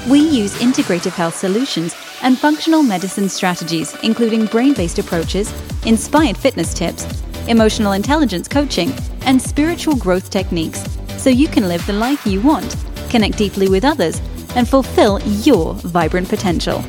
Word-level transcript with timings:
We 0.09 0.21
use 0.21 0.55
integrative 0.57 1.13
health 1.13 1.35
solutions 1.35 1.97
and 2.21 2.39
functional 2.39 2.83
medicine 2.83 3.31
strategies, 3.31 3.95
including 4.03 4.45
brain 4.47 4.75
based 4.75 4.99
approaches, 4.99 5.51
inspired 5.87 6.37
fitness 6.37 6.75
tips, 6.75 7.07
emotional 7.49 7.93
intelligence 7.93 8.47
coaching, 8.47 8.93
and 9.23 9.41
spiritual 9.41 9.97
growth 9.97 10.29
techniques, 10.29 10.85
so 11.17 11.31
you 11.31 11.49
can 11.49 11.69
live 11.69 11.85
the 11.87 11.95
life 11.95 12.27
you 12.27 12.43
want, 12.43 12.77
connect 13.09 13.39
deeply 13.39 13.69
with 13.71 13.83
others, 13.83 14.21
and 14.57 14.69
fulfill 14.69 15.21
your 15.21 15.73
vibrant 15.75 16.29
potential. 16.29 16.85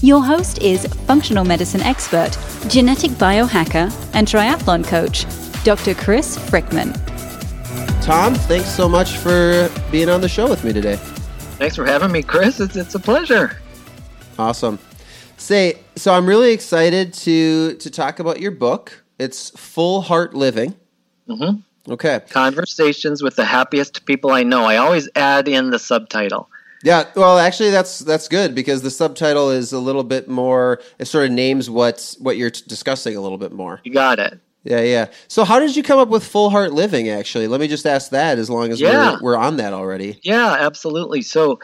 Your 0.00 0.22
host 0.22 0.58
is 0.62 0.86
functional 1.06 1.44
medicine 1.44 1.80
expert, 1.80 2.38
genetic 2.68 3.10
biohacker, 3.12 3.92
and 4.14 4.28
triathlon 4.28 4.84
coach, 4.86 5.26
Dr. 5.64 5.94
Chris 5.94 6.38
Frickman. 6.38 6.94
Tom, 8.04 8.34
thanks 8.34 8.68
so 8.68 8.88
much 8.88 9.16
for 9.16 9.68
being 9.90 10.08
on 10.08 10.20
the 10.20 10.28
show 10.28 10.48
with 10.48 10.62
me 10.62 10.72
today. 10.72 11.00
Thanks 11.56 11.76
for 11.76 11.84
having 11.86 12.10
me, 12.10 12.22
Chris. 12.22 12.58
It's, 12.60 12.76
it's 12.76 12.94
a 12.94 12.98
pleasure. 12.98 13.58
Awesome. 14.38 14.78
Say, 15.36 15.78
so 15.94 16.12
I'm 16.12 16.26
really 16.26 16.52
excited 16.52 17.12
to 17.14 17.74
to 17.76 17.90
talk 17.90 18.18
about 18.18 18.40
your 18.40 18.50
book. 18.50 19.04
It's 19.18 19.50
Full 19.50 20.00
Heart 20.02 20.34
Living. 20.34 20.74
Mm-hmm. 21.28 21.92
Okay. 21.92 22.20
Conversations 22.30 23.22
with 23.22 23.36
the 23.36 23.44
happiest 23.44 24.04
people 24.06 24.32
I 24.32 24.42
know. 24.42 24.64
I 24.64 24.78
always 24.78 25.08
add 25.14 25.48
in 25.48 25.70
the 25.70 25.78
subtitle. 25.78 26.48
Yeah, 26.82 27.04
well, 27.16 27.38
actually, 27.38 27.70
that's 27.70 28.00
that's 28.00 28.28
good 28.28 28.54
because 28.54 28.82
the 28.82 28.90
subtitle 28.90 29.50
is 29.50 29.72
a 29.72 29.78
little 29.78 30.04
bit 30.04 30.28
more. 30.28 30.80
It 30.98 31.06
sort 31.06 31.24
of 31.24 31.30
names 31.30 31.70
what 31.70 32.14
what 32.18 32.36
you're 32.36 32.50
discussing 32.50 33.16
a 33.16 33.20
little 33.20 33.38
bit 33.38 33.52
more. 33.52 33.80
You 33.84 33.92
got 33.92 34.18
it. 34.18 34.38
Yeah, 34.64 34.80
yeah. 34.80 35.10
So, 35.28 35.44
how 35.44 35.60
did 35.60 35.76
you 35.76 35.82
come 35.82 35.98
up 35.98 36.08
with 36.08 36.24
Full 36.24 36.50
Heart 36.50 36.72
Living? 36.72 37.08
Actually, 37.10 37.46
let 37.48 37.60
me 37.60 37.68
just 37.68 37.86
ask 37.86 38.10
that. 38.10 38.38
As 38.38 38.48
long 38.48 38.72
as 38.72 38.80
Yeah. 38.80 39.12
we're, 39.20 39.32
we're 39.32 39.36
on 39.36 39.58
that 39.58 39.72
already. 39.74 40.18
Yeah, 40.22 40.52
absolutely. 40.58 41.22
So, 41.22 41.60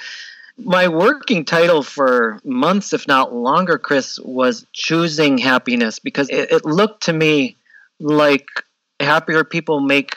my 0.58 0.86
working 0.88 1.44
title 1.44 1.82
for 1.82 2.38
months, 2.44 2.92
if 2.92 3.08
not 3.08 3.34
longer, 3.34 3.78
Chris, 3.78 4.18
was 4.20 4.66
Choosing 4.74 5.38
Happiness 5.38 5.98
because 5.98 6.28
it, 6.28 6.52
it 6.52 6.64
looked 6.66 7.02
to 7.04 7.14
me 7.14 7.56
like 7.98 8.46
happier 9.00 9.44
people 9.44 9.80
make 9.80 10.14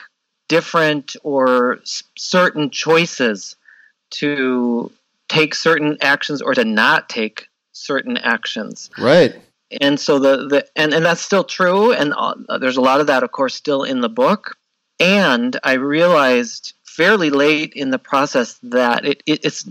different 0.48 1.16
or 1.22 1.78
s- 1.80 2.02
certain 2.18 2.68
choices 2.68 3.56
to 4.10 4.92
take 5.30 5.54
certain 5.54 5.96
actions 6.02 6.42
or 6.42 6.52
to 6.54 6.64
not 6.64 7.08
take 7.08 7.46
certain 7.72 8.18
actions. 8.18 8.90
Right. 8.98 9.34
And 9.80 9.98
so 9.98 10.18
the, 10.18 10.48
the 10.48 10.66
and, 10.76 10.92
and 10.92 11.04
that's 11.04 11.20
still 11.20 11.44
true 11.44 11.92
and 11.92 12.14
uh, 12.16 12.34
there's 12.58 12.76
a 12.76 12.80
lot 12.80 13.00
of 13.00 13.06
that 13.06 13.22
of 13.22 13.32
course 13.32 13.54
still 13.54 13.82
in 13.82 14.00
the 14.00 14.08
book. 14.08 14.56
And 15.00 15.58
i 15.64 15.72
realized 15.74 16.74
fairly 16.84 17.30
late 17.30 17.72
in 17.74 17.90
the 17.90 17.98
process 17.98 18.58
that 18.62 19.04
it, 19.04 19.22
it, 19.26 19.44
it's 19.44 19.68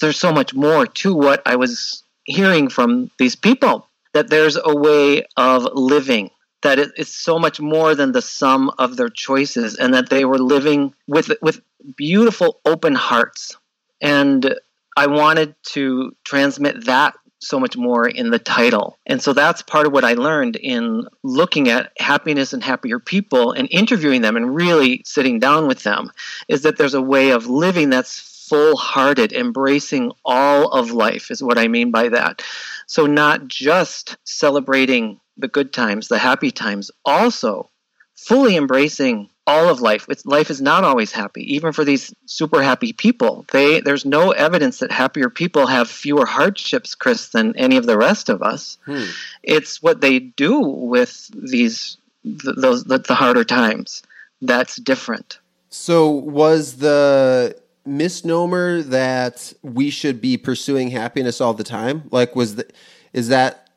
there's 0.00 0.18
so 0.18 0.32
much 0.32 0.54
more 0.54 0.86
to 0.86 1.14
what 1.14 1.42
i 1.46 1.56
was 1.56 2.02
hearing 2.24 2.68
from 2.68 3.10
these 3.18 3.34
people 3.34 3.86
that 4.12 4.28
there's 4.28 4.58
a 4.62 4.76
way 4.76 5.24
of 5.36 5.64
living 5.72 6.30
that 6.62 6.78
it, 6.78 6.90
it's 6.96 7.12
so 7.12 7.38
much 7.38 7.60
more 7.60 7.94
than 7.94 8.12
the 8.12 8.22
sum 8.22 8.70
of 8.78 8.96
their 8.96 9.08
choices 9.08 9.76
and 9.76 9.94
that 9.94 10.10
they 10.10 10.24
were 10.24 10.38
living 10.38 10.94
with 11.06 11.30
with 11.40 11.60
beautiful 11.96 12.60
open 12.64 12.94
hearts. 12.94 13.56
And 14.00 14.54
i 14.96 15.06
wanted 15.06 15.54
to 15.74 16.14
transmit 16.24 16.84
that 16.86 17.14
so 17.40 17.60
much 17.60 17.76
more 17.76 18.08
in 18.08 18.30
the 18.30 18.38
title. 18.38 18.98
And 19.06 19.22
so 19.22 19.32
that's 19.32 19.62
part 19.62 19.86
of 19.86 19.92
what 19.92 20.04
I 20.04 20.14
learned 20.14 20.56
in 20.56 21.06
looking 21.22 21.68
at 21.68 21.92
happiness 21.98 22.52
and 22.52 22.62
happier 22.62 22.98
people 22.98 23.52
and 23.52 23.68
interviewing 23.70 24.22
them 24.22 24.36
and 24.36 24.54
really 24.54 25.02
sitting 25.04 25.38
down 25.38 25.68
with 25.68 25.82
them 25.82 26.10
is 26.48 26.62
that 26.62 26.76
there's 26.76 26.94
a 26.94 27.02
way 27.02 27.30
of 27.30 27.46
living 27.46 27.90
that's 27.90 28.18
full 28.48 28.76
hearted, 28.76 29.32
embracing 29.32 30.10
all 30.24 30.68
of 30.68 30.90
life, 30.90 31.30
is 31.30 31.42
what 31.42 31.58
I 31.58 31.68
mean 31.68 31.90
by 31.90 32.08
that. 32.08 32.42
So, 32.86 33.06
not 33.06 33.46
just 33.46 34.16
celebrating 34.24 35.20
the 35.36 35.48
good 35.48 35.72
times, 35.72 36.08
the 36.08 36.18
happy 36.18 36.50
times, 36.50 36.90
also 37.04 37.70
fully 38.16 38.56
embracing 38.56 39.28
all 39.48 39.70
of 39.70 39.80
life. 39.80 40.06
It's, 40.10 40.26
life 40.26 40.50
is 40.50 40.60
not 40.60 40.84
always 40.84 41.10
happy, 41.10 41.42
even 41.54 41.72
for 41.72 41.82
these 41.82 42.14
super 42.26 42.62
happy 42.62 42.92
people. 42.92 43.46
They 43.50 43.80
there's 43.80 44.04
no 44.04 44.32
evidence 44.32 44.78
that 44.80 44.92
happier 44.92 45.30
people 45.30 45.66
have 45.66 45.88
fewer 45.88 46.26
hardships, 46.26 46.94
Chris, 46.94 47.30
than 47.30 47.56
any 47.56 47.78
of 47.78 47.86
the 47.86 47.96
rest 47.96 48.28
of 48.28 48.42
us. 48.42 48.76
Hmm. 48.84 49.04
It's 49.42 49.82
what 49.82 50.02
they 50.02 50.18
do 50.18 50.60
with 50.60 51.30
these 51.50 51.96
th- 52.24 52.56
those 52.56 52.84
the, 52.84 52.98
the 52.98 53.14
harder 53.14 53.42
times 53.42 54.02
that's 54.42 54.76
different. 54.76 55.38
So, 55.70 56.10
was 56.10 56.76
the 56.76 57.56
misnomer 57.86 58.82
that 58.82 59.54
we 59.62 59.88
should 59.90 60.20
be 60.20 60.36
pursuing 60.36 60.90
happiness 60.90 61.40
all 61.40 61.54
the 61.54 61.64
time? 61.64 62.04
Like, 62.10 62.36
was 62.36 62.56
the, 62.56 62.66
is 63.12 63.28
that 63.28 63.67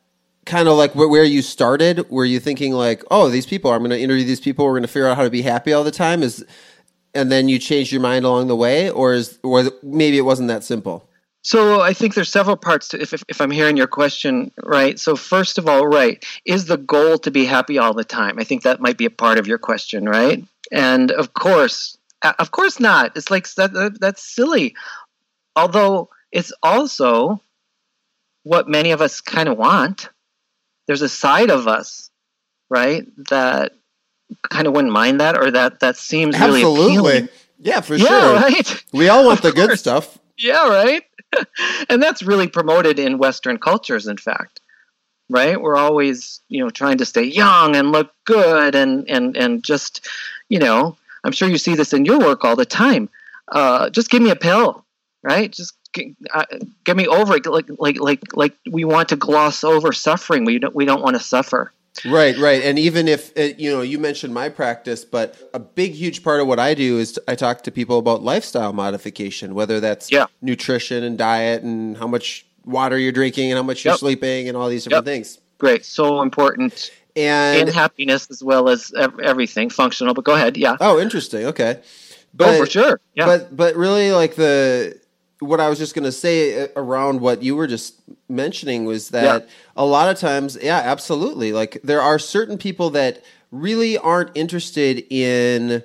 kind 0.46 0.68
of 0.68 0.76
like 0.76 0.94
where 0.94 1.24
you 1.24 1.42
started? 1.42 2.08
Were 2.10 2.24
you 2.24 2.40
thinking 2.40 2.72
like, 2.72 3.04
oh, 3.10 3.28
these 3.28 3.46
people, 3.46 3.70
I'm 3.70 3.78
going 3.80 3.90
to 3.90 4.00
interview 4.00 4.24
these 4.24 4.40
people, 4.40 4.64
we're 4.64 4.72
going 4.72 4.82
to 4.82 4.88
figure 4.88 5.06
out 5.08 5.16
how 5.16 5.24
to 5.24 5.30
be 5.30 5.42
happy 5.42 5.72
all 5.72 5.84
the 5.84 5.90
time? 5.90 6.22
Is 6.22 6.44
and 7.14 7.30
then 7.30 7.48
you 7.48 7.58
changed 7.58 7.92
your 7.92 8.00
mind 8.00 8.24
along 8.24 8.48
the 8.48 8.56
way, 8.56 8.90
or 8.90 9.12
is 9.12 9.38
or 9.42 9.64
maybe 9.82 10.18
it 10.18 10.22
wasn't 10.22 10.48
that 10.48 10.64
simple? 10.64 11.08
So 11.44 11.80
I 11.80 11.92
think 11.92 12.14
there's 12.14 12.30
several 12.30 12.56
parts 12.56 12.88
to 12.88 13.02
if, 13.02 13.12
if, 13.12 13.24
if 13.28 13.40
I'm 13.40 13.50
hearing 13.50 13.76
your 13.76 13.88
question 13.88 14.52
right. 14.64 14.98
So 14.98 15.16
first 15.16 15.58
of 15.58 15.66
all, 15.68 15.86
right, 15.86 16.24
is 16.44 16.66
the 16.66 16.76
goal 16.76 17.18
to 17.18 17.30
be 17.30 17.44
happy 17.44 17.78
all 17.78 17.94
the 17.94 18.04
time? 18.04 18.38
I 18.38 18.44
think 18.44 18.62
that 18.62 18.80
might 18.80 18.96
be 18.96 19.06
a 19.06 19.10
part 19.10 19.38
of 19.38 19.46
your 19.48 19.58
question, 19.58 20.08
right? 20.08 20.44
And 20.70 21.10
of 21.10 21.34
course, 21.34 21.98
of 22.22 22.52
course 22.52 22.78
not. 22.78 23.16
It's 23.16 23.30
like 23.30 23.52
that, 23.54 23.72
that- 23.72 24.00
that's 24.00 24.22
silly. 24.22 24.76
Although 25.56 26.10
it's 26.30 26.52
also 26.62 27.42
what 28.44 28.68
many 28.68 28.92
of 28.92 29.00
us 29.02 29.20
kind 29.20 29.48
of 29.48 29.58
want. 29.58 30.08
There's 30.86 31.02
a 31.02 31.08
side 31.08 31.50
of 31.50 31.68
us, 31.68 32.10
right, 32.70 33.06
that 33.28 33.72
kind 34.50 34.66
of 34.66 34.74
wouldn't 34.74 34.92
mind 34.92 35.20
that 35.20 35.36
or 35.38 35.50
that 35.50 35.80
that 35.80 35.96
seems 35.96 36.38
really 36.38 36.62
appealing. 36.62 37.28
yeah, 37.58 37.80
for 37.80 37.94
Yeah, 37.96 38.06
sure. 38.08 38.34
right. 38.34 38.84
We 38.92 39.08
all 39.08 39.24
want 39.26 39.38
Of 39.44 39.54
the 39.54 39.66
good 39.66 39.78
stuff. 39.78 40.18
Yeah, 40.38 40.68
right. 40.68 41.04
and 41.88 42.02
that's 42.02 42.22
really 42.22 42.48
promoted 42.48 42.98
in 42.98 43.18
Western 43.18 43.58
cultures, 43.58 44.06
in 44.06 44.16
fact. 44.16 44.60
Right? 45.30 45.60
We're 45.60 45.76
always, 45.76 46.40
you 46.48 46.62
know, 46.62 46.68
trying 46.70 46.98
to 46.98 47.06
stay 47.06 47.22
young 47.24 47.74
and 47.76 47.90
look 47.92 48.12
good, 48.24 48.74
and 48.74 49.08
and 49.08 49.34
and 49.36 49.62
just, 49.64 50.06
you 50.50 50.58
know, 50.58 50.96
I'm 51.24 51.32
sure 51.32 51.48
you 51.48 51.56
see 51.58 51.74
this 51.74 51.92
in 51.94 52.04
your 52.04 52.18
work 52.18 52.44
all 52.44 52.56
the 52.56 52.66
time. 52.66 53.08
Uh, 53.50 53.88
just 53.90 54.10
give 54.10 54.20
me 54.20 54.30
a 54.30 54.36
pill, 54.36 54.84
right? 55.22 55.50
Just 55.50 55.74
get 55.92 56.96
me 56.96 57.06
over 57.06 57.36
it. 57.36 57.46
Like 57.46 57.66
like 57.78 58.00
like 58.00 58.36
like 58.36 58.54
we 58.70 58.84
want 58.84 59.08
to 59.10 59.16
gloss 59.16 59.64
over 59.64 59.92
suffering. 59.92 60.44
We 60.44 60.58
don't 60.58 60.74
we 60.74 60.84
don't 60.84 61.02
want 61.02 61.16
to 61.16 61.22
suffer. 61.22 61.72
Right, 62.06 62.36
right. 62.38 62.62
And 62.62 62.78
even 62.78 63.06
if, 63.06 63.36
uh, 63.36 63.54
you 63.58 63.70
know, 63.70 63.82
you 63.82 63.98
mentioned 63.98 64.32
my 64.32 64.48
practice, 64.48 65.04
but 65.04 65.36
a 65.52 65.58
big, 65.58 65.92
huge 65.92 66.22
part 66.24 66.40
of 66.40 66.46
what 66.46 66.58
I 66.58 66.72
do 66.72 66.98
is 66.98 67.20
I 67.28 67.34
talk 67.34 67.62
to 67.64 67.70
people 67.70 67.98
about 67.98 68.22
lifestyle 68.22 68.72
modification, 68.72 69.54
whether 69.54 69.78
that's 69.78 70.10
Yeah. 70.10 70.24
nutrition 70.40 71.04
and 71.04 71.18
diet 71.18 71.62
and 71.62 71.98
how 71.98 72.06
much 72.06 72.46
water 72.64 72.98
you're 72.98 73.12
drinking 73.12 73.50
and 73.50 73.58
how 73.58 73.62
much 73.62 73.84
you're 73.84 73.96
sleeping 73.98 74.48
and 74.48 74.56
all 74.56 74.70
these 74.70 74.84
different 74.84 75.06
Yep. 75.06 75.14
things. 75.14 75.38
Great. 75.58 75.84
So 75.84 76.22
important 76.22 76.90
And, 77.14 77.68
in 77.68 77.74
happiness 77.74 78.26
as 78.30 78.42
well 78.42 78.70
as 78.70 78.90
everything 79.22 79.68
functional. 79.68 80.14
But 80.14 80.24
go 80.24 80.32
ahead. 80.34 80.56
Yeah. 80.56 80.76
oh, 80.80 80.98
interesting. 80.98 81.44
Okay. 81.44 81.78
oh, 82.40 82.56
for 82.58 82.66
sure. 82.66 83.00
Yeah. 83.14 83.26
But 83.26 83.54
but 83.54 83.76
really, 83.76 84.12
like 84.12 84.34
the 84.34 84.98
what 85.42 85.60
I 85.60 85.68
was 85.68 85.78
just 85.78 85.94
going 85.94 86.04
to 86.04 86.12
say 86.12 86.62
uh, 86.64 86.68
around 86.76 87.20
what 87.20 87.42
you 87.42 87.56
were 87.56 87.66
just 87.66 87.94
mentioning 88.28 88.84
was 88.84 89.10
that 89.10 89.48
a 89.76 89.84
lot 89.84 90.08
of 90.08 90.18
times, 90.18 90.56
yeah, 90.62 90.78
absolutely. 90.78 91.52
Like 91.52 91.80
there 91.84 92.00
are 92.00 92.18
certain 92.18 92.58
people 92.58 92.90
that 92.90 93.22
really 93.50 93.98
aren't 93.98 94.30
interested 94.36 95.04
in. 95.10 95.82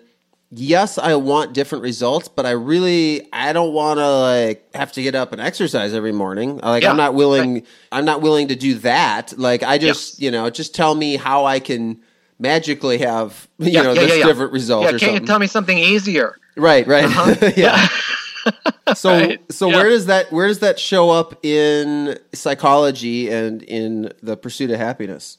Yes, 0.49 0.97
I 0.97 1.15
want 1.15 1.53
different 1.53 1.81
results, 1.83 2.29
but 2.29 2.45
I 2.45 2.51
really 2.51 3.27
I 3.33 3.51
don't 3.51 3.73
want 3.73 3.99
to 3.99 4.09
like 4.09 4.73
have 4.73 4.93
to 4.93 5.01
get 5.03 5.13
up 5.13 5.33
and 5.33 5.41
exercise 5.41 5.93
every 5.93 6.13
morning. 6.13 6.59
Like 6.59 6.83
Yeah, 6.83 6.91
I'm 6.91 6.95
not 6.95 7.15
willing 7.15 7.65
I'm 7.91 8.05
not 8.05 8.21
willing 8.21 8.47
to 8.47 8.55
do 8.55 8.75
that. 8.75 9.37
Like 9.37 9.63
I 9.63 9.77
just, 9.77 10.19
Yeah. 10.21 10.25
you 10.27 10.31
know, 10.31 10.49
just 10.49 10.73
tell 10.73 10.95
me 10.95 11.17
how 11.17 11.43
I 11.45 11.59
can 11.59 11.99
magically 12.39 12.99
have, 12.99 13.49
you 13.57 13.71
Yeah, 13.71 13.81
know, 13.81 13.91
yeah, 13.93 13.99
this 14.01 14.11
yeah, 14.11 14.17
yeah. 14.19 14.25
different 14.25 14.53
result 14.53 14.83
yeah. 14.83 14.87
or 14.87 14.91
Can't 14.91 15.01
something. 15.01 15.21
you 15.23 15.27
tell 15.27 15.39
me 15.39 15.47
something 15.47 15.77
easier? 15.77 16.37
Right, 16.55 16.87
right. 16.87 17.03
Uh-huh. 17.05 17.51
yeah. 17.57 17.87
So 19.01 19.09
Right. 19.11 19.39
so 19.51 19.69
Yeah. 19.69 19.75
where 19.77 19.89
does 19.89 20.05
that 20.07 20.31
where 20.31 20.47
does 20.47 20.59
that 20.59 20.79
show 20.79 21.09
up 21.11 21.45
in 21.45 22.17
psychology 22.33 23.29
and 23.29 23.61
in 23.63 24.11
the 24.23 24.35
pursuit 24.35 24.71
of 24.71 24.79
happiness? 24.79 25.37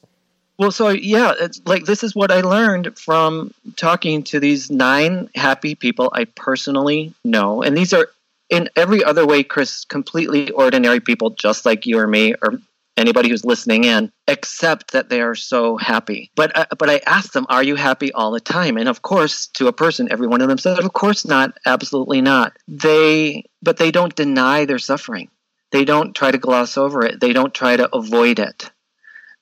Well, 0.57 0.71
so 0.71 0.89
yeah, 0.89 1.33
it's 1.39 1.61
like 1.65 1.85
this 1.85 2.03
is 2.03 2.15
what 2.15 2.31
I 2.31 2.41
learned 2.41 2.97
from 2.97 3.53
talking 3.77 4.23
to 4.23 4.39
these 4.39 4.69
nine 4.69 5.29
happy 5.35 5.75
people 5.75 6.09
I 6.13 6.25
personally 6.25 7.13
know, 7.23 7.61
and 7.61 7.77
these 7.77 7.93
are 7.93 8.09
in 8.49 8.69
every 8.75 9.03
other 9.03 9.25
way, 9.25 9.43
Chris, 9.43 9.85
completely 9.85 10.49
ordinary 10.51 10.99
people, 10.99 11.29
just 11.29 11.65
like 11.65 11.85
you 11.85 11.99
or 11.99 12.07
me 12.07 12.33
or 12.41 12.59
anybody 12.99 13.29
who's 13.29 13.45
listening 13.45 13.85
in, 13.85 14.11
except 14.27 14.91
that 14.91 15.09
they 15.09 15.21
are 15.21 15.35
so 15.35 15.77
happy. 15.77 16.31
But 16.35 16.57
I, 16.57 16.65
but 16.77 16.89
I 16.89 17.01
asked 17.05 17.33
them, 17.33 17.45
"Are 17.49 17.63
you 17.63 17.75
happy 17.75 18.11
all 18.11 18.31
the 18.31 18.39
time?" 18.39 18.77
And 18.77 18.89
of 18.89 19.01
course, 19.01 19.47
to 19.55 19.67
a 19.67 19.73
person, 19.73 20.11
every 20.11 20.27
one 20.27 20.41
of 20.41 20.49
them 20.49 20.57
said, 20.57 20.79
"Of 20.79 20.93
course 20.93 21.25
not, 21.25 21.57
absolutely 21.65 22.21
not." 22.21 22.57
They 22.67 23.45
but 23.61 23.77
they 23.77 23.91
don't 23.91 24.15
deny 24.15 24.65
their 24.65 24.79
suffering. 24.79 25.29
They 25.71 25.85
don't 25.85 26.15
try 26.15 26.31
to 26.31 26.37
gloss 26.37 26.77
over 26.77 27.05
it. 27.05 27.19
They 27.19 27.33
don't 27.33 27.53
try 27.53 27.77
to 27.77 27.95
avoid 27.95 28.39
it 28.39 28.71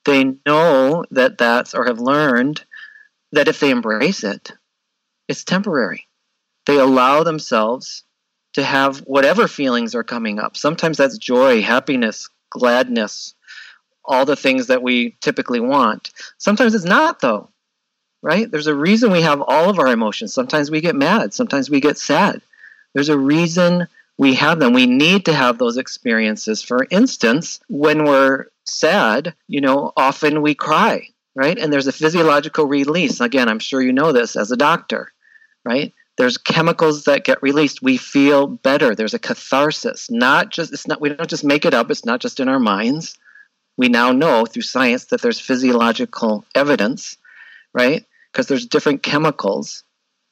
they 0.08 0.36
know 0.46 1.04
that 1.10 1.36
that's 1.36 1.74
or 1.74 1.84
have 1.84 2.00
learned 2.00 2.64
that 3.32 3.48
if 3.48 3.60
they 3.60 3.70
embrace 3.70 4.24
it, 4.24 4.52
it's 5.28 5.44
temporary. 5.44 6.08
They 6.66 6.78
allow 6.78 7.24
themselves 7.24 8.04
to 8.54 8.64
have 8.64 8.98
whatever 9.00 9.46
feelings 9.46 9.94
are 9.94 10.04
coming 10.04 10.38
up. 10.38 10.56
Sometimes 10.56 10.96
that's 10.96 11.18
joy, 11.18 11.60
happiness, 11.60 12.28
gladness, 12.50 13.34
all 14.08 14.24
the 14.24 14.36
things 14.36 14.66
that 14.66 14.82
we 14.82 15.16
typically 15.20 15.60
want. 15.60 16.10
Sometimes 16.38 16.74
it's 16.74 16.84
not, 16.84 17.20
though, 17.20 17.48
right? 18.22 18.50
There's 18.50 18.66
a 18.66 18.74
reason 18.74 19.12
we 19.12 19.22
have 19.22 19.42
all 19.42 19.70
of 19.70 19.78
our 19.78 19.88
emotions. 19.88 20.34
Sometimes 20.34 20.70
we 20.70 20.80
get 20.80 20.96
mad, 20.96 21.34
sometimes 21.34 21.70
we 21.70 21.80
get 21.80 21.98
sad. 21.98 22.40
There's 22.94 23.10
a 23.10 23.18
reason 23.18 23.86
we 24.18 24.34
have 24.34 24.58
them. 24.58 24.72
We 24.72 24.86
need 24.86 25.26
to 25.26 25.32
have 25.32 25.58
those 25.58 25.76
experiences. 25.76 26.62
For 26.62 26.86
instance, 26.90 27.60
when 27.68 28.04
we're 28.04 28.46
sad, 28.64 29.34
you 29.46 29.60
know, 29.60 29.92
often 29.96 30.42
we 30.42 30.54
cry, 30.54 31.08
right? 31.34 31.56
And 31.56 31.72
there's 31.72 31.86
a 31.86 31.92
physiological 31.92 32.66
release. 32.66 33.20
Again, 33.20 33.48
I'm 33.48 33.60
sure 33.60 33.80
you 33.80 33.92
know 33.92 34.10
this 34.12 34.34
as 34.34 34.50
a 34.50 34.56
doctor, 34.56 35.12
right? 35.64 35.94
There's 36.16 36.36
chemicals 36.36 37.04
that 37.04 37.24
get 37.24 37.40
released. 37.42 37.80
We 37.80 37.96
feel 37.96 38.48
better. 38.48 38.96
There's 38.96 39.14
a 39.14 39.20
catharsis. 39.20 40.10
Not 40.10 40.50
just 40.50 40.72
it's 40.72 40.88
not 40.88 41.00
we 41.00 41.10
don't 41.10 41.30
just 41.30 41.44
make 41.44 41.64
it 41.64 41.74
up. 41.74 41.90
It's 41.92 42.04
not 42.04 42.20
just 42.20 42.40
in 42.40 42.48
our 42.48 42.58
minds. 42.58 43.16
We 43.78 43.88
now 43.88 44.12
know 44.12 44.44
through 44.44 44.62
science 44.62 45.06
that 45.06 45.22
there's 45.22 45.40
physiological 45.40 46.44
evidence, 46.54 47.16
right? 47.72 48.04
Because 48.30 48.48
there's 48.48 48.66
different 48.66 49.02
chemicals 49.02 49.84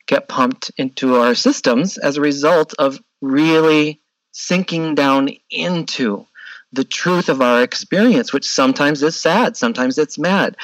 get 0.07 0.29
pumped 0.29 0.73
into 0.77 1.17
our 1.17 1.35
systems 1.35 1.97
as 1.97 2.17
a 2.17 2.21
result 2.21 2.75
of 2.79 3.01
really 3.23 4.01
sinking 4.33 4.97
down 4.97 5.31
into 5.49 6.27
the 6.73 6.85
truth 6.85 7.29
of 7.29 7.41
our 7.41 7.63
experience, 7.63 8.33
which 8.33 8.49
sometimes 8.49 9.03
is 9.03 9.19
sad, 9.19 9.57
sometimes 9.57 9.97
it's 9.97 10.19
mad. 10.19 10.57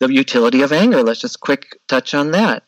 The 0.00 0.12
utility 0.12 0.62
of 0.62 0.72
anger, 0.72 1.02
let's 1.02 1.20
just 1.20 1.40
quick 1.40 1.78
touch 1.86 2.14
on 2.14 2.32
that. 2.32 2.64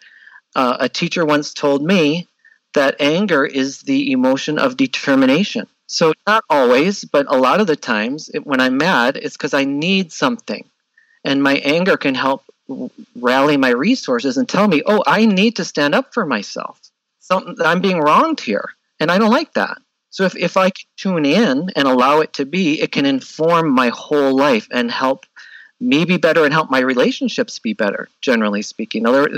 Uh, 0.54 0.76
a 0.78 0.88
teacher 0.88 1.24
once 1.24 1.52
told 1.52 1.82
me 1.82 2.28
that 2.74 3.00
anger 3.00 3.44
is 3.44 3.80
the 3.82 4.12
emotion 4.12 4.58
of 4.58 4.76
determination. 4.76 5.66
So, 5.86 6.12
not 6.26 6.44
always, 6.48 7.04
but 7.04 7.26
a 7.28 7.36
lot 7.36 7.60
of 7.60 7.66
the 7.66 7.76
times 7.76 8.30
it, 8.32 8.46
when 8.46 8.60
I'm 8.60 8.76
mad, 8.76 9.16
it's 9.16 9.36
because 9.36 9.54
I 9.54 9.64
need 9.64 10.12
something. 10.12 10.64
And 11.24 11.42
my 11.42 11.56
anger 11.56 11.96
can 11.96 12.14
help 12.14 12.44
rally 13.16 13.56
my 13.56 13.70
resources 13.70 14.36
and 14.36 14.48
tell 14.48 14.68
me, 14.68 14.82
oh, 14.86 15.02
I 15.06 15.26
need 15.26 15.56
to 15.56 15.64
stand 15.64 15.94
up 15.94 16.14
for 16.14 16.24
myself. 16.24 16.80
Something 17.20 17.56
I'm 17.64 17.80
being 17.80 18.00
wronged 18.00 18.40
here, 18.40 18.70
and 19.00 19.10
I 19.10 19.18
don't 19.18 19.30
like 19.30 19.52
that. 19.54 19.78
So 20.10 20.24
if, 20.24 20.36
if 20.36 20.56
I 20.56 20.70
tune 20.96 21.26
in 21.26 21.70
and 21.74 21.88
allow 21.88 22.20
it 22.20 22.34
to 22.34 22.46
be, 22.46 22.80
it 22.80 22.92
can 22.92 23.04
inform 23.04 23.68
my 23.68 23.88
whole 23.88 24.34
life 24.36 24.68
and 24.70 24.90
help 24.90 25.26
me 25.80 26.04
be 26.04 26.18
better 26.18 26.44
and 26.44 26.52
help 26.52 26.70
my 26.70 26.78
relationships 26.78 27.58
be 27.58 27.72
better, 27.72 28.08
generally 28.20 28.62
speaking. 28.62 29.02
Now, 29.02 29.12
there, 29.12 29.28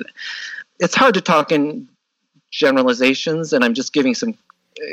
it's 0.79 0.95
hard 0.95 1.15
to 1.15 1.21
talk 1.21 1.51
in 1.51 1.89
generalizations, 2.51 3.53
and 3.53 3.65
I'm 3.65 3.75
just 3.75 3.93
giving 3.93 4.15
some 4.15 4.35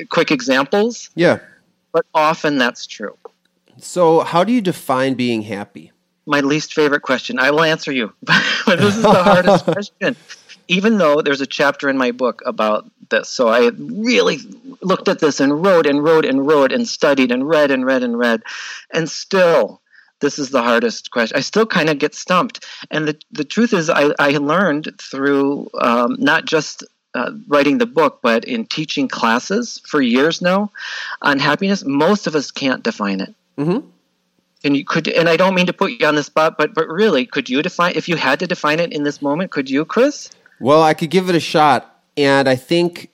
quick 0.09 0.31
examples, 0.31 1.09
Yeah. 1.15 1.39
but 1.91 2.05
often 2.13 2.57
that's 2.57 2.85
true. 2.87 3.17
So 3.77 4.21
how 4.21 4.43
do 4.43 4.51
you 4.53 4.61
define 4.61 5.13
being 5.15 5.41
happy? 5.43 5.91
my 6.25 6.39
least 6.39 6.73
favorite 6.73 7.01
question. 7.01 7.37
I 7.37 7.51
will 7.51 7.63
answer 7.63 7.91
you, 7.91 8.13
but 8.23 8.79
this 8.79 8.95
is 8.95 9.01
the 9.01 9.23
hardest 9.23 9.65
question. 9.75 10.15
Even 10.69 10.97
though 10.97 11.21
there's 11.21 11.41
a 11.41 11.45
chapter 11.45 11.89
in 11.89 11.97
my 11.97 12.11
book 12.11 12.41
about 12.45 12.89
this, 13.09 13.27
so 13.27 13.49
I 13.49 13.71
really 13.77 14.37
looked 14.81 15.09
at 15.09 15.19
this 15.19 15.41
and 15.41 15.61
wrote 15.65 15.85
and 15.85 16.01
wrote 16.01 16.23
and 16.23 16.47
wrote 16.47 16.71
and 16.71 16.87
studied 16.87 17.29
and 17.29 17.45
read 17.45 17.71
and 17.71 17.85
read 17.85 18.03
and 18.03 18.17
read, 18.17 18.41
and 18.93 19.09
still, 19.09 19.81
this 20.21 20.39
is 20.39 20.49
the 20.51 20.61
hardest 20.63 21.11
question. 21.11 21.35
I 21.37 21.41
still 21.41 21.65
kind 21.65 21.89
of 21.89 21.99
get 21.99 22.15
stumped. 22.15 22.63
And 22.89 23.05
the 23.05 23.17
the 23.33 23.43
truth 23.43 23.73
is, 23.73 23.89
I 23.89 24.13
I 24.17 24.37
learned 24.37 24.91
through 25.01 25.69
um, 25.81 26.15
not 26.19 26.45
just 26.45 26.85
uh, 27.15 27.31
writing 27.47 27.77
the 27.77 27.85
book, 27.85 28.19
but 28.21 28.43
in 28.45 28.65
teaching 28.65 29.07
classes 29.07 29.81
for 29.85 30.01
years 30.01 30.41
now 30.41 30.71
on 31.21 31.39
happiness. 31.39 31.83
Most 31.85 32.27
of 32.27 32.35
us 32.35 32.51
can't 32.51 32.83
define 32.83 33.21
it. 33.21 33.33
Mm-hmm. 33.57 33.87
And 34.65 34.77
you 34.77 34.85
could, 34.85 35.07
and 35.09 35.27
I 35.27 35.35
don't 35.35 35.55
mean 35.55 35.65
to 35.67 35.73
put 35.73 35.91
you 35.91 36.07
on 36.07 36.15
the 36.15 36.23
spot, 36.23 36.57
but 36.57 36.73
but 36.73 36.87
really, 36.87 37.25
could 37.25 37.49
you 37.49 37.61
define 37.61 37.93
if 37.95 38.07
you 38.07 38.15
had 38.15 38.39
to 38.39 38.47
define 38.47 38.79
it 38.79 38.93
in 38.93 39.03
this 39.03 39.21
moment? 39.21 39.51
Could 39.51 39.69
you, 39.69 39.83
Chris? 39.83 40.29
Well, 40.59 40.81
I 40.81 40.93
could 40.93 41.09
give 41.09 41.29
it 41.29 41.35
a 41.35 41.39
shot, 41.41 41.99
and 42.15 42.47
I 42.47 42.55
think 42.55 43.09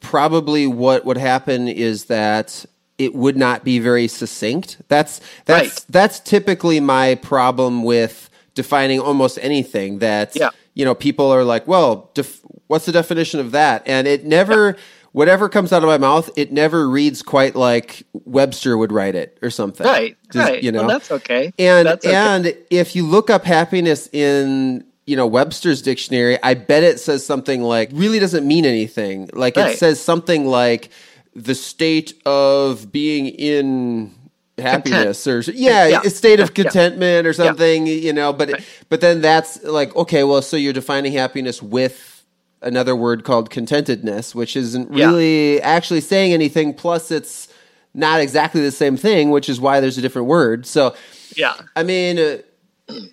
probably 0.00 0.66
what 0.66 1.04
would 1.04 1.16
happen 1.16 1.68
is 1.68 2.06
that 2.06 2.66
it 2.98 3.14
would 3.14 3.36
not 3.36 3.64
be 3.64 3.78
very 3.78 4.08
succinct. 4.08 4.76
That's 4.88 5.20
that's 5.46 5.70
Right. 5.70 5.84
that's 5.88 6.20
typically 6.20 6.80
my 6.80 7.14
problem 7.14 7.82
with 7.82 8.28
defining 8.54 9.00
almost 9.00 9.38
anything. 9.40 10.00
That 10.00 10.36
Yeah. 10.36 10.50
You 10.74 10.84
know, 10.84 10.94
people 10.94 11.30
are 11.32 11.44
like, 11.44 11.66
"Well, 11.66 12.10
def- 12.14 12.40
what's 12.66 12.86
the 12.86 12.92
definition 12.92 13.40
of 13.40 13.52
that?" 13.52 13.82
And 13.86 14.06
it 14.06 14.24
never. 14.24 14.76
Whatever 15.12 15.48
comes 15.48 15.72
out 15.72 15.82
of 15.82 15.88
my 15.88 15.98
mouth, 15.98 16.30
it 16.36 16.52
never 16.52 16.88
reads 16.88 17.20
quite 17.20 17.56
like 17.56 18.04
Webster 18.12 18.78
would 18.78 18.92
write 18.92 19.16
it 19.16 19.36
or 19.42 19.50
something. 19.50 19.84
Right, 19.84 20.16
Just, 20.32 20.48
right. 20.48 20.62
You 20.62 20.70
know, 20.70 20.82
Well, 20.82 20.88
that's 20.88 21.10
okay. 21.10 21.52
And 21.58 21.88
That's 21.88 22.06
okay. 22.06 22.14
and 22.14 22.56
if 22.70 22.94
you 22.94 23.04
look 23.04 23.28
up 23.28 23.44
happiness 23.44 24.08
in 24.12 24.84
you 25.06 25.16
know 25.16 25.26
Webster's 25.26 25.82
dictionary, 25.82 26.40
I 26.44 26.54
bet 26.54 26.84
it 26.84 27.00
says 27.00 27.26
something 27.26 27.60
like 27.60 27.90
really 27.92 28.20
doesn't 28.20 28.46
mean 28.46 28.64
anything. 28.64 29.28
Like 29.32 29.56
it 29.56 29.78
says 29.78 30.00
something 30.00 30.46
like 30.46 30.90
the 31.34 31.56
state 31.56 32.14
of 32.24 32.92
being 32.92 33.26
in 33.26 34.14
happiness 34.72 35.26
or 35.26 35.40
yeah, 35.40 35.86
Yeah. 35.86 36.00
a 36.04 36.10
state 36.10 36.40
of 36.40 36.48
Yeah. 36.50 36.62
contentment 36.64 37.26
or 37.26 37.32
something, 37.32 37.86
you 37.86 38.12
know, 38.12 38.32
but 38.32 38.60
but 38.88 39.00
then 39.00 39.20
that's 39.20 39.62
like 39.64 39.94
okay, 39.96 40.24
well 40.24 40.42
so 40.42 40.56
you're 40.56 40.72
defining 40.72 41.12
happiness 41.12 41.62
with 41.62 42.24
another 42.62 42.94
word 42.94 43.24
called 43.24 43.50
contentedness, 43.50 44.34
which 44.34 44.56
isn't 44.56 44.94
Yeah. 44.94 45.06
really 45.06 45.60
actually 45.62 46.00
saying 46.02 46.32
anything 46.32 46.74
plus 46.74 47.10
it's 47.10 47.48
not 47.94 48.20
exactly 48.20 48.60
the 48.60 48.70
same 48.70 48.96
thing, 48.96 49.30
which 49.30 49.48
is 49.48 49.60
why 49.60 49.80
there's 49.80 49.98
a 49.98 50.02
different 50.02 50.28
word. 50.28 50.66
So 50.66 50.94
yeah, 51.36 51.54
I 51.74 51.82
mean, 51.82 52.18
uh, 52.18 52.38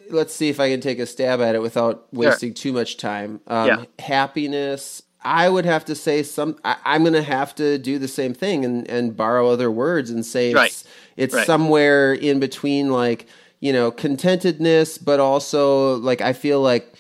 let's 0.09 0.33
see 0.35 0.49
if 0.49 0.59
I 0.59 0.69
can 0.69 0.81
take 0.81 0.99
a 0.99 1.05
stab 1.05 1.39
at 1.41 1.55
it 1.55 1.61
without 1.61 2.07
wasting 2.11 2.53
too 2.53 2.73
much 2.73 2.97
time. 2.97 3.39
Um, 3.47 3.67
Yeah. 3.67 3.83
Happiness. 3.99 5.01
I 5.27 5.49
would 5.49 5.65
have 5.65 5.83
to 5.85 5.95
say 5.95 6.23
some. 6.23 6.57
I, 6.63 6.75
I'm 6.85 7.01
going 7.03 7.13
to 7.13 7.21
have 7.21 7.53
to 7.55 7.77
do 7.77 7.99
the 7.99 8.07
same 8.07 8.33
thing 8.33 8.63
and, 8.65 8.89
and 8.89 9.15
borrow 9.15 9.49
other 9.49 9.69
words 9.69 10.09
and 10.09 10.25
say 10.25 10.53
Right. 10.53 10.69
it's 10.71 10.83
it's 11.17 11.33
Right. 11.35 11.45
somewhere 11.45 12.13
in 12.13 12.39
between, 12.39 12.91
like 12.91 13.27
you 13.59 13.73
know, 13.73 13.91
contentedness, 13.91 15.03
but 15.03 15.19
also 15.19 15.95
like 15.97 16.21
I 16.21 16.33
feel 16.33 16.61
like 16.61 16.93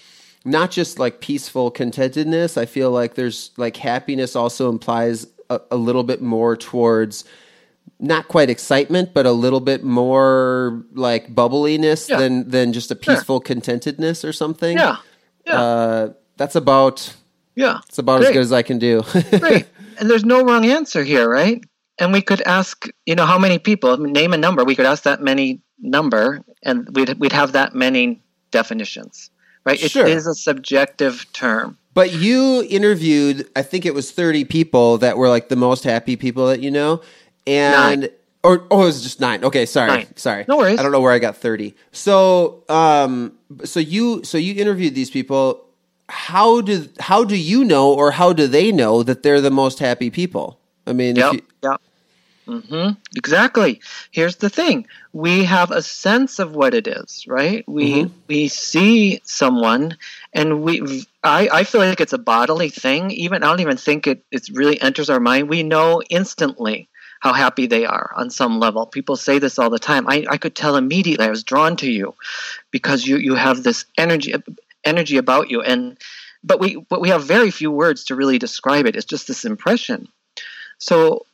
not 0.43 0.71
just 0.71 0.97
like 0.99 1.19
peaceful 1.21 1.71
contentedness. 1.71 2.57
I 2.57 2.65
feel 2.65 2.91
like 2.91 3.15
there's 3.15 3.51
like 3.57 3.77
happiness 3.77 4.35
also 4.35 4.69
implies 4.69 5.27
a, 5.49 5.59
a 5.71 5.77
little 5.77 6.03
bit 6.03 6.21
more 6.21 6.55
towards 6.57 7.23
not 7.99 8.27
quite 8.27 8.49
excitement, 8.49 9.13
but 9.13 9.25
a 9.25 9.31
little 9.31 9.59
bit 9.59 9.83
more 9.83 10.83
like 10.93 11.33
bubbliness 11.33 12.09
Yeah. 12.09 12.17
than 12.19 12.49
than 12.49 12.73
just 12.73 12.91
a 12.91 12.95
peaceful 12.95 13.39
contentedness 13.41 14.23
or 14.27 14.33
something. 14.33 14.77
Yeah. 14.77 14.97
Yeah. 15.45 15.61
Uh, 15.61 16.09
that's 16.37 16.55
about 16.55 17.15
yeah. 17.57 17.79
it's 17.87 17.97
about 17.97 18.21
as 18.23 18.27
good 18.27 18.37
as 18.37 18.53
I 18.53 18.61
can 18.61 18.77
do. 18.77 19.01
Great. 19.39 19.65
and 19.99 20.09
there's 20.09 20.23
no 20.23 20.43
wrong 20.43 20.65
answer 20.65 21.03
here, 21.03 21.27
right? 21.27 21.61
And 21.99 22.13
we 22.13 22.21
could 22.21 22.41
ask, 22.43 22.87
you 23.07 23.15
know, 23.15 23.25
how 23.25 23.39
many 23.39 23.57
people, 23.57 23.97
name 23.97 24.31
a 24.33 24.37
number. 24.37 24.63
We 24.63 24.75
could 24.75 24.85
ask 24.85 25.03
that 25.03 25.21
many 25.21 25.59
number 25.79 26.43
and 26.63 26.87
we'd, 26.95 27.19
we'd 27.19 27.31
have 27.31 27.53
that 27.53 27.73
many 27.73 28.21
definitions, 28.51 29.31
right? 29.65 29.79
Sure. 29.79 30.05
It 30.05 30.15
is 30.15 30.27
a 30.27 30.35
subjective 30.35 31.25
term. 31.33 31.77
But 31.95 32.13
you 32.13 32.63
interviewed, 32.69 33.49
I 33.55 33.63
think 33.63 33.83
it 33.87 33.95
was 33.95 34.11
30 34.11 34.45
people 34.45 34.99
that 34.99 35.17
were 35.17 35.29
like 35.29 35.49
the 35.49 35.55
most 35.55 35.83
happy 35.83 36.15
people 36.15 36.45
that 36.47 36.61
you 36.61 36.69
know. 36.69 37.01
And, 37.47 38.01
Nine. 38.01 38.09
or, 38.43 38.67
oh, 38.69 38.83
it 38.83 38.85
was 38.85 39.01
just 39.01 39.19
nine. 39.19 39.43
Okay. 39.43 39.65
Sorry. 39.65 39.87
Nine. 39.87 40.15
Sorry. 40.15 40.45
No 40.47 40.57
worries. 40.57 40.77
I 40.79 40.83
don't 40.83 40.91
know 40.91 41.01
where 41.01 41.11
I 41.11 41.17
got 41.17 41.37
30. 41.37 41.73
So, 41.91 42.63
um, 42.69 43.33
so 43.63 43.79
you, 43.79 44.23
so 44.23 44.37
you 44.37 44.53
interviewed 44.61 44.93
these 44.93 45.09
people. 45.09 45.66
How 46.09 46.61
do, 46.61 46.87
how 46.99 47.23
do 47.25 47.35
you 47.35 47.63
know, 47.63 47.93
or 47.93 48.11
how 48.11 48.31
do 48.33 48.47
they 48.47 48.71
know 48.71 49.03
that 49.03 49.23
they're 49.23 49.41
the 49.41 49.51
most 49.51 49.79
happy 49.79 50.09
people? 50.09 50.59
I 50.85 50.93
mean, 50.93 51.17
if 51.17 51.25
Yep. 51.25 51.33
you, 51.33 51.41
Yep. 51.63 51.81
hmm 52.47 52.89
Exactly. 53.17 53.81
Here's 54.11 54.37
the 54.37 54.49
thing: 54.49 54.87
we 55.11 55.43
have 55.43 55.71
a 55.71 55.81
sense 55.81 56.39
of 56.39 56.55
what 56.55 56.73
it 56.73 56.87
is, 56.87 57.25
right? 57.27 57.65
We 57.67 58.05
Mhm. 58.05 58.11
we 58.29 58.47
see 58.47 59.19
someone, 59.25 59.97
and 60.33 60.61
we. 60.61 60.81
I, 61.23 61.49
I 61.51 61.63
feel 61.65 61.81
like 61.81 61.99
it's 61.99 62.13
a 62.13 62.17
bodily 62.17 62.69
thing. 62.69 63.11
Even 63.11 63.43
I 63.43 63.47
don't 63.47 63.59
even 63.59 63.77
think 63.77 64.07
it 64.07 64.23
it 64.31 64.47
really 64.53 64.79
enters 64.81 65.09
our 65.09 65.19
mind. 65.19 65.49
We 65.49 65.63
know 65.63 66.01
instantly 66.09 66.87
how 67.19 67.33
happy 67.33 67.65
they 67.65 67.85
are 67.85 68.11
on 68.15 68.29
some 68.29 68.59
level. 68.59 68.85
People 68.85 69.17
say 69.17 69.39
this 69.39 69.59
all 69.59 69.69
the 69.69 69.79
time. 69.79 70.07
I, 70.07 70.25
I 70.29 70.37
could 70.37 70.55
tell 70.55 70.75
immediately. 70.77 71.25
I 71.25 71.29
was 71.31 71.43
drawn 71.43 71.75
to 71.77 71.91
you 71.91 72.13
because 72.71 73.05
you 73.05 73.17
you 73.17 73.35
have 73.35 73.63
this 73.63 73.85
energy 73.97 74.33
energy 74.87 75.17
about 75.17 75.51
you, 75.51 75.61
and 75.61 75.97
but 76.43 76.59
we 76.59 76.77
but 76.89 77.01
we 77.01 77.09
have 77.09 77.23
very 77.25 77.51
few 77.51 77.71
words 77.71 78.05
to 78.05 78.15
really 78.15 78.39
describe 78.39 78.85
it. 78.87 78.95
It's 78.95 79.05
just 79.05 79.27
this 79.27 79.45
impression. 79.45 80.07
So 80.79 81.25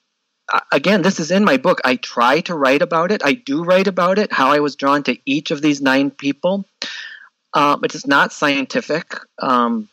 uh, 0.51 0.59
again, 0.71 1.01
this 1.01 1.19
is 1.19 1.31
in 1.31 1.45
my 1.45 1.57
book. 1.57 1.79
I 1.85 1.95
try 1.95 2.41
to 2.41 2.55
write 2.55 2.81
about 2.81 3.11
it. 3.11 3.21
I 3.23 3.33
do 3.33 3.63
write 3.63 3.87
about 3.87 4.19
it, 4.19 4.31
how 4.31 4.51
I 4.51 4.59
was 4.59 4.75
drawn 4.75 5.03
to 5.03 5.17
each 5.25 5.51
of 5.51 5.61
these 5.61 5.81
nine 5.81 6.11
people. 6.11 6.65
Um, 7.53 7.83
it 7.83 7.95
is 7.95 8.07
not 8.07 8.33
scientific. 8.33 9.15
Um, 9.39 9.89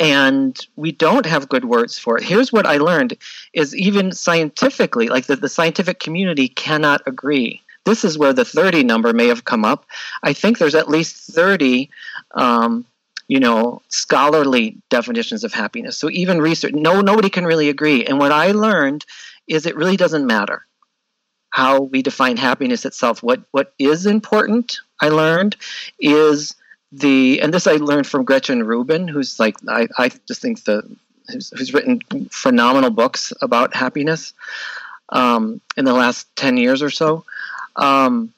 and 0.00 0.58
we 0.74 0.90
don't 0.90 1.26
have 1.26 1.48
good 1.48 1.64
words 1.64 1.96
for 1.98 2.18
it. 2.18 2.24
Here's 2.24 2.52
what 2.52 2.66
I 2.66 2.78
learned 2.78 3.16
is 3.52 3.76
even 3.76 4.10
scientifically, 4.10 5.08
like 5.08 5.26
the, 5.26 5.36
the 5.36 5.48
scientific 5.48 6.00
community 6.00 6.48
cannot 6.48 7.02
agree. 7.06 7.62
This 7.84 8.04
is 8.04 8.16
where 8.16 8.32
the 8.32 8.44
30 8.44 8.84
number 8.84 9.12
may 9.12 9.28
have 9.28 9.44
come 9.44 9.64
up. 9.64 9.86
I 10.22 10.32
think 10.32 10.58
there's 10.58 10.74
at 10.74 10.88
least 10.88 11.16
30 11.16 11.90
um, 12.32 12.84
you 13.28 13.40
know 13.40 13.82
scholarly 13.88 14.76
definitions 14.90 15.44
of 15.44 15.52
happiness. 15.52 15.96
So 15.96 16.10
even 16.10 16.40
research 16.40 16.74
no 16.74 17.00
nobody 17.00 17.30
can 17.30 17.46
really 17.46 17.68
agree. 17.68 18.04
And 18.04 18.18
what 18.18 18.32
i 18.32 18.52
learned 18.52 19.04
is 19.46 19.66
it 19.66 19.76
really 19.76 19.96
doesn't 19.96 20.26
matter 20.26 20.66
how 21.50 21.82
we 21.82 22.02
define 22.02 22.36
happiness 22.36 22.84
itself. 22.84 23.22
What 23.22 23.42
what 23.50 23.72
is 23.78 24.06
important 24.06 24.80
i 25.00 25.08
learned 25.08 25.56
is 25.98 26.54
the 26.92 27.40
and 27.40 27.54
this 27.54 27.66
i 27.66 27.76
learned 27.76 28.06
from 28.06 28.24
gretchen 28.24 28.62
rubin 28.64 29.08
who's 29.08 29.40
like 29.40 29.56
i, 29.66 29.88
I 29.96 30.10
just 30.28 30.42
think 30.42 30.62
the 30.64 30.82
who's, 31.28 31.50
who's 31.56 31.72
written 31.72 32.00
phenomenal 32.30 32.90
books 32.90 33.32
about 33.40 33.74
happiness 33.74 34.34
um, 35.08 35.60
in 35.76 35.84
the 35.84 35.92
last 35.92 36.34
10 36.36 36.56
years 36.56 36.82
or 36.82 36.90
so 36.90 37.24
um, 37.76 38.32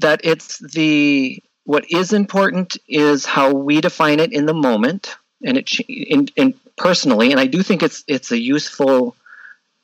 that 0.00 0.20
it's 0.24 0.58
the 0.58 1.42
what 1.64 1.90
is 1.90 2.12
important 2.12 2.76
is 2.88 3.24
how 3.24 3.52
we 3.52 3.80
define 3.80 4.20
it 4.20 4.32
in 4.32 4.46
the 4.46 4.54
moment 4.54 5.16
and 5.44 5.56
it 5.56 5.80
in, 5.88 6.28
in 6.36 6.54
personally 6.76 7.30
and 7.30 7.40
i 7.40 7.46
do 7.46 7.62
think 7.62 7.82
it's 7.82 8.04
it's 8.06 8.32
a 8.32 8.38
useful 8.38 9.14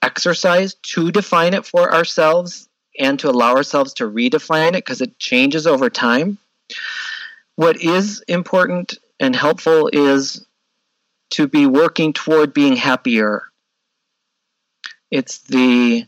exercise 0.03 0.75
to 0.75 1.11
define 1.11 1.55
it 1.55 1.65
for 1.65 1.93
ourselves 1.95 2.69
and 2.99 3.19
to 3.21 3.31
allow 3.31 3.55
ourselves 3.55 3.95
to 3.95 4.05
redefine 4.05 4.71
it 4.71 4.85
because 4.85 5.01
it 5.01 5.19
changes 5.19 5.67
over 5.67 5.91
time. 5.91 6.39
What 7.57 7.81
is 7.81 8.21
important 8.29 8.99
and 9.19 9.37
helpful 9.37 9.91
is 9.93 10.45
to 11.31 11.47
be 11.47 11.67
working 11.67 12.13
toward 12.13 12.53
being 12.53 12.77
happier. 12.77 13.45
It's 15.11 15.39
the 15.39 16.07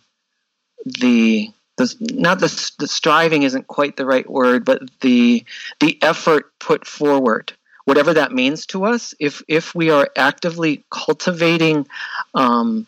the 0.85 1.51
the 1.77 1.95
not 2.13 2.41
the, 2.41 2.73
the 2.79 2.89
striving 2.89 3.43
isn't 3.43 3.67
quite 3.67 3.97
the 3.97 4.07
right 4.07 4.29
word 4.29 4.65
but 4.65 4.83
the 5.01 5.45
the 5.81 6.01
effort 6.03 6.53
put 6.59 6.87
forward 6.87 7.53
whatever 7.85 8.15
that 8.15 8.33
means 8.33 8.67
to 8.67 8.85
us 8.85 9.15
if 9.19 9.43
if 9.49 9.75
we 9.75 9.91
are 9.91 10.09
actively 10.17 10.85
cultivating 10.91 11.87
um, 12.35 12.87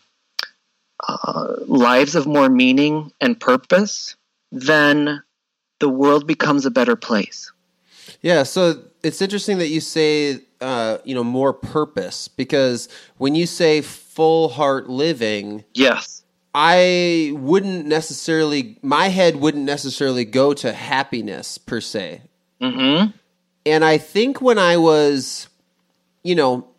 uh, 1.07 1.53
lives 1.67 2.15
of 2.15 2.25
more 2.25 2.49
meaning 2.49 3.11
and 3.19 3.39
purpose 3.39 4.15
then 4.51 5.21
the 5.79 5.89
world 5.89 6.25
becomes 6.25 6.65
a 6.65 6.71
better 6.71 6.95
place. 6.95 7.51
Yeah, 8.21 8.43
so 8.43 8.83
it's 9.03 9.21
interesting 9.21 9.57
that 9.57 9.67
you 9.67 9.81
say, 9.81 10.39
uh, 10.61 10.99
you 11.03 11.13
know, 11.13 11.23
more 11.23 11.53
purpose 11.53 12.27
because 12.27 12.87
when 13.17 13.35
you 13.35 13.45
say 13.45 13.81
full 13.81 14.49
heart 14.49 14.89
living, 14.89 15.63
yes 15.73 16.23
I 16.57 17.33
wouldn't 17.35 17.85
necessarily, 17.85 18.79
my 18.81 19.09
head 19.09 19.35
wouldn't 19.35 19.65
necessarily 19.65 20.23
go 20.23 20.53
to 20.53 20.71
happiness 20.71 21.57
per 21.57 21.81
se. 21.81 22.21
mm-hmm 22.61 23.11
And 23.65 23.83
I 23.83 23.97
think 23.97 24.41
when 24.41 24.57
I 24.57 24.77
was, 24.77 25.49
you 26.23 26.33
know, 26.35 26.69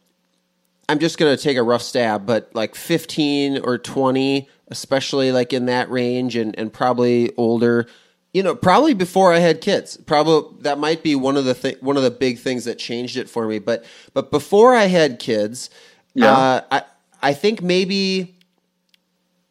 I'm 0.88 0.98
just 0.98 1.18
going 1.18 1.36
to 1.36 1.42
take 1.42 1.58
a 1.58 1.62
rough 1.62 1.82
stab, 1.82 2.24
but 2.24 2.50
like 2.54 2.74
15 2.74 3.58
or 3.58 3.76
20, 3.76 4.48
especially 4.68 5.30
like 5.30 5.52
in 5.52 5.66
that 5.66 5.90
range 5.90 6.36
and, 6.36 6.58
and 6.58 6.72
probably 6.72 7.34
older, 7.36 7.86
you 8.32 8.42
know, 8.42 8.54
probably 8.54 8.94
before 8.94 9.32
I 9.32 9.40
had 9.40 9.60
kids. 9.60 9.98
Probably 9.98 10.62
that 10.62 10.78
might 10.78 11.02
be 11.02 11.14
one 11.16 11.36
of 11.36 11.44
the 11.44 11.54
th- 11.54 11.82
one 11.82 11.96
of 11.98 12.02
the 12.02 12.10
big 12.10 12.38
things 12.38 12.64
that 12.64 12.78
changed 12.78 13.16
it 13.16 13.28
for 13.28 13.46
me. 13.46 13.58
But 13.58 13.84
but 14.14 14.30
before 14.30 14.74
I 14.74 14.84
had 14.86 15.18
kids, 15.18 15.70
Yeah. 16.14 16.32
uh, 16.32 16.60
I 16.70 16.82
I 17.22 17.34
think 17.34 17.62
maybe 17.62 18.35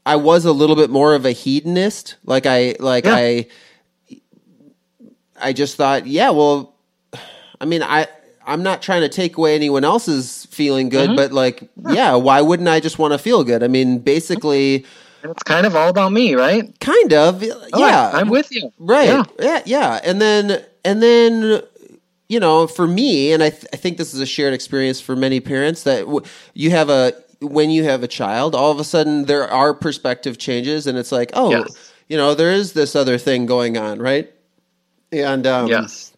I 0.05 0.15
was 0.17 0.45
a 0.45 0.51
little 0.51 0.75
bit 0.75 0.89
more 0.89 1.15
of 1.15 1.25
a 1.25 1.31
hedonist. 1.31 2.15
Like 2.25 2.45
I 2.45 2.75
like 2.79 3.05
Yeah. 3.05 3.15
I 3.15 3.47
I 5.39 5.53
just 5.53 5.75
thought, 5.75 6.07
yeah, 6.07 6.29
well, 6.29 6.75
I 7.59 7.65
mean, 7.65 7.83
I 7.83 8.07
I'm 8.47 8.63
not 8.63 8.81
trying 8.81 9.01
to 9.01 9.09
take 9.09 9.37
away 9.37 9.55
anyone 9.55 9.83
else's 9.83 10.45
feeling 10.51 10.89
good, 10.89 11.09
Mm-hmm. 11.09 11.15
but 11.15 11.31
like, 11.33 11.67
yeah, 11.89 12.15
why 12.15 12.41
wouldn't 12.41 12.69
I 12.69 12.79
just 12.79 12.99
want 12.99 13.13
to 13.13 13.17
feel 13.17 13.43
good? 13.43 13.63
I 13.63 13.67
mean, 13.67 13.99
basically, 13.99 14.85
it's 15.23 15.43
kind 15.43 15.65
of 15.65 15.75
all 15.75 15.89
about 15.89 16.11
me 16.11 16.35
right 16.35 16.79
kind 16.79 17.11
of, 17.13 17.43
Oh, 17.43 17.79
yeah, 17.79 18.11
i'm 18.13 18.29
with 18.29 18.51
you 18.51 18.71
right, 18.77 19.05
yeah. 19.07 19.23
yeah, 19.39 19.61
yeah, 19.65 19.99
and 20.03 20.21
then 20.21 20.63
and 20.85 21.01
then 21.01 21.61
you 22.29 22.39
know, 22.39 22.65
for 22.67 22.87
me, 22.87 23.33
and 23.33 23.43
I 23.43 23.49
th- 23.51 23.65
I 23.73 23.77
think 23.77 23.97
this 23.97 24.13
is 24.13 24.19
a 24.19 24.25
shared 24.25 24.53
experience 24.53 24.99
for 25.01 25.15
many 25.15 25.39
parents 25.39 25.83
that 25.83 26.01
w- 26.05 26.25
you 26.55 26.71
have 26.71 26.89
a 26.89 27.13
when 27.41 27.69
you 27.69 27.83
have 27.83 28.03
a 28.03 28.07
child, 28.07 28.55
all 28.55 28.71
of 28.71 28.79
a 28.79 28.83
sudden 28.83 29.25
there 29.25 29.49
are 29.49 29.73
perspective 29.73 30.37
changes, 30.37 30.87
and 30.87 30.97
it's 30.97 31.11
like, 31.11 31.31
oh, 31.33 31.51
Yes. 31.51 31.93
you 32.07 32.17
know, 32.17 32.35
there 32.35 32.51
is 32.51 32.73
this 32.73 32.95
other 32.95 33.17
thing 33.17 33.45
going 33.45 33.77
on, 33.77 33.99
right? 33.99 34.31
And 35.11 35.45
um, 35.47 35.67
yes 35.67 36.11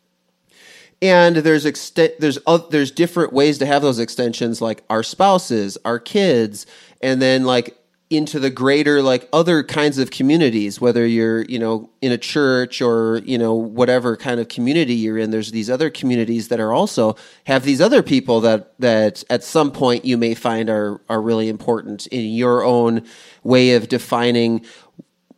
and 1.02 1.38
there's 1.38 1.66
extent 1.66 2.14
there's 2.20 2.40
oth- 2.48 2.70
there's 2.70 2.92
different 2.92 3.34
ways 3.34 3.58
to 3.60 3.66
have 3.66 3.82
those 3.82 4.00
extensions 4.00 4.62
like 4.62 4.84
our 4.90 5.04
spouses 5.04 5.78
our 5.86 6.00
kids 6.00 6.66
and 7.02 7.22
then 7.22 7.44
like 7.44 7.77
into 8.10 8.40
the 8.40 8.50
greater 8.50 9.02
like 9.02 9.28
other 9.34 9.64
kinds 9.64 9.98
of 9.98 10.12
communities 10.12 10.80
whether 10.80 11.06
you're 11.06 11.44
you 11.44 11.60
know 11.60 11.90
in 12.02 12.14
a 12.14 12.18
church 12.18 12.82
or 12.82 13.18
you 13.26 13.38
know 13.38 13.54
whatever 13.54 14.16
kind 14.16 14.40
of 14.40 14.48
community 14.48 14.94
you're 14.94 15.18
in. 15.18 15.32
There's 15.32 15.52
these 15.52 15.70
other 15.70 15.90
communities 15.90 16.48
that 16.48 16.60
are 16.60 16.72
also 16.72 17.18
have 17.46 17.64
these 17.64 17.82
other 17.82 18.02
people 18.02 18.40
that 18.42 18.74
that 18.80 19.24
at 19.30 19.44
some 19.44 19.72
point 19.72 20.06
you 20.06 20.18
may 20.18 20.36
find 20.36 20.70
are 20.70 21.02
are 21.10 21.22
really 21.22 21.50
important 21.50 22.08
in 22.08 22.26
your 22.34 22.64
own 22.64 23.04
way 23.44 23.74
of 23.74 23.90
defining 23.90 24.66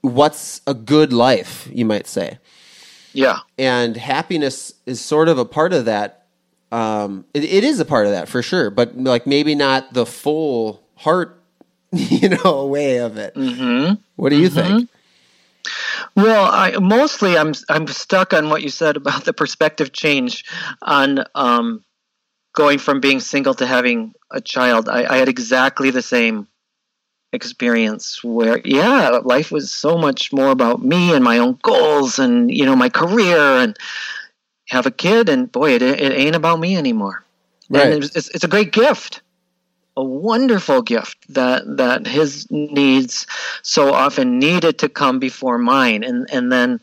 what's 0.02 0.62
a 0.68 0.74
good 0.74 1.12
life 1.12 1.68
you 1.74 1.86
might 1.86 2.08
say. 2.08 2.38
Yeah. 3.14 3.40
And 3.58 3.98
happiness 3.98 4.74
is 4.86 5.02
sort 5.02 5.30
of 5.30 5.38
a 5.38 5.46
part 5.46 5.74
of 5.74 5.86
that. 5.86 6.28
Um, 6.72 7.26
it, 7.34 7.44
it 7.44 7.64
is 7.64 7.80
a 7.80 7.86
part 7.86 8.06
of 8.06 8.12
that 8.12 8.30
for 8.30 8.42
sure, 8.42 8.70
but 8.70 8.96
like 8.96 9.26
maybe 9.26 9.56
not 9.56 9.94
the 9.94 10.06
full 10.06 10.84
heart, 10.96 11.39
you 11.92 12.30
know, 12.30 12.44
a 12.44 12.68
way 12.68 12.98
of 12.98 13.18
it. 13.18 13.34
mm-hmm 13.36 13.96
What 14.16 14.30
do 14.30 14.36
you 14.38 14.50
think? 14.50 14.90
Well, 16.16 16.50
I 16.52 16.78
mostly 16.80 17.38
I'm 17.38 17.54
I'm 17.70 17.88
stuck 17.88 18.34
on 18.34 18.50
what 18.50 18.62
you 18.64 18.70
said 18.70 18.98
about 18.98 19.26
the 19.26 19.34
perspective 19.34 19.92
change 19.92 20.46
on 20.82 21.24
um, 21.36 21.84
going 22.54 22.80
from 22.80 23.00
being 23.00 23.20
single 23.20 23.54
to 23.56 23.66
having 23.66 24.14
a 24.32 24.42
child. 24.42 24.90
I, 24.90 25.06
I 25.06 25.18
had 25.18 25.30
exactly 25.30 25.92
the 25.92 26.02
same 26.02 26.48
experience 27.32 28.24
where 28.24 28.60
yeah 28.66 29.10
life 29.24 29.52
was 29.52 29.72
so 29.72 29.98
much 30.00 30.34
more 30.34 30.50
about 30.50 30.84
me 30.84 31.14
and 31.14 31.24
my 31.24 31.38
own 31.38 31.60
goals 31.62 32.18
and 32.18 32.50
you 32.50 32.66
know 32.66 32.76
my 32.76 32.90
career 32.90 33.38
and 33.38 33.78
have 34.70 34.88
a 34.88 34.92
kid 34.92 35.30
and 35.30 35.52
boy 35.52 35.74
it, 35.76 35.84
it 35.84 36.12
ain't 36.12 36.36
about 36.36 36.60
me 36.60 36.76
anymore 36.76 37.24
Right. 37.70 37.94
and 37.94 38.04
it's, 38.04 38.16
it's, 38.16 38.30
it's 38.30 38.44
a 38.44 38.48
great 38.48 38.72
gift 38.72 39.22
a 40.00 40.04
wonderful 40.04 40.82
gift 40.82 41.18
that 41.34 41.64
that 41.78 42.08
his 42.08 42.50
needs 42.50 43.28
so 43.64 43.94
often 43.94 44.40
needed 44.40 44.80
to 44.80 44.88
come 44.88 45.20
before 45.20 45.58
mine. 45.58 46.04
And 46.04 46.28
and 46.32 46.50
then 46.52 46.80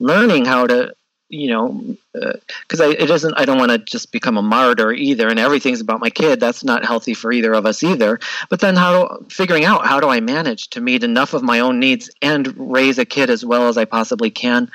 learning 0.00 0.46
how 0.46 0.66
to 0.66 0.94
you 1.28 1.50
know 1.50 1.96
uh, 2.20 2.32
because 2.62 2.80
I 2.80 2.88
it 2.88 3.10
isn't 3.10 3.34
I 3.36 3.44
don't 3.44 3.58
want 3.58 3.72
to 3.72 3.78
just 3.78 4.12
become 4.12 4.38
a 4.38 4.42
martyr 4.42 4.92
either 4.92 5.28
and 5.28 5.38
everything's 5.38 5.82
about 5.82 6.00
my 6.00 6.08
kid 6.08 6.40
that's 6.40 6.64
not 6.64 6.86
healthy 6.86 7.12
for 7.12 7.30
either 7.32 7.52
of 7.52 7.66
us 7.66 7.82
either. 7.82 8.18
But 8.48 8.60
then 8.60 8.76
how 8.76 9.18
figuring 9.28 9.66
out 9.66 9.86
how 9.86 10.00
do 10.00 10.08
I 10.08 10.20
manage 10.20 10.70
to 10.70 10.80
meet 10.80 11.04
enough 11.04 11.34
of 11.34 11.42
my 11.42 11.60
own 11.60 11.78
needs 11.80 12.10
and 12.22 12.72
raise 12.72 12.98
a 12.98 13.04
kid 13.04 13.28
as 13.28 13.44
well 13.44 13.68
as 13.68 13.76
I 13.76 13.84
possibly 13.84 14.30
can 14.30 14.70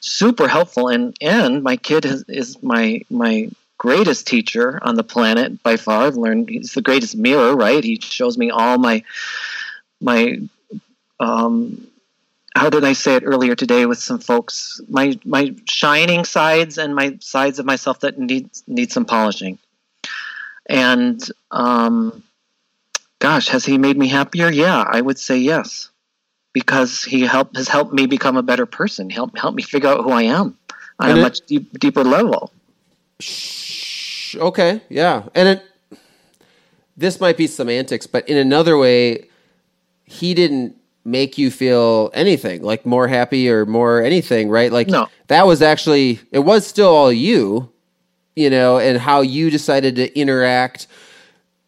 super 0.00 0.48
helpful. 0.48 0.88
And 0.88 1.14
and 1.20 1.62
my 1.62 1.76
kid 1.76 2.06
is, 2.06 2.24
is 2.26 2.62
my 2.62 3.02
my 3.10 3.50
greatest 3.84 4.26
teacher 4.26 4.66
on 4.82 4.94
the 4.94 5.04
planet 5.14 5.62
by 5.62 5.76
far 5.76 6.06
I've 6.06 6.16
learned 6.16 6.48
he's 6.48 6.72
the 6.72 6.80
greatest 6.88 7.14
mirror 7.16 7.54
right 7.54 7.84
he 7.84 7.96
shows 8.00 8.38
me 8.42 8.48
all 8.50 8.78
my 8.78 8.96
my 10.00 10.38
um 11.20 11.86
how 12.56 12.70
did 12.70 12.84
I 12.84 12.92
say 12.94 13.16
it 13.16 13.24
earlier 13.26 13.56
today 13.56 13.84
with 13.84 13.98
some 13.98 14.20
folks? 14.20 14.80
My 14.88 15.18
my 15.24 15.56
shining 15.68 16.24
sides 16.24 16.78
and 16.78 16.94
my 16.94 17.18
sides 17.20 17.58
of 17.58 17.66
myself 17.66 17.98
that 18.00 18.16
need 18.16 18.48
need 18.68 18.92
some 18.92 19.04
polishing. 19.04 19.58
And 20.70 21.18
um, 21.50 22.22
gosh, 23.18 23.48
has 23.48 23.64
he 23.66 23.76
made 23.76 23.98
me 23.98 24.06
happier? 24.06 24.48
Yeah, 24.52 24.84
I 24.96 25.00
would 25.00 25.18
say 25.18 25.36
yes, 25.38 25.90
because 26.52 27.02
he 27.02 27.22
helped 27.22 27.56
has 27.56 27.66
helped 27.66 27.92
me 27.92 28.06
become 28.06 28.36
a 28.36 28.42
better 28.50 28.66
person. 28.66 29.10
Help 29.10 29.36
help 29.36 29.54
me 29.56 29.62
figure 29.64 29.90
out 29.90 30.04
who 30.04 30.12
I 30.12 30.22
am 30.22 30.56
on 31.00 31.10
And 31.10 31.18
a 31.18 31.20
it- 31.20 31.22
much 31.26 31.40
deep, 31.50 31.64
deeper 31.80 32.04
level. 32.04 32.52
Sh- 33.20 34.36
Okay, 34.36 34.80
yeah, 34.88 35.24
and 35.34 35.48
it. 35.48 35.62
This 36.96 37.20
might 37.20 37.36
be 37.36 37.46
semantics, 37.46 38.06
but 38.06 38.28
in 38.28 38.36
another 38.36 38.76
way, 38.78 39.28
he 40.04 40.32
didn't 40.34 40.76
make 41.04 41.36
you 41.38 41.50
feel 41.50 42.10
anything 42.14 42.62
like 42.62 42.86
more 42.86 43.08
happy 43.08 43.48
or 43.50 43.66
more 43.66 44.00
anything, 44.02 44.48
right? 44.48 44.72
Like 44.72 44.88
No. 44.88 45.08
that 45.26 45.46
was 45.46 45.60
actually 45.60 46.20
it 46.32 46.38
was 46.40 46.66
still 46.66 46.88
all 46.88 47.12
you, 47.12 47.68
you 48.36 48.48
know, 48.48 48.78
and 48.78 48.98
how 48.98 49.20
you 49.20 49.50
decided 49.50 49.96
to 49.96 50.18
interact 50.18 50.86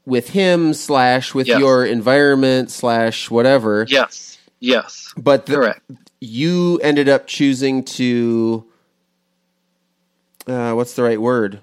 with 0.07 0.31
him 0.31 0.73
slash 0.73 1.35
with 1.35 1.47
Yes. 1.49 1.59
your 1.61 1.85
environment 1.85 2.71
slash 2.71 3.31
whatever. 3.31 3.85
Yes, 3.89 4.39
yes, 4.61 5.13
But 5.17 5.47
the, 5.47 5.55
correct. 5.57 5.81
you 6.21 6.79
ended 6.83 7.09
up 7.09 7.27
choosing 7.27 7.83
to 7.85 8.65
uh, 10.47 10.73
what's 10.73 10.95
the 10.95 11.03
right 11.03 11.21
word 11.21 11.61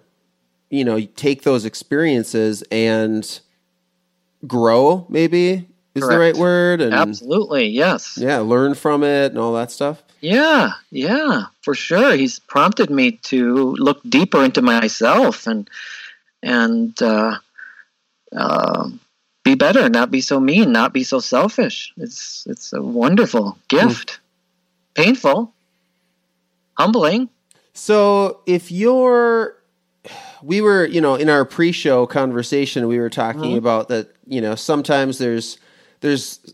you 0.69 0.83
know 0.83 0.99
take 1.15 1.43
those 1.43 1.65
experiences 1.65 2.63
and 2.71 3.39
grow 4.47 5.05
maybe 5.09 5.67
is 5.95 6.07
the 6.07 6.17
right 6.17 6.35
word 6.37 6.81
and 6.81 6.93
Absolutely, 6.93 7.67
yes. 7.67 8.17
yeah 8.17 8.39
learn 8.39 8.73
from 8.73 9.03
it 9.03 9.31
and 9.31 9.37
all 9.37 9.53
that 9.53 9.71
stuff 9.71 10.03
Yeah, 10.21 10.71
yeah, 10.89 11.47
for 11.61 11.75
sure. 11.75 12.15
He's 12.15 12.39
prompted 12.39 12.89
me 12.89 13.11
to 13.23 13.75
look 13.75 14.01
deeper 14.07 14.41
into 14.43 14.61
myself 14.61 15.47
and 15.47 15.69
and 16.41 16.99
uh, 17.01 17.37
uh, 18.35 18.89
be 19.43 19.55
better, 19.55 19.89
not 19.89 20.11
be 20.11 20.21
so 20.21 20.39
mean, 20.39 20.71
not 20.71 20.93
be 20.93 21.03
so 21.03 21.19
selfish. 21.19 21.91
It's 21.97 22.47
it's 22.47 22.71
a 22.71 22.81
wonderful 22.81 23.57
gift. 23.67 24.19
Painful, 24.95 25.53
humbling. 26.77 27.27
So 27.73 28.41
if 28.45 28.71
you're 28.71 29.55
we 30.41 30.61
were 30.61 30.85
you 30.85 31.01
know 31.01 31.15
in 31.15 31.29
our 31.29 31.45
pre-show 31.45 32.05
conversation 32.05 32.87
we 32.87 32.99
were 32.99 33.09
talking 33.09 33.41
Mm-hmm. 33.41 33.57
about 33.57 33.87
that 33.89 34.09
you 34.27 34.41
know 34.41 34.55
sometimes 34.55 35.17
there's 35.17 35.57
there's 36.01 36.53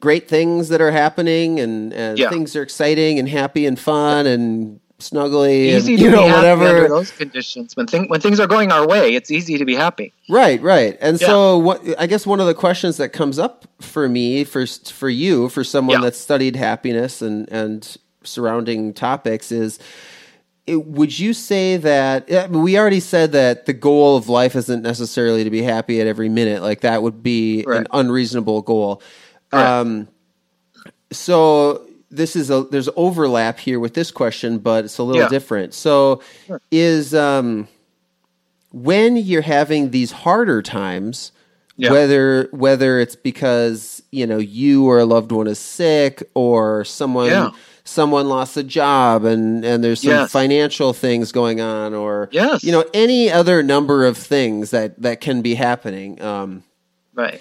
great 0.00 0.28
things 0.28 0.68
that 0.68 0.80
are 0.80 0.90
happening 0.90 1.60
and 1.60 1.92
and 1.92 2.18
Yeah. 2.18 2.28
things 2.30 2.54
are 2.56 2.62
exciting 2.62 3.18
and 3.18 3.28
happy 3.28 3.64
and 3.66 3.78
fun 3.78 4.26
and 4.26 4.80
snuggly 5.00 5.74
Easy 5.76 5.94
and 5.94 6.02
you 6.02 6.10
know 6.10 6.24
be 6.24 6.28
happy 6.30 6.48
under 6.66 6.88
those 6.88 7.10
conditions. 7.10 7.76
When 7.76 7.86
thing 7.86 8.08
when 8.08 8.20
things 8.20 8.38
are 8.38 8.46
going 8.46 8.70
our 8.70 8.86
way, 8.86 9.14
it's 9.14 9.30
easy 9.30 9.58
to 9.58 9.64
be 9.64 9.74
happy. 9.74 10.12
right 10.28 10.60
right 10.62 10.96
and 11.00 11.20
Yeah. 11.20 11.26
so 11.26 11.58
what 11.58 11.82
i 11.98 12.06
guess 12.06 12.26
one 12.26 12.40
of 12.40 12.46
the 12.46 12.54
questions 12.54 12.96
that 12.98 13.10
comes 13.10 13.38
up 13.38 13.64
for 13.80 14.08
me 14.08 14.44
for 14.44 14.66
for 14.66 15.08
you 15.08 15.48
for 15.48 15.64
someone 15.64 15.98
Yeah. 15.98 16.02
that's 16.04 16.18
studied 16.18 16.56
happiness 16.56 17.22
and 17.22 17.48
and 17.50 17.96
surrounding 18.24 18.92
topics 18.94 19.50
is 19.52 19.78
it, 20.66 20.84
would 20.86 21.18
you 21.18 21.34
say 21.34 21.76
that 21.76 22.26
I 22.32 22.46
mean, 22.46 22.62
we 22.62 22.78
already 22.78 23.00
said 23.00 23.32
that 23.32 23.66
the 23.66 23.72
goal 23.74 24.16
of 24.16 24.28
life 24.28 24.56
isn't 24.56 24.82
necessarily 24.82 25.44
to 25.44 25.50
be 25.50 25.62
happy 25.62 26.00
at 26.00 26.06
every 26.06 26.28
minute 26.28 26.62
like 26.62 26.80
that 26.80 27.02
would 27.02 27.22
be 27.22 27.64
an 27.68 27.86
unreasonable 27.92 28.62
goal 28.62 29.02
Correct. 29.50 29.68
um 29.68 30.08
so 31.10 31.86
this 32.10 32.36
is 32.36 32.50
a 32.50 32.62
there's 32.70 32.88
overlap 32.96 33.58
here 33.58 33.78
with 33.78 33.94
this 33.94 34.10
question 34.10 34.58
but 34.58 34.84
it's 34.84 34.98
a 34.98 35.02
little 35.02 35.22
Yeah. 35.22 35.28
different 35.28 35.74
so 35.74 36.22
is 36.70 37.14
um 37.14 37.68
when 38.72 39.16
you're 39.16 39.42
having 39.42 39.90
these 39.90 40.12
harder 40.12 40.62
times 40.62 41.30
Yeah. 41.76 41.90
whether 41.92 42.48
whether 42.52 42.98
it's 43.00 43.16
because 43.16 44.02
you 44.10 44.26
know 44.26 44.38
you 44.38 44.86
or 44.88 44.98
a 44.98 45.04
loved 45.04 45.30
one 45.32 45.46
is 45.46 45.58
sick 45.58 46.22
or 46.34 46.84
someone 46.84 47.28
Yeah. 47.28 47.50
Someone 47.84 48.28
lost 48.28 48.56
a 48.56 48.62
job 48.62 49.24
and 49.24 49.64
and 49.64 49.84
there's 49.84 50.00
some 50.00 50.10
Yes. 50.10 50.32
financial 50.32 50.92
things 50.92 51.32
going 51.32 51.60
on 51.60 51.92
or 51.94 52.28
Yes. 52.32 52.64
you 52.64 52.72
know 52.72 52.84
any 52.94 53.30
other 53.30 53.62
number 53.62 54.06
of 54.06 54.16
things 54.16 54.70
that 54.70 55.00
that 55.02 55.20
can 55.20 55.42
be 55.42 55.54
happening 55.54 56.20
um 56.22 56.62
Right. 57.14 57.40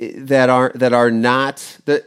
that 0.00 0.50
are 0.50 0.72
that 0.74 0.92
are 0.92 1.10
not 1.10 1.78
that 1.86 2.04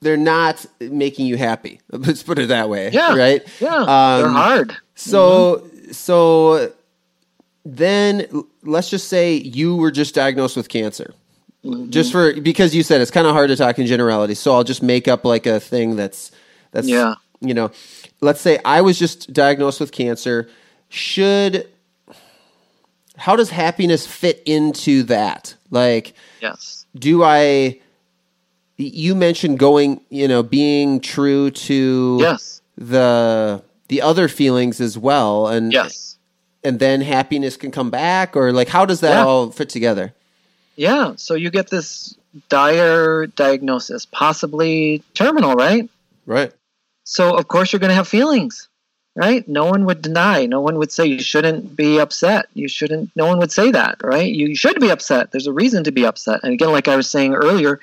they're 0.00 0.16
not 0.16 0.64
making 0.80 1.26
you 1.26 1.36
happy. 1.36 1.80
Let's 1.90 2.22
put 2.22 2.38
it 2.38 2.48
that 2.48 2.68
way. 2.68 2.90
Yeah. 2.92 3.16
Right. 3.16 3.42
Yeah. 3.60 3.74
Um, 3.78 4.22
they're 4.22 4.28
hard. 4.30 4.76
So 4.94 5.68
so 5.90 6.72
then 7.64 8.44
let's 8.62 8.88
just 8.88 9.08
say 9.08 9.34
you 9.34 9.74
were 9.76 9.90
just 9.90 10.14
diagnosed 10.14 10.56
with 10.56 10.68
cancer. 10.68 11.12
Mm-hmm. 11.68 11.90
Just 11.90 12.12
for 12.12 12.32
because 12.40 12.74
you 12.74 12.82
said 12.82 13.00
it's 13.00 13.10
kind 13.10 13.26
of 13.26 13.34
hard 13.34 13.48
to 13.50 13.56
talk 13.56 13.78
in 13.78 13.86
generality, 13.86 14.34
so 14.34 14.54
I'll 14.54 14.64
just 14.64 14.82
make 14.82 15.06
up 15.06 15.24
like 15.24 15.44
a 15.46 15.60
thing 15.60 15.96
that's 15.96 16.30
that's 16.70 16.88
Yeah. 16.88 17.14
you 17.40 17.52
know, 17.54 17.70
let's 18.20 18.40
say 18.40 18.58
I 18.64 18.80
was 18.80 18.98
just 18.98 19.32
diagnosed 19.32 19.78
with 19.80 19.92
cancer. 19.92 20.48
Should 20.88 21.68
how 23.16 23.36
does 23.36 23.50
happiness 23.50 24.06
fit 24.06 24.42
into 24.46 25.02
that? 25.04 25.54
Like 25.70 26.14
Yes. 26.40 26.86
do 26.96 27.22
I 27.22 27.80
you 28.76 29.14
mentioned 29.16 29.58
going, 29.58 30.00
you 30.08 30.28
know, 30.28 30.42
being 30.42 31.00
true 31.00 31.50
to 31.50 32.18
Yes. 32.20 32.62
the 32.76 33.62
the 33.88 34.00
other 34.02 34.28
feelings 34.28 34.80
as 34.80 34.96
well 34.96 35.48
and 35.48 35.72
Yes. 35.72 36.16
and 36.64 36.78
then 36.78 37.00
happiness 37.00 37.56
can 37.56 37.70
come 37.70 37.90
back 37.90 38.36
or 38.36 38.52
like 38.52 38.68
how 38.68 38.86
does 38.86 39.00
that 39.00 39.10
Yeah. 39.18 39.24
all 39.26 39.50
fit 39.50 39.68
together? 39.68 40.14
Yeah. 40.78 41.14
So 41.16 41.34
you 41.34 41.50
get 41.50 41.70
this 41.70 42.16
dire 42.48 43.26
diagnosis, 43.26 44.06
possibly 44.06 45.02
terminal, 45.12 45.54
right? 45.54 45.90
Right. 46.24 46.52
So 47.02 47.36
of 47.36 47.48
course 47.48 47.72
you're 47.72 47.80
going 47.80 47.90
to 47.90 47.96
have 47.96 48.06
feelings, 48.06 48.68
right? 49.16 49.46
No 49.48 49.64
one 49.64 49.86
would 49.86 50.02
deny. 50.02 50.46
No 50.46 50.60
one 50.60 50.78
would 50.78 50.92
say 50.92 51.04
you 51.04 51.18
shouldn't 51.18 51.74
be 51.74 51.98
upset. 51.98 52.46
You 52.54 52.68
shouldn't. 52.68 53.10
No 53.16 53.26
one 53.26 53.40
would 53.40 53.50
say 53.50 53.72
that, 53.72 53.96
right? 54.04 54.32
You 54.32 54.54
should 54.54 54.78
be 54.78 54.90
upset. 54.90 55.32
There's 55.32 55.48
a 55.48 55.52
reason 55.52 55.82
to 55.82 55.90
be 55.90 56.06
upset. 56.06 56.44
And 56.44 56.52
again, 56.52 56.70
like 56.70 56.86
I 56.86 56.94
was 56.94 57.10
saying 57.10 57.34
earlier, 57.34 57.80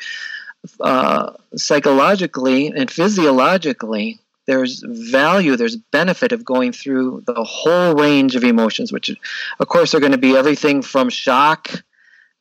uh, 0.79 1.33
psychologically 1.57 2.67
and 2.67 2.89
physiologically, 2.89 4.19
there's 4.45 4.81
value, 4.85 5.57
there's 5.57 5.75
benefit 5.75 6.31
of 6.31 6.45
going 6.45 6.71
through 6.71 7.23
the 7.27 7.43
whole 7.43 7.93
range 7.93 8.37
of 8.37 8.45
emotions, 8.45 8.93
which, 8.93 9.09
of 9.59 9.67
course, 9.67 9.93
are 9.93 9.99
going 9.99 10.13
to 10.13 10.17
be 10.17 10.37
everything 10.37 10.81
from 10.81 11.09
shock 11.09 11.83